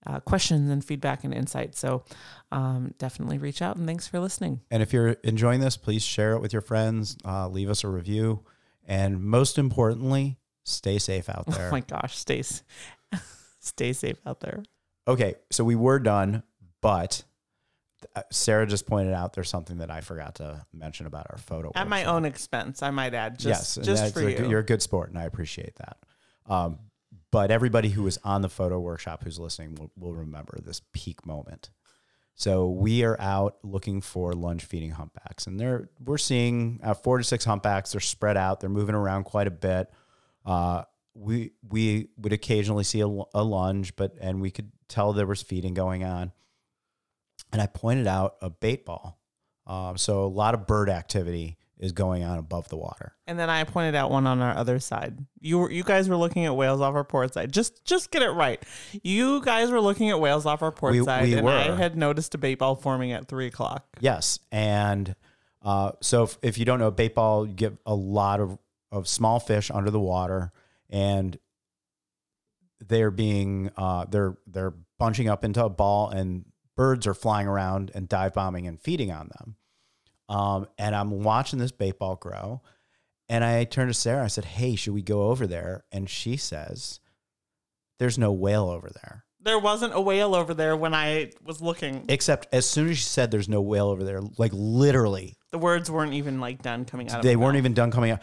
uh, 0.06 0.20
questions 0.20 0.70
and 0.70 0.84
feedback 0.84 1.24
and 1.24 1.32
insight. 1.32 1.76
So 1.76 2.04
um, 2.50 2.94
definitely 2.98 3.38
reach 3.38 3.62
out 3.62 3.76
and 3.76 3.86
thanks 3.86 4.08
for 4.08 4.18
listening. 4.18 4.60
And 4.70 4.82
if 4.82 4.92
you're 4.92 5.10
enjoying 5.22 5.60
this, 5.60 5.76
please 5.76 6.02
share 6.02 6.32
it 6.32 6.40
with 6.40 6.52
your 6.52 6.62
friends. 6.62 7.16
Uh, 7.24 7.48
leave 7.48 7.70
us 7.70 7.84
a 7.84 7.88
review, 7.88 8.44
and 8.86 9.22
most 9.22 9.58
importantly, 9.58 10.38
stay 10.64 10.98
safe 10.98 11.28
out 11.28 11.46
there. 11.48 11.68
Oh 11.68 11.70
my 11.70 11.80
gosh, 11.80 12.16
stay 12.16 12.42
stay 13.60 13.92
safe 13.92 14.18
out 14.26 14.40
there. 14.40 14.62
Okay, 15.06 15.34
so 15.50 15.64
we 15.64 15.76
were 15.76 15.98
done, 15.98 16.42
but 16.80 17.22
Sara 18.30 18.66
just 18.66 18.86
pointed 18.86 19.14
out 19.14 19.32
there's 19.32 19.50
something 19.50 19.78
that 19.78 19.90
I 19.90 20.00
forgot 20.00 20.36
to 20.36 20.64
mention 20.72 21.06
about 21.06 21.26
our 21.30 21.38
photo. 21.38 21.72
At 21.74 21.88
my 21.88 22.04
own 22.04 22.24
expense, 22.24 22.82
I 22.82 22.90
might 22.90 23.14
add. 23.14 23.38
Just, 23.38 23.76
yes, 23.76 23.86
just 23.86 24.14
for 24.14 24.20
a 24.20 24.30
you. 24.30 24.48
You're 24.48 24.60
a 24.60 24.64
good 24.64 24.82
sport, 24.82 25.10
and 25.10 25.18
I 25.18 25.24
appreciate 25.24 25.76
that. 25.76 25.98
Um, 26.46 26.78
but 27.30 27.50
everybody 27.50 27.90
who 27.90 28.02
was 28.02 28.18
on 28.24 28.42
the 28.42 28.48
photo 28.48 28.78
workshop 28.80 29.22
who's 29.22 29.38
listening 29.38 29.76
will, 29.76 29.92
will 29.96 30.14
remember 30.14 30.58
this 30.62 30.80
peak 30.92 31.24
moment. 31.24 31.70
So 32.34 32.70
we 32.70 33.04
are 33.04 33.20
out 33.20 33.58
looking 33.62 34.00
for 34.00 34.32
lunge 34.32 34.64
feeding 34.64 34.92
humpbacks, 34.92 35.46
and 35.46 35.60
they're 35.60 35.90
we're 36.02 36.18
seeing 36.18 36.80
uh, 36.82 36.94
four 36.94 37.18
to 37.18 37.24
six 37.24 37.44
humpbacks. 37.44 37.92
They're 37.92 38.00
spread 38.00 38.36
out. 38.36 38.60
They're 38.60 38.70
moving 38.70 38.94
around 38.94 39.24
quite 39.24 39.46
a 39.46 39.50
bit. 39.50 39.90
Uh, 40.44 40.84
we 41.14 41.52
we 41.68 42.08
would 42.16 42.32
occasionally 42.32 42.84
see 42.84 43.00
a, 43.00 43.06
a 43.06 43.44
lunge, 43.44 43.94
but 43.94 44.16
and 44.20 44.40
we 44.40 44.50
could 44.50 44.72
tell 44.88 45.12
there 45.12 45.26
was 45.26 45.42
feeding 45.42 45.74
going 45.74 46.02
on. 46.02 46.32
And 47.52 47.60
I 47.60 47.66
pointed 47.66 48.06
out 48.06 48.36
a 48.40 48.50
bait 48.50 48.84
ball. 48.84 49.18
Um, 49.66 49.96
so 49.96 50.24
a 50.24 50.26
lot 50.26 50.54
of 50.54 50.66
bird 50.66 50.88
activity 50.90 51.56
is 51.78 51.92
going 51.92 52.22
on 52.24 52.38
above 52.38 52.68
the 52.68 52.76
water. 52.76 53.14
and 53.26 53.38
then 53.38 53.48
I 53.48 53.64
pointed 53.64 53.94
out 53.94 54.10
one 54.10 54.26
on 54.26 54.40
our 54.42 54.54
other 54.54 54.78
side. 54.80 55.18
You 55.40 55.58
were, 55.60 55.70
you 55.70 55.82
guys 55.82 56.08
were 56.10 56.16
looking 56.16 56.44
at 56.44 56.54
whales 56.54 56.80
off 56.82 56.94
our 56.94 57.04
port 57.04 57.32
side. 57.32 57.52
Just 57.52 57.84
just 57.86 58.10
get 58.10 58.20
it 58.22 58.30
right. 58.30 58.62
You 59.02 59.40
guys 59.42 59.70
were 59.70 59.80
looking 59.80 60.10
at 60.10 60.20
whales 60.20 60.44
off 60.44 60.62
our 60.62 60.72
port 60.72 60.92
We- 60.92 61.02
side, 61.04 61.24
we 61.24 61.34
and 61.34 61.48
I 61.48 61.74
had 61.76 61.96
noticed 61.96 62.34
a 62.34 62.38
bait 62.38 62.56
ball 62.56 62.74
forming 62.76 63.12
at 63.12 63.28
three 63.28 63.46
o'clock. 63.46 63.86
Yes, 64.00 64.38
and 64.52 65.14
uh, 65.62 65.92
so 66.02 66.24
if, 66.24 66.38
if 66.42 66.58
you 66.58 66.64
don't 66.66 66.80
know, 66.80 66.90
bait 66.90 67.14
ball, 67.14 67.46
you 67.46 67.54
get 67.54 67.74
a 67.86 67.94
lot 67.94 68.40
of, 68.40 68.58
of 68.92 69.08
small 69.08 69.40
fish 69.40 69.70
under 69.70 69.90
the 69.90 70.00
water, 70.00 70.52
and 70.90 71.38
they're 72.86 73.10
being 73.10 73.70
uh, 73.76 74.04
they're 74.06 74.36
they're 74.46 74.74
bunching 74.98 75.28
up 75.28 75.44
into 75.44 75.64
a 75.64 75.70
ball, 75.70 76.10
and 76.10 76.44
birds 76.80 77.06
are 77.06 77.12
flying 77.12 77.46
around 77.46 77.90
and 77.94 78.08
dive 78.08 78.32
bombing 78.32 78.66
and 78.66 78.80
feeding 78.80 79.12
on 79.12 79.28
them. 79.36 79.56
Um, 80.30 80.66
and 80.78 80.96
I'm 80.96 81.22
watching 81.22 81.58
this 81.58 81.72
bait 81.72 81.98
ball 81.98 82.16
grow. 82.16 82.62
And 83.28 83.44
I 83.44 83.64
turned 83.64 83.90
to 83.90 83.94
Sara. 83.94 84.24
I 84.24 84.28
said, 84.28 84.46
Hey, 84.46 84.76
should 84.76 84.94
we 84.94 85.02
go 85.02 85.24
over 85.24 85.46
there? 85.46 85.84
And 85.92 86.08
she 86.08 86.38
says, 86.38 87.00
There's 87.98 88.16
no 88.16 88.32
whale 88.32 88.70
over 88.70 88.88
there. 88.88 89.24
There 89.42 89.58
wasn't 89.58 89.92
a 89.94 90.00
whale 90.00 90.34
over 90.34 90.54
there 90.54 90.74
when 90.74 90.94
I 90.94 91.32
was 91.44 91.60
looking. 91.60 92.06
Except 92.08 92.48
as 92.50 92.64
soon 92.64 92.88
as 92.88 92.96
she 92.96 93.04
said 93.04 93.30
there's 93.30 93.48
no 93.48 93.60
whale 93.60 93.88
over 93.88 94.02
there, 94.02 94.22
like 94.38 94.52
literally, 94.54 95.36
The 95.50 95.58
words 95.58 95.90
weren't 95.90 96.14
even 96.14 96.40
like 96.40 96.62
done 96.62 96.86
coming 96.86 97.10
out 97.10 97.18
of 97.18 97.22
they 97.22 97.36
weren't 97.36 97.52
mouth. 97.56 97.58
even 97.60 97.74
done 97.74 97.90
coming 97.90 98.12
out. 98.12 98.20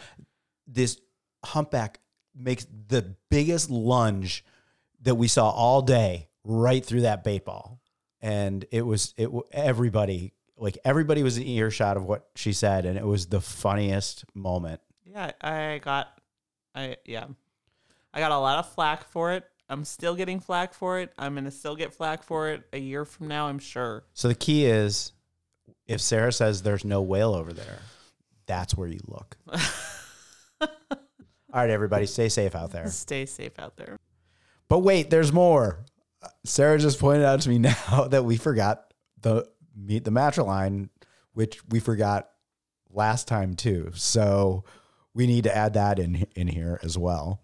This 0.66 1.00
humpback 1.44 2.00
makes 2.34 2.66
the 2.88 3.14
biggest 3.30 3.70
lunge 3.70 4.44
that 5.02 5.14
we 5.14 5.28
saw 5.28 5.48
all 5.48 5.80
day 5.80 6.28
right 6.42 6.84
through 6.84 7.02
that 7.02 7.22
bait 7.22 7.44
ball. 7.44 7.80
And 8.20 8.64
it 8.70 8.82
was, 8.82 9.14
it, 9.16 9.30
everybody, 9.52 10.32
like 10.56 10.78
everybody 10.84 11.22
was 11.22 11.38
in 11.38 11.46
earshot 11.46 11.96
of 11.96 12.04
what 12.04 12.28
she 12.34 12.52
said. 12.52 12.84
And 12.84 12.98
it 12.98 13.06
was 13.06 13.26
the 13.26 13.40
funniest 13.40 14.24
moment. 14.34 14.80
Yeah, 15.04 15.32
I 15.40 15.80
got, 15.82 16.08
I 16.74 16.96
yeah, 17.04 17.26
I 18.12 18.20
got 18.20 18.32
a 18.32 18.38
lot 18.38 18.58
of 18.58 18.68
flack 18.72 19.04
for 19.04 19.32
it. 19.32 19.44
I'm 19.68 19.84
still 19.84 20.14
getting 20.14 20.40
flack 20.40 20.74
for 20.74 21.00
it. 21.00 21.12
I'm 21.18 21.34
gonna 21.34 21.50
still 21.50 21.76
get 21.76 21.94
flack 21.94 22.22
for 22.22 22.48
it 22.48 22.62
a 22.72 22.78
year 22.78 23.04
from 23.04 23.28
now. 23.28 23.48
I'm 23.48 23.58
sure. 23.58 24.04
So 24.14 24.28
the 24.28 24.34
key 24.34 24.64
is 24.64 25.12
if 25.86 26.00
Sara 26.00 26.32
says 26.32 26.62
there's 26.62 26.84
no 26.84 27.02
whale 27.02 27.34
over 27.34 27.52
there, 27.52 27.80
that's 28.46 28.76
where 28.76 28.88
you 28.88 29.00
look. 29.06 29.36
All 30.60 30.68
right, 31.62 31.70
everybody, 31.70 32.06
stay 32.06 32.28
safe 32.28 32.54
out 32.54 32.72
there. 32.72 32.88
Stay 32.88 33.24
safe 33.26 33.58
out 33.58 33.76
there. 33.76 33.98
But 34.68 34.80
wait, 34.80 35.08
there's 35.08 35.32
more. 35.32 35.84
Sara 36.44 36.78
just 36.78 36.98
pointed 36.98 37.24
out 37.24 37.40
to 37.42 37.48
me 37.48 37.58
now 37.58 38.08
that 38.10 38.24
we 38.24 38.36
forgot 38.36 38.92
the 39.20 39.46
meet 39.76 40.04
the 40.04 40.10
matriline, 40.10 40.88
which 41.32 41.60
we 41.68 41.80
forgot 41.80 42.28
last 42.90 43.28
time 43.28 43.54
too. 43.54 43.90
So 43.94 44.64
we 45.14 45.26
need 45.26 45.44
to 45.44 45.56
add 45.56 45.74
that 45.74 45.98
in 45.98 46.26
in 46.34 46.48
here 46.48 46.80
as 46.82 46.96
well. 46.98 47.40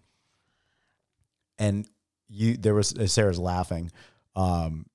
And 1.58 1.86
you, 2.28 2.56
there 2.56 2.74
was 2.74 2.94
Sara's 3.06 3.38
laughing. 3.38 3.92
Um, 4.34 4.86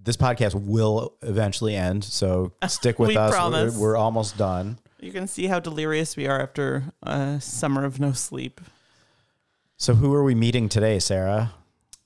this 0.00 0.16
podcast 0.16 0.54
will 0.54 1.14
eventually 1.22 1.74
end, 1.74 2.04
so 2.04 2.52
stick 2.68 2.98
with 2.98 3.08
We 3.08 3.16
us. 3.16 3.30
promise. 3.32 3.74
We're, 3.74 3.80
we're 3.92 3.96
almost 3.96 4.36
done. 4.36 4.78
You 5.00 5.12
can 5.12 5.26
see 5.26 5.46
how 5.46 5.60
delirious 5.60 6.16
we 6.16 6.26
are 6.26 6.40
after 6.40 6.84
a 7.02 7.40
summer 7.40 7.84
of 7.84 8.00
no 8.00 8.12
sleep. 8.12 8.60
So 9.76 9.94
who 9.94 10.12
are 10.14 10.24
we 10.24 10.34
meeting 10.34 10.68
today, 10.68 10.98
Sara? 10.98 11.52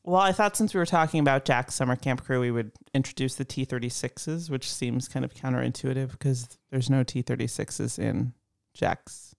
Well, 0.05 0.21
I 0.21 0.33
thought 0.33 0.57
since 0.57 0.75
we 0.75 0.79
were 0.79 0.87
talking 0.87 1.21
about 1.21 1.45
Jack's 1.45 1.75
summer 1.75 1.95
camp 1.95 2.25
crew, 2.25 2.41
we 2.41 2.51
would 2.51 2.73
introduce 2.93 3.37
the 3.37 3.45
T36s, 3.45 4.51
which 4.51 4.71
seems 4.71 5.07
kind 5.09 5.25
of 5.25 5.33
counterintuitive 5.35 6.11
because 6.11 6.59
there's 6.71 6.91
no 6.91 7.05
T36s 7.05 7.99
in 8.01 8.33
Jack's 8.75 9.37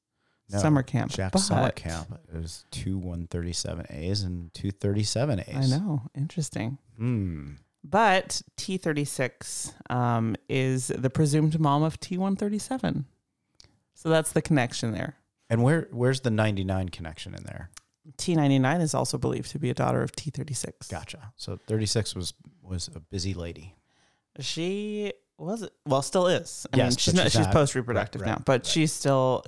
No, 0.49 0.59
summer 0.59 0.81
camp. 0.81 1.11
Jack's 1.11 1.43
summer 1.43 1.63
But- 1.63 1.75
camp. 1.75 2.17
There's 2.31 2.63
two 2.71 2.97
137As 2.97 4.23
and 4.25 4.53
two 4.53 4.71
37As. 4.71 5.55
I 5.73 5.77
know. 5.77 6.03
Interesting. 6.15 6.77
Hmm. 6.97 7.53
But 7.83 8.41
T36 8.55 9.73
um, 9.91 10.37
is 10.47 10.87
the 10.87 11.09
presumed 11.09 11.59
mom 11.59 11.83
of 11.83 11.99
T137. 11.99 13.03
So 13.95 14.09
that's 14.09 14.31
the 14.31 14.41
connection 14.41 14.93
there. 14.93 15.17
And 15.49 15.61
where 15.63 15.89
where's 15.91 16.21
the 16.21 16.31
99 16.31 16.89
connection 16.89 17.35
in 17.35 17.43
there? 17.43 17.69
T99 18.17 18.81
is 18.81 18.93
also 18.93 19.17
believed 19.17 19.51
to 19.51 19.59
be 19.59 19.69
a 19.69 19.73
daughter 19.73 20.01
of 20.01 20.11
T36. 20.11 20.89
Gotcha. 20.89 21.33
So 21.35 21.57
36 21.67 22.15
was 22.15 22.33
was 22.61 22.89
a 22.93 22.99
busy 22.99 23.33
lady. 23.33 23.75
She 24.39 25.13
was 25.37 25.67
well, 25.85 26.01
still 26.01 26.27
is. 26.27 26.65
I 26.73 26.77
Yes, 26.77 26.91
mean, 26.91 26.97
she's 26.97 27.13
not, 27.13 27.23
she's 27.23 27.33
she's, 27.33 27.47
post 27.47 27.75
reproductive 27.75 28.21
right, 28.21 28.27
now, 28.27 28.41
but 28.45 28.51
right. 28.61 28.65
she's 28.65 28.91
still 28.91 29.43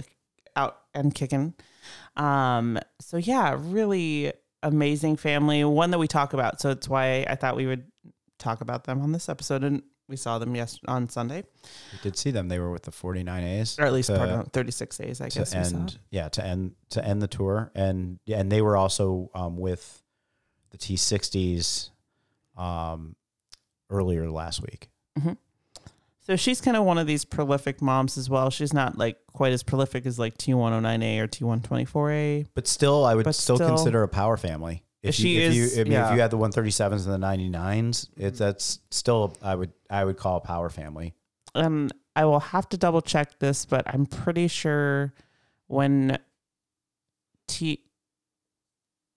out 0.55 0.77
and 0.93 1.13
kicking. 1.13 1.53
Um, 2.15 2.79
so 2.99 3.17
yeah, 3.17 3.55
really 3.59 4.33
amazing 4.63 5.17
family, 5.17 5.63
one 5.63 5.91
that 5.91 5.99
we 5.99 6.07
talk 6.07 6.33
about. 6.33 6.59
So 6.61 6.69
it's 6.71 6.89
why 6.89 7.25
I 7.27 7.35
thought 7.35 7.55
we 7.55 7.65
would 7.65 7.85
talk 8.39 8.61
about 8.61 8.85
them 8.85 9.01
on 9.01 9.11
this 9.11 9.29
episode, 9.29 9.63
and 9.63 9.83
we 10.07 10.15
saw 10.15 10.37
them 10.37 10.55
yes 10.55 10.79
on 10.87 11.09
Sunday, 11.09 11.43
We 11.91 11.99
did 12.03 12.17
see 12.17 12.31
them. 12.31 12.47
They 12.47 12.59
were 12.59 12.71
with 12.71 12.83
the 12.83 12.91
49As. 12.91 13.79
or 13.79 13.85
at 13.85 13.93
least 13.93 14.09
to, 14.09 14.17
part 14.17 14.29
of 14.29 14.51
36As, 14.51 15.21
I 15.21 15.29
guess. 15.29 15.51
saw. 15.71 15.87
yeah, 16.11 16.29
to 16.29 16.45
end 16.45 16.75
to 16.89 17.03
end 17.03 17.21
the 17.21 17.27
tour. 17.27 17.71
And 17.75 18.19
yeah, 18.25 18.39
and 18.39 18.51
they 18.51 18.61
were 18.61 18.77
also 18.77 19.29
um, 19.33 19.57
with 19.57 20.03
the 20.71 20.77
T60s 20.77 21.89
um, 22.57 23.15
earlier 23.89 24.29
last 24.29 24.61
week. 24.61 24.89
So 26.27 26.35
she's 26.35 26.59
kind 26.59 26.75
of 26.75 26.83
one 26.85 26.97
of 26.97 27.05
these 27.05 27.23
prolific 27.23 27.83
moms 27.83 28.17
as 28.17 28.31
well. 28.31 28.49
She's 28.49 28.73
not 28.73 28.97
like 28.97 29.17
quite 29.31 29.53
as 29.53 29.61
prolific 29.61 30.07
as 30.07 30.17
like 30.17 30.35
T109A 30.39 31.19
or 31.19 31.27
T124A. 31.27 32.47
But 32.55 32.67
still, 32.67 33.05
I 33.05 33.13
would 33.13 33.31
still, 33.35 33.57
still- 33.57 33.67
consider 33.67 34.01
a 34.01 34.07
power 34.07 34.35
family. 34.35 34.83
If 35.05 35.15
She 35.15 35.35
you, 35.35 35.41
if 35.41 35.53
is- 35.53 35.75
you, 35.77 35.81
I 35.81 35.83
mean, 35.83 35.93
yeah. 35.93 36.09
if 36.09 36.15
you 36.15 36.21
had 36.21 36.31
the 36.31 36.37
137s 36.37 37.05
and 37.07 37.23
the 37.23 37.27
99s, 37.27 38.09
it's 38.17 38.39
that's 38.39 38.79
still 38.91 39.35
I 39.41 39.55
would 39.55 39.71
I 39.89 40.03
would 40.05 40.17
call 40.17 40.37
a 40.37 40.41
power 40.41 40.69
family. 40.69 41.13
um, 41.53 41.89
I 42.15 42.25
will 42.25 42.39
have 42.39 42.67
to 42.69 42.77
double 42.77 43.01
check 43.01 43.39
this, 43.39 43.65
but 43.65 43.83
I'm 43.87 44.05
pretty 44.05 44.47
sure 44.47 45.13
when 45.67 46.17
T 47.47 47.81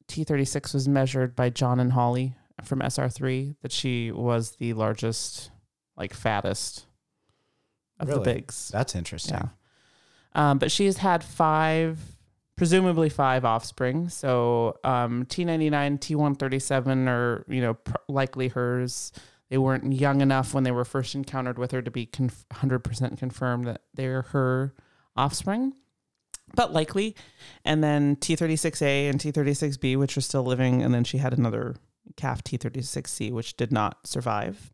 T 0.08 0.24
thirty 0.24 0.44
six 0.44 0.72
was 0.74 0.88
measured 0.88 1.36
by 1.36 1.50
John 1.50 1.80
and 1.80 1.92
Holly 1.92 2.34
from 2.64 2.80
SR 2.82 3.08
three, 3.08 3.54
that 3.62 3.70
she 3.72 4.10
was 4.10 4.56
the 4.56 4.72
largest, 4.72 5.50
like 5.96 6.12
fattest 6.12 6.86
of 8.00 8.08
the 8.08 8.18
Biggs. 8.20 8.68
That's 8.72 8.94
interesting. 8.96 9.34
Yeah. 9.36 9.48
Um, 10.34 10.58
but 10.58 10.70
she 10.70 10.86
has 10.86 10.98
had 10.98 11.22
five, 11.24 11.98
presumably 12.58 13.08
five 13.08 13.44
offspring. 13.44 14.08
So 14.08 14.76
um, 14.84 15.24
T99, 15.26 15.98
T137 16.00 17.08
are, 17.08 17.44
you 17.48 17.62
know, 17.62 17.74
pr- 17.74 17.96
likely 18.08 18.48
hers. 18.48 19.12
They 19.48 19.56
weren't 19.56 19.90
young 19.92 20.20
enough 20.20 20.52
when 20.52 20.64
they 20.64 20.72
were 20.72 20.84
first 20.84 21.14
encountered 21.14 21.58
with 21.58 21.70
her 21.70 21.80
to 21.80 21.90
be 21.90 22.04
conf- 22.04 22.44
100% 22.52 23.18
confirmed 23.18 23.64
that 23.66 23.82
they're 23.94 24.22
her 24.22 24.74
offspring, 25.16 25.72
but 26.54 26.72
likely. 26.72 27.16
And 27.64 27.82
then 27.82 28.16
T36A 28.16 29.08
and 29.08 29.18
T36B, 29.18 29.96
which 29.96 30.18
are 30.18 30.20
still 30.20 30.42
living. 30.42 30.82
And 30.82 30.92
then 30.92 31.04
she 31.04 31.18
had 31.18 31.32
another 31.32 31.76
calf, 32.16 32.42
T36C, 32.44 33.32
which 33.32 33.56
did 33.56 33.72
not 33.72 34.06
survive 34.06 34.72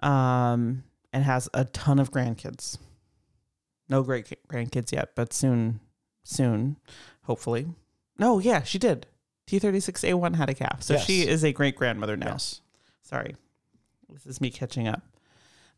um, 0.00 0.84
and 1.12 1.24
has 1.24 1.48
a 1.54 1.64
ton 1.64 1.98
of 1.98 2.10
grandkids. 2.10 2.78
No 3.88 4.02
great 4.02 4.36
grandkids 4.48 4.92
yet, 4.92 5.10
but 5.14 5.32
soon, 5.32 5.80
soon, 6.26 6.76
hopefully. 7.22 7.66
No, 8.18 8.38
yeah, 8.38 8.62
she 8.62 8.78
did. 8.78 9.06
T36A1 9.46 10.34
had 10.36 10.50
a 10.50 10.54
calf. 10.54 10.82
So 10.82 10.94
Yes. 10.94 11.04
she 11.04 11.26
is 11.26 11.44
a 11.44 11.52
great 11.52 11.76
grandmother 11.76 12.16
now. 12.16 12.32
Yes. 12.32 12.60
Sorry. 13.02 13.36
This 14.08 14.26
is 14.26 14.40
me 14.40 14.50
catching 14.50 14.88
up. 14.88 15.02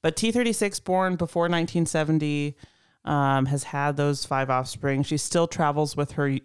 But 0.01 0.17
T36, 0.17 0.83
born 0.85 1.17
before 1.17 1.45
1970, 1.45 2.57
um, 3.05 3.47
has 3.47 3.65
had 3.65 3.97
those 3.97 4.25
five 4.25 4.49
offspring. 4.49 5.03
She 5.03 5.17
still 5.19 5.47
travels 5.49 5.97
with 5.97 6.13
her 6.13 6.39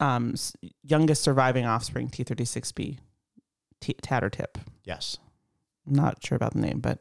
um, 0.00 0.34
youngest 0.82 1.22
surviving 1.22 1.64
offspring, 1.64 2.08
T36B, 2.10 2.98
T- 3.80 3.96
Tattertip. 4.02 4.56
Yes. 4.84 5.16
I'm 5.86 5.94
not 5.94 6.22
sure 6.24 6.36
about 6.36 6.52
the 6.54 6.60
name, 6.60 6.80
but. 6.80 6.98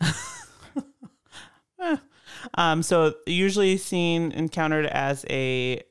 Eh. 1.78 1.96
Um, 2.54 2.82
so 2.82 3.14
usually 3.26 3.76
seen 3.76 4.32
encountered 4.32 4.86
as 4.86 5.24
a, 5.30 5.82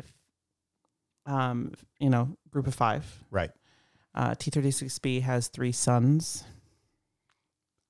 um, 1.25 1.73
you 1.99 2.09
know, 2.09 2.35
group 2.49 2.67
of 2.67 2.75
five. 2.75 3.05
Right. 3.31 3.51
Uh, 4.13 4.31
T36B 4.31 5.21
has 5.21 5.47
three 5.49 5.71
sons. 5.71 6.43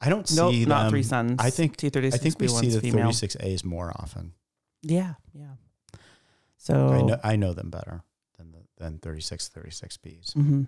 I 0.02 0.10
don't 0.10 0.28
see 0.28 0.36
Nope, 0.36 0.54
them. 0.54 0.70
not 0.70 0.90
three 0.90 1.04
sons. 1.04 1.38
I 1.40 1.50
think 1.50 1.78
T36B 1.78 2.14
I 2.14 2.18
think 2.18 2.40
we 2.40 2.48
see 2.48 2.70
the 2.70 2.82
female. 2.82 3.10
36As 3.10 3.64
more 3.64 3.92
often. 3.96 4.34
Yeah, 4.82 5.14
yeah. 5.34 5.54
So 6.58 6.90
I 6.90 7.02
know 7.02 7.20
I 7.24 7.36
know 7.36 7.54
them 7.54 7.70
better 7.70 8.04
than 8.38 8.52
the, 8.52 8.60
than 8.78 8.98
36 9.00 9.50
36Bs. 9.56 10.34
hmm 10.34 10.64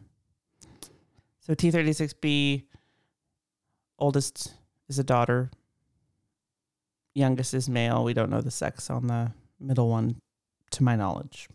So 1.42 1.56
T36B, 1.56 2.64
oldest 4.00 4.54
is 4.90 5.00
a 5.00 5.04
daughter. 5.04 5.52
Youngest 7.18 7.56
is 7.56 7.68
male. 7.68 8.04
We 8.04 8.14
don't 8.14 8.30
know 8.30 8.42
the 8.42 8.52
sex 8.52 8.92
on 8.92 9.08
the 9.08 9.32
middle 9.60 9.90
one, 9.90 10.18
to 10.72 10.84
my 10.84 10.96
knowledge. 10.96 11.50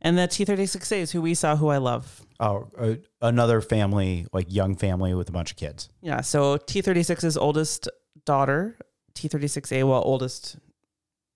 And 0.00 0.16
the 0.16 0.22
T36A 0.22 0.96
is 0.98 1.12
who 1.12 1.20
we 1.20 1.34
saw, 1.34 1.56
who 1.56 1.68
I 1.68 1.76
love. 1.76 2.22
Oh, 2.40 2.68
uh, 2.78 2.94
another 3.20 3.60
family, 3.60 4.26
like 4.32 4.46
young 4.48 4.76
family 4.76 5.12
with 5.12 5.28
a 5.28 5.32
bunch 5.32 5.50
of 5.50 5.58
kids. 5.58 5.90
Yeah. 6.00 6.22
So 6.22 6.56
T36's 6.56 7.36
oldest 7.36 7.88
daughter, 8.24 8.78
T36A, 9.14 9.86
well, 9.86 10.02
oldest 10.04 10.56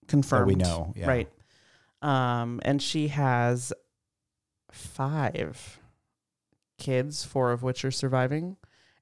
confirmed. 0.09 0.43
That 0.43 0.47
we 0.47 0.55
know. 0.55 0.93
Yeah. 0.97 1.09
Right. 1.09 1.29
Um, 2.01 2.61
and 2.65 2.81
she 2.81 3.09
has 3.09 3.73
five 4.71 5.79
kids, 6.79 7.25
four 7.25 7.53
of 7.53 7.63
which 7.63 7.85
are 7.85 7.91
surviving. 7.91 8.57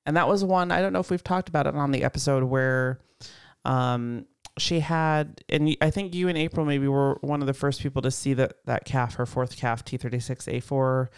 And 0.08 0.16
that 0.16 0.26
was 0.26 0.42
one, 0.42 0.72
I 0.72 0.80
don't 0.80 0.94
know 0.94 1.00
if 1.00 1.10
we've 1.10 1.22
talked 1.22 1.50
about 1.50 1.66
it 1.66 1.74
on 1.74 1.90
the 1.90 2.02
episode 2.02 2.42
where 2.42 2.98
um, 3.66 4.24
she 4.56 4.80
had, 4.80 5.44
and 5.50 5.76
I 5.82 5.90
think 5.90 6.14
you 6.14 6.28
and 6.28 6.38
April 6.38 6.64
maybe 6.64 6.88
were 6.88 7.18
one 7.20 7.42
of 7.42 7.46
the 7.46 7.52
first 7.52 7.82
people 7.82 8.00
to 8.00 8.10
see 8.10 8.32
that, 8.32 8.54
that 8.64 8.86
calf, 8.86 9.16
her 9.16 9.26
fourth 9.26 9.58
calf, 9.58 9.84
T36A4, 9.84 11.08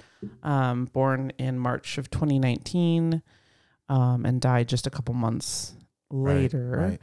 um, 0.42 0.86
born 0.86 1.32
in 1.38 1.56
March 1.56 1.98
of 1.98 2.10
2019 2.10 3.22
um, 3.88 4.26
and 4.26 4.40
died 4.40 4.68
just 4.68 4.88
a 4.88 4.90
couple 4.90 5.14
months 5.14 5.72
later. 6.10 6.70
Right, 6.70 6.88
right. 6.88 7.00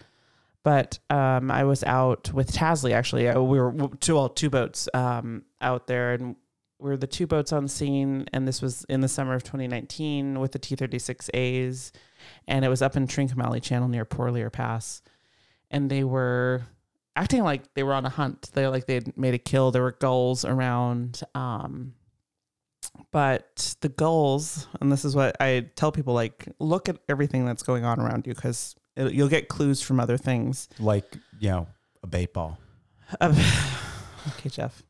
But 0.63 0.99
um, 1.09 1.49
I 1.49 1.63
was 1.63 1.85
out 1.85 2.33
with 2.33 2.51
Tasley 2.51 2.91
actually. 2.91 3.29
Uh, 3.29 3.39
We 3.39 3.61
were 3.61 3.73
two, 4.01 4.15
well, 4.15 4.27
two 4.27 4.49
boats 4.49 4.89
um, 4.93 5.43
out 5.61 5.87
there, 5.87 6.15
and 6.15 6.35
were 6.79 6.97
the 6.97 7.07
two 7.07 7.27
boats 7.27 7.51
on 7.51 7.67
scene. 7.67 8.27
And 8.33 8.47
this 8.47 8.61
was 8.61 8.85
in 8.89 9.01
the 9.01 9.07
summer 9.07 9.33
of 9.33 9.43
2019 9.43 10.39
with 10.39 10.51
the 10.51 10.59
T36As, 10.59 11.91
and 12.47 12.65
it 12.65 12.69
was 12.69 12.81
up 12.81 12.95
in 12.95 13.07
Trincomalee 13.07 13.61
Channel 13.61 13.87
near 13.87 14.05
Porlier 14.05 14.51
Pass, 14.51 15.01
and 15.71 15.89
they 15.89 16.03
were 16.03 16.63
acting 17.15 17.43
like 17.43 17.73
they 17.73 17.83
were 17.83 17.93
on 17.93 18.05
a 18.05 18.09
hunt. 18.09 18.49
They 18.53 18.67
like 18.67 18.85
they'd 18.85 19.17
made 19.17 19.33
a 19.33 19.39
kill. 19.39 19.71
There 19.71 19.81
were 19.81 19.97
gulls 19.99 20.45
around. 20.45 21.21
Um, 21.35 21.93
but 23.11 23.75
the 23.81 23.89
gulls, 23.89 24.67
and 24.79 24.91
this 24.91 25.03
is 25.03 25.15
what 25.15 25.35
I 25.39 25.67
tell 25.75 25.91
people: 25.91 26.13
like, 26.13 26.47
look 26.59 26.89
at 26.89 26.97
everything 27.09 27.45
that's 27.45 27.63
going 27.63 27.85
on 27.85 27.99
around 27.99 28.27
you 28.27 28.33
because 28.33 28.75
you'll 28.95 29.29
get 29.29 29.47
clues 29.47 29.81
from 29.81 29.99
other 29.99 30.17
things. 30.17 30.69
Like, 30.79 31.17
you 31.39 31.49
know, 31.49 31.67
a 32.03 32.07
bait 32.07 32.33
ball. 32.33 32.57
okay, 33.21 34.49
Jeff. 34.49 34.83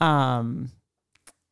Um, 0.00 0.70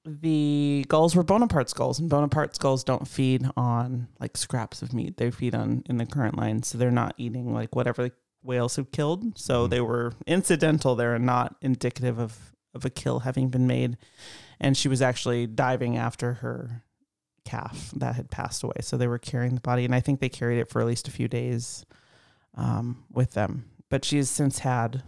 the 0.04 0.84
gulls 0.88 1.16
were 1.16 1.22
Bonaparte's 1.22 1.72
gulls, 1.72 1.98
and 1.98 2.10
Bonaparte's 2.10 2.58
gulls 2.58 2.84
don't 2.84 3.08
feed 3.08 3.46
on 3.56 4.08
like 4.20 4.36
scraps 4.36 4.82
of 4.82 4.92
meat. 4.92 5.16
They 5.16 5.30
feed 5.30 5.54
on 5.54 5.82
in 5.88 5.96
the 5.98 6.06
current 6.06 6.36
line, 6.36 6.62
so 6.62 6.76
they're 6.78 6.90
not 6.90 7.14
eating 7.16 7.52
like 7.54 7.74
whatever 7.74 8.02
the 8.04 8.12
whales 8.42 8.76
have 8.76 8.92
killed. 8.92 9.38
So 9.38 9.66
Mhm. 9.66 9.70
they 9.70 9.80
were 9.80 10.12
incidental 10.26 10.94
there 10.94 11.14
and 11.14 11.24
not 11.26 11.56
indicative 11.62 12.18
of 12.18 12.52
of 12.74 12.84
a 12.84 12.90
kill 12.90 13.20
having 13.20 13.50
been 13.50 13.68
made. 13.68 13.96
And 14.58 14.76
she 14.76 14.88
was 14.88 15.00
actually 15.00 15.46
diving 15.46 15.96
after 15.96 16.34
her 16.34 16.82
calf 17.44 17.92
that 17.94 18.16
had 18.16 18.30
passed 18.32 18.64
away. 18.64 18.74
So 18.80 18.96
they 18.96 19.06
were 19.06 19.18
carrying 19.18 19.54
the 19.54 19.60
body, 19.60 19.84
and 19.84 19.94
I 19.94 20.00
think 20.00 20.18
they 20.18 20.28
carried 20.28 20.58
it 20.58 20.68
for 20.68 20.80
at 20.80 20.86
least 20.88 21.06
a 21.06 21.12
few 21.12 21.28
days 21.28 21.84
um, 22.56 23.04
with 23.12 23.30
them. 23.32 23.70
But 23.90 24.04
she 24.04 24.16
has 24.16 24.28
since 24.28 24.58
had 24.60 25.04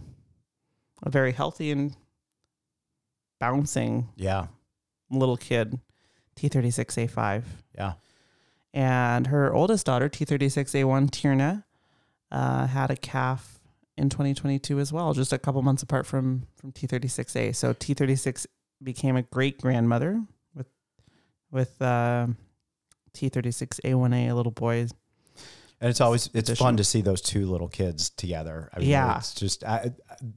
a 1.02 1.10
very 1.10 1.32
healthy 1.32 1.72
and 1.72 1.96
bouncing 3.40 4.10
Yeah. 4.16 4.46
Little 5.10 5.36
kid, 5.36 5.80
T36A5. 6.36 7.44
Yeah. 7.74 7.94
And 8.72 9.28
her 9.28 9.54
oldest 9.54 9.86
daughter, 9.86 10.08
T36A1 10.08 11.10
Tierna, 11.10 11.64
uh, 12.30 12.66
had 12.66 12.90
a 12.90 12.96
calf 12.96 13.60
in 13.96 14.10
2022 14.10 14.78
as 14.78 14.92
well, 14.92 15.14
just 15.14 15.32
a 15.32 15.38
couple 15.38 15.62
months 15.62 15.82
apart 15.82 16.06
from 16.06 16.46
from 16.56 16.72
T36A. 16.72 17.54
So 17.54 17.72
T36 17.72 18.46
became 18.82 19.16
a 19.16 19.22
great 19.22 19.60
grandmother 19.60 20.22
with 20.54 20.66
with 21.50 21.80
uh, 21.80 22.26
T36A1A, 23.14 24.30
a 24.30 24.34
little 24.34 24.52
boy. 24.52 24.88
And 25.80 25.90
it's 25.90 26.00
always 26.00 26.30
it's 26.32 26.50
fun 26.58 26.78
to 26.78 26.84
see 26.84 27.02
those 27.02 27.20
two 27.20 27.46
little 27.50 27.68
kids 27.68 28.08
together. 28.10 28.70
I 28.72 28.78
mean, 28.78 28.88
Yeah. 28.88 29.18
it's 29.18 29.34
just 29.34 29.62
I, 29.62 29.92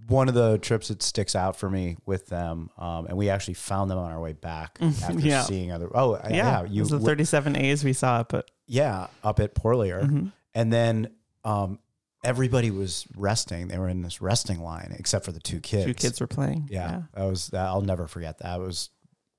one 0.08 0.28
of 0.28 0.34
the 0.36 0.58
trips 0.58 0.90
that 0.90 1.02
sticks 1.02 1.34
out 1.36 1.56
for 1.56 1.70
me 1.70 1.96
with 2.06 2.28
them. 2.28 2.70
Um, 2.78 3.06
and 3.08 3.18
we 3.18 3.30
actually 3.30 3.54
found 3.54 3.90
them 3.90 3.98
on 3.98 4.12
our 4.12 4.20
way 4.20 4.34
back 4.34 4.78
after 4.82 5.14
Yeah. 5.20 5.44
seeing 5.44 5.72
other. 5.72 5.90
Oh, 5.96 6.16
yeah, 6.26 6.30
Yeah, 6.30 6.64
you 6.66 6.80
it 6.84 6.92
was 6.92 7.04
the 7.04 7.16
37As 7.16 7.84
we 7.86 7.94
saw, 7.94 8.24
but 8.24 8.52
yeah 8.68 9.08
up 9.24 9.40
at 9.40 9.56
Porlier, 9.56 10.04
Mhm. 10.04 10.32
and 10.54 10.74
then 10.74 11.10
um, 11.46 11.80
everybody 12.24 12.70
was 12.70 13.08
resting. 13.16 13.70
They 13.70 13.78
were 13.78 13.88
in 13.88 14.02
this 14.02 14.22
resting 14.22 14.62
line 14.62 14.94
except 15.00 15.24
for 15.24 15.32
the 15.32 15.40
two 15.40 15.62
kids. 15.62 15.86
two 15.86 15.94
kids 15.94 16.20
were 16.20 16.28
playing. 16.28 16.68
Yeah, 16.70 17.04
that 17.14 17.24
was. 17.24 17.54
I'll 17.54 17.82
never 17.82 18.08
forget 18.08 18.40
that. 18.40 18.60
It 18.60 18.62
was. 18.64 18.90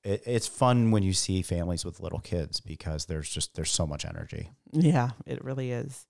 It, 0.02 0.22
it's 0.26 0.46
fun 0.46 0.90
when 0.90 1.02
you 1.02 1.12
see 1.12 1.42
families 1.42 1.84
with 1.84 2.00
little 2.00 2.20
kids 2.20 2.60
because 2.60 3.06
there's 3.06 3.28
just 3.28 3.54
there's 3.54 3.70
so 3.70 3.86
much 3.86 4.04
energy. 4.04 4.50
Yeah, 4.72 5.10
it 5.26 5.44
really 5.44 5.72
is. 5.72 6.06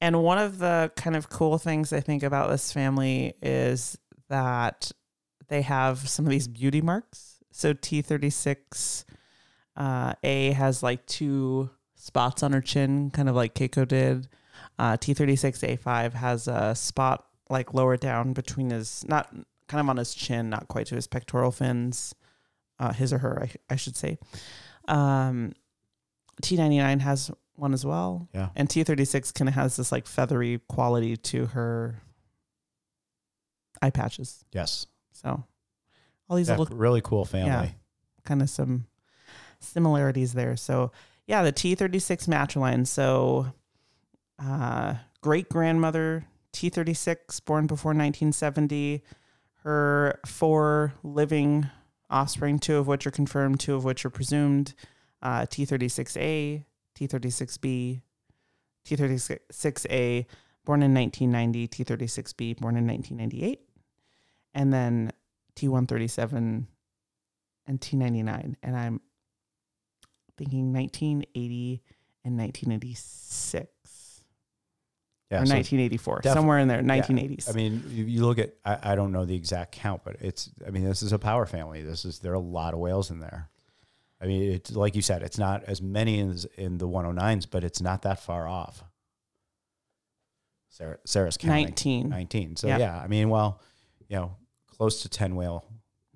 And 0.00 0.22
one 0.22 0.38
of 0.38 0.58
the 0.58 0.92
kind 0.96 1.16
of 1.16 1.28
cool 1.28 1.58
things 1.58 1.92
I 1.92 2.00
think 2.00 2.22
about 2.22 2.50
this 2.50 2.72
family 2.72 3.34
is 3.42 3.98
that 4.28 4.92
they 5.48 5.62
have 5.62 6.08
some 6.08 6.24
of 6.24 6.30
these 6.30 6.46
beauty 6.46 6.80
marks. 6.80 7.38
So 7.50 7.74
T36 7.74 9.04
uh, 9.76 10.12
A 10.22 10.52
has 10.52 10.82
like 10.82 11.04
two 11.06 11.70
spots 11.96 12.42
on 12.42 12.52
her 12.52 12.60
chin, 12.60 13.10
kind 13.10 13.28
of 13.28 13.34
like 13.34 13.54
Keiko 13.54 13.86
did. 13.86 14.28
Uh, 14.78 14.96
T36A5 14.96 16.12
has 16.14 16.46
a 16.46 16.74
spot 16.74 17.24
like 17.50 17.74
lower 17.74 17.96
down 17.96 18.32
between 18.32 18.70
his, 18.70 19.04
not 19.08 19.32
kind 19.66 19.80
of 19.80 19.88
on 19.88 19.96
his 19.96 20.14
chin, 20.14 20.50
not 20.50 20.68
quite 20.68 20.86
to 20.86 20.94
his 20.94 21.06
pectoral 21.06 21.50
fins, 21.50 22.14
uh, 22.78 22.92
his 22.92 23.12
or 23.12 23.18
her, 23.18 23.42
I, 23.42 23.74
I 23.74 23.76
should 23.76 23.96
say. 23.96 24.18
Um, 24.86 25.52
T99 26.42 27.00
has 27.00 27.30
one 27.56 27.74
as 27.74 27.84
well. 27.84 28.28
Yeah. 28.32 28.50
And 28.54 28.68
T36 28.68 29.34
kind 29.34 29.48
of 29.48 29.54
has 29.54 29.76
this 29.76 29.90
like 29.90 30.06
feathery 30.06 30.60
quality 30.68 31.16
to 31.16 31.46
her 31.46 32.00
eye 33.82 33.90
patches. 33.90 34.44
Yes, 34.52 34.86
So 35.12 35.44
all 36.28 36.36
these 36.36 36.48
yeah, 36.48 36.56
little 36.56 36.76
really 36.76 37.00
cool 37.00 37.24
family. 37.24 37.74
kind 38.24 38.42
of 38.42 38.50
some 38.50 38.86
similarities 39.60 40.34
there. 40.34 40.56
So 40.56 40.92
yeah, 41.26 41.42
the 41.42 41.52
T36 41.52 42.26
matriline. 42.28 42.86
So 42.86 43.52
uh, 44.42 44.94
great 45.20 45.48
grandmother 45.48 46.24
T36, 46.52 47.44
born 47.44 47.66
before 47.66 47.90
1970. 47.90 49.02
Her 49.64 50.20
four 50.24 50.94
living 51.02 51.68
offspring, 52.10 52.58
two 52.58 52.76
of 52.76 52.86
which 52.86 53.06
are 53.06 53.10
confirmed, 53.10 53.60
two 53.60 53.74
of 53.74 53.84
which 53.84 54.04
are 54.04 54.10
presumed. 54.10 54.74
Uh, 55.22 55.42
T36A, 55.42 56.64
T36B, 56.96 58.02
T36A, 58.86 60.26
born 60.64 60.82
in 60.82 60.94
1990, 60.94 61.68
T36B, 61.68 62.58
born 62.58 62.76
in 62.76 62.86
1998, 62.86 63.60
and 64.54 64.72
then 64.72 65.12
T137 65.56 66.66
and 67.66 67.80
T99. 67.80 68.54
And 68.62 68.76
I'm 68.76 69.00
thinking 70.36 70.72
1980 70.72 71.82
and 72.24 72.38
1986 72.38 73.64
Yeah, 75.30 75.42
or 75.42 75.46
so 75.46 75.54
1984, 75.54 76.22
somewhere 76.24 76.58
in 76.58 76.68
there, 76.68 76.80
1980s. 76.82 77.50
I 77.50 77.52
mean, 77.52 77.82
you, 77.90 78.04
you 78.04 78.24
look 78.24 78.38
at 78.38 78.54
I, 78.64 78.92
I 78.92 78.94
don't 78.94 79.12
know 79.12 79.26
the 79.26 79.36
exact 79.36 79.72
count, 79.72 80.02
but 80.02 80.16
it's 80.20 80.50
I 80.66 80.70
mean 80.70 80.84
this 80.84 81.02
is 81.02 81.12
a 81.12 81.18
power 81.18 81.44
family. 81.44 81.82
This 81.82 82.06
is 82.06 82.20
there 82.20 82.32
are 82.32 82.36
a 82.36 82.40
lot 82.40 82.72
of 82.72 82.80
whales 82.80 83.10
in 83.10 83.20
there. 83.20 83.50
I 84.22 84.26
mean, 84.26 84.50
it's 84.52 84.72
like 84.72 84.96
you 84.96 85.02
said, 85.02 85.22
it's 85.22 85.38
not 85.38 85.64
as 85.64 85.82
many 85.82 86.20
as 86.20 86.46
in 86.56 86.78
the 86.78 86.88
109s, 86.88 87.46
but 87.50 87.62
it's 87.62 87.80
not 87.82 88.02
that 88.02 88.20
far 88.20 88.48
off. 88.48 88.82
Sara, 90.70 90.98
Sara's 91.04 91.36
counting 91.36 91.64
19. 91.66 92.08
19. 92.08 92.56
So 92.56 92.68
Yeah. 92.68 92.78
yeah. 92.78 92.98
I 92.98 93.06
mean, 93.06 93.28
well, 93.28 93.60
you 94.08 94.16
know, 94.16 94.36
close 94.66 95.02
to 95.02 95.08
10 95.08 95.36
whale 95.36 95.64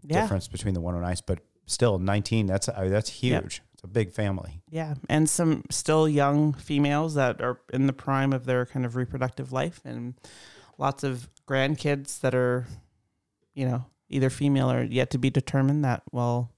Yeah. 0.02 0.22
difference 0.22 0.48
between 0.48 0.74
the 0.74 0.80
109s, 0.80 1.20
but 1.24 1.40
still 1.66 1.98
19. 1.98 2.46
That's 2.46 2.68
I 2.68 2.82
mean, 2.82 2.90
that's 2.92 3.22
Yep. 3.22 3.44
It's 3.82 3.90
a 3.90 3.92
big 3.92 4.12
family. 4.12 4.62
Yeah. 4.70 4.94
And 5.08 5.28
some 5.28 5.64
still 5.70 6.08
young 6.08 6.52
females 6.52 7.14
that 7.14 7.40
are 7.40 7.60
in 7.72 7.86
the 7.88 7.92
prime 7.92 8.32
of 8.32 8.44
their 8.44 8.64
kind 8.64 8.86
of 8.86 8.94
reproductive 8.94 9.52
life 9.52 9.80
and 9.84 10.14
lots 10.78 11.02
of 11.02 11.28
grandkids 11.48 12.20
that 12.20 12.34
are, 12.34 12.66
you 13.54 13.66
know, 13.66 13.84
either 14.08 14.30
female 14.30 14.70
or 14.70 14.84
yet 14.84 15.10
to 15.10 15.18
be 15.18 15.30
determined 15.30 15.84
that 15.84 16.02
will 16.12 16.52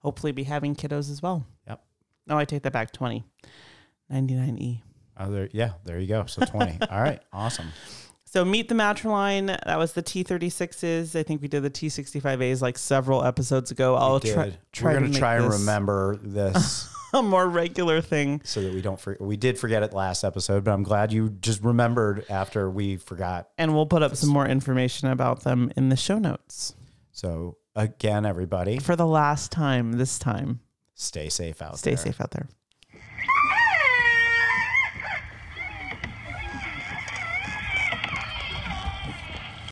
hopefully 0.00 0.32
be 0.32 0.44
having 0.44 0.74
kiddos 0.74 1.10
as 1.10 1.22
well. 1.22 1.46
Yep. 1.66 1.82
No, 2.26 2.36
I 2.36 2.44
take 2.44 2.62
that 2.62 2.72
back. 2.72 2.92
20. 2.92 3.24
99E. 4.12 4.82
Oh, 5.18 5.30
there, 5.30 5.48
yeah, 5.52 5.72
there 5.84 5.98
you 5.98 6.06
go. 6.06 6.26
So 6.26 6.44
20. 6.44 6.78
All 6.90 7.00
right, 7.00 7.22
awesome. 7.32 7.68
So 8.36 8.44
meet 8.44 8.68
the 8.68 8.74
Matriline. 8.74 9.46
That 9.64 9.78
was 9.78 9.94
the 9.94 10.02
T36s. 10.02 11.18
I 11.18 11.22
think 11.22 11.40
we 11.40 11.48
did 11.48 11.62
the 11.62 11.70
T65As 11.70 12.60
like 12.60 12.76
several 12.76 13.24
episodes 13.24 13.70
ago. 13.70 13.94
I'll 13.94 14.20
We 14.22 14.30
try, 14.30 14.58
try 14.72 14.90
We're 14.90 14.98
gonna 14.98 15.08
make 15.08 15.18
try 15.18 15.36
and 15.36 15.46
this 15.46 15.58
remember 15.58 16.18
this. 16.22 16.94
a 17.14 17.22
more 17.22 17.48
regular 17.48 18.02
thing. 18.02 18.42
so 18.44 18.60
that 18.60 18.74
we 18.74 18.82
don't 18.82 19.00
forget. 19.00 19.22
We 19.22 19.38
did 19.38 19.58
forget 19.58 19.82
it 19.82 19.94
last 19.94 20.22
episode, 20.22 20.64
but 20.64 20.72
I'm 20.72 20.82
glad 20.82 21.14
you 21.14 21.30
just 21.30 21.62
remembered 21.62 22.26
after 22.28 22.68
we 22.68 22.98
forgot. 22.98 23.48
And 23.56 23.74
we'll 23.74 23.86
put 23.86 24.02
up 24.02 24.14
some 24.16 24.28
more 24.28 24.46
information 24.46 25.08
about 25.08 25.44
them 25.44 25.72
in 25.74 25.88
the 25.88 25.96
show 25.96 26.18
notes. 26.18 26.74
So 27.12 27.56
again, 27.74 28.26
everybody, 28.26 28.80
For 28.80 28.96
the 28.96 29.06
last 29.06 29.50
time, 29.50 29.92
this 29.92 30.18
time, 30.18 30.60
stay 30.92 31.30
safe 31.30 31.62
out 31.62 31.70
there. 31.70 31.78
stay 31.78 31.90
there. 31.92 31.96
safe 31.96 32.20
out 32.20 32.32
there. 32.32 32.48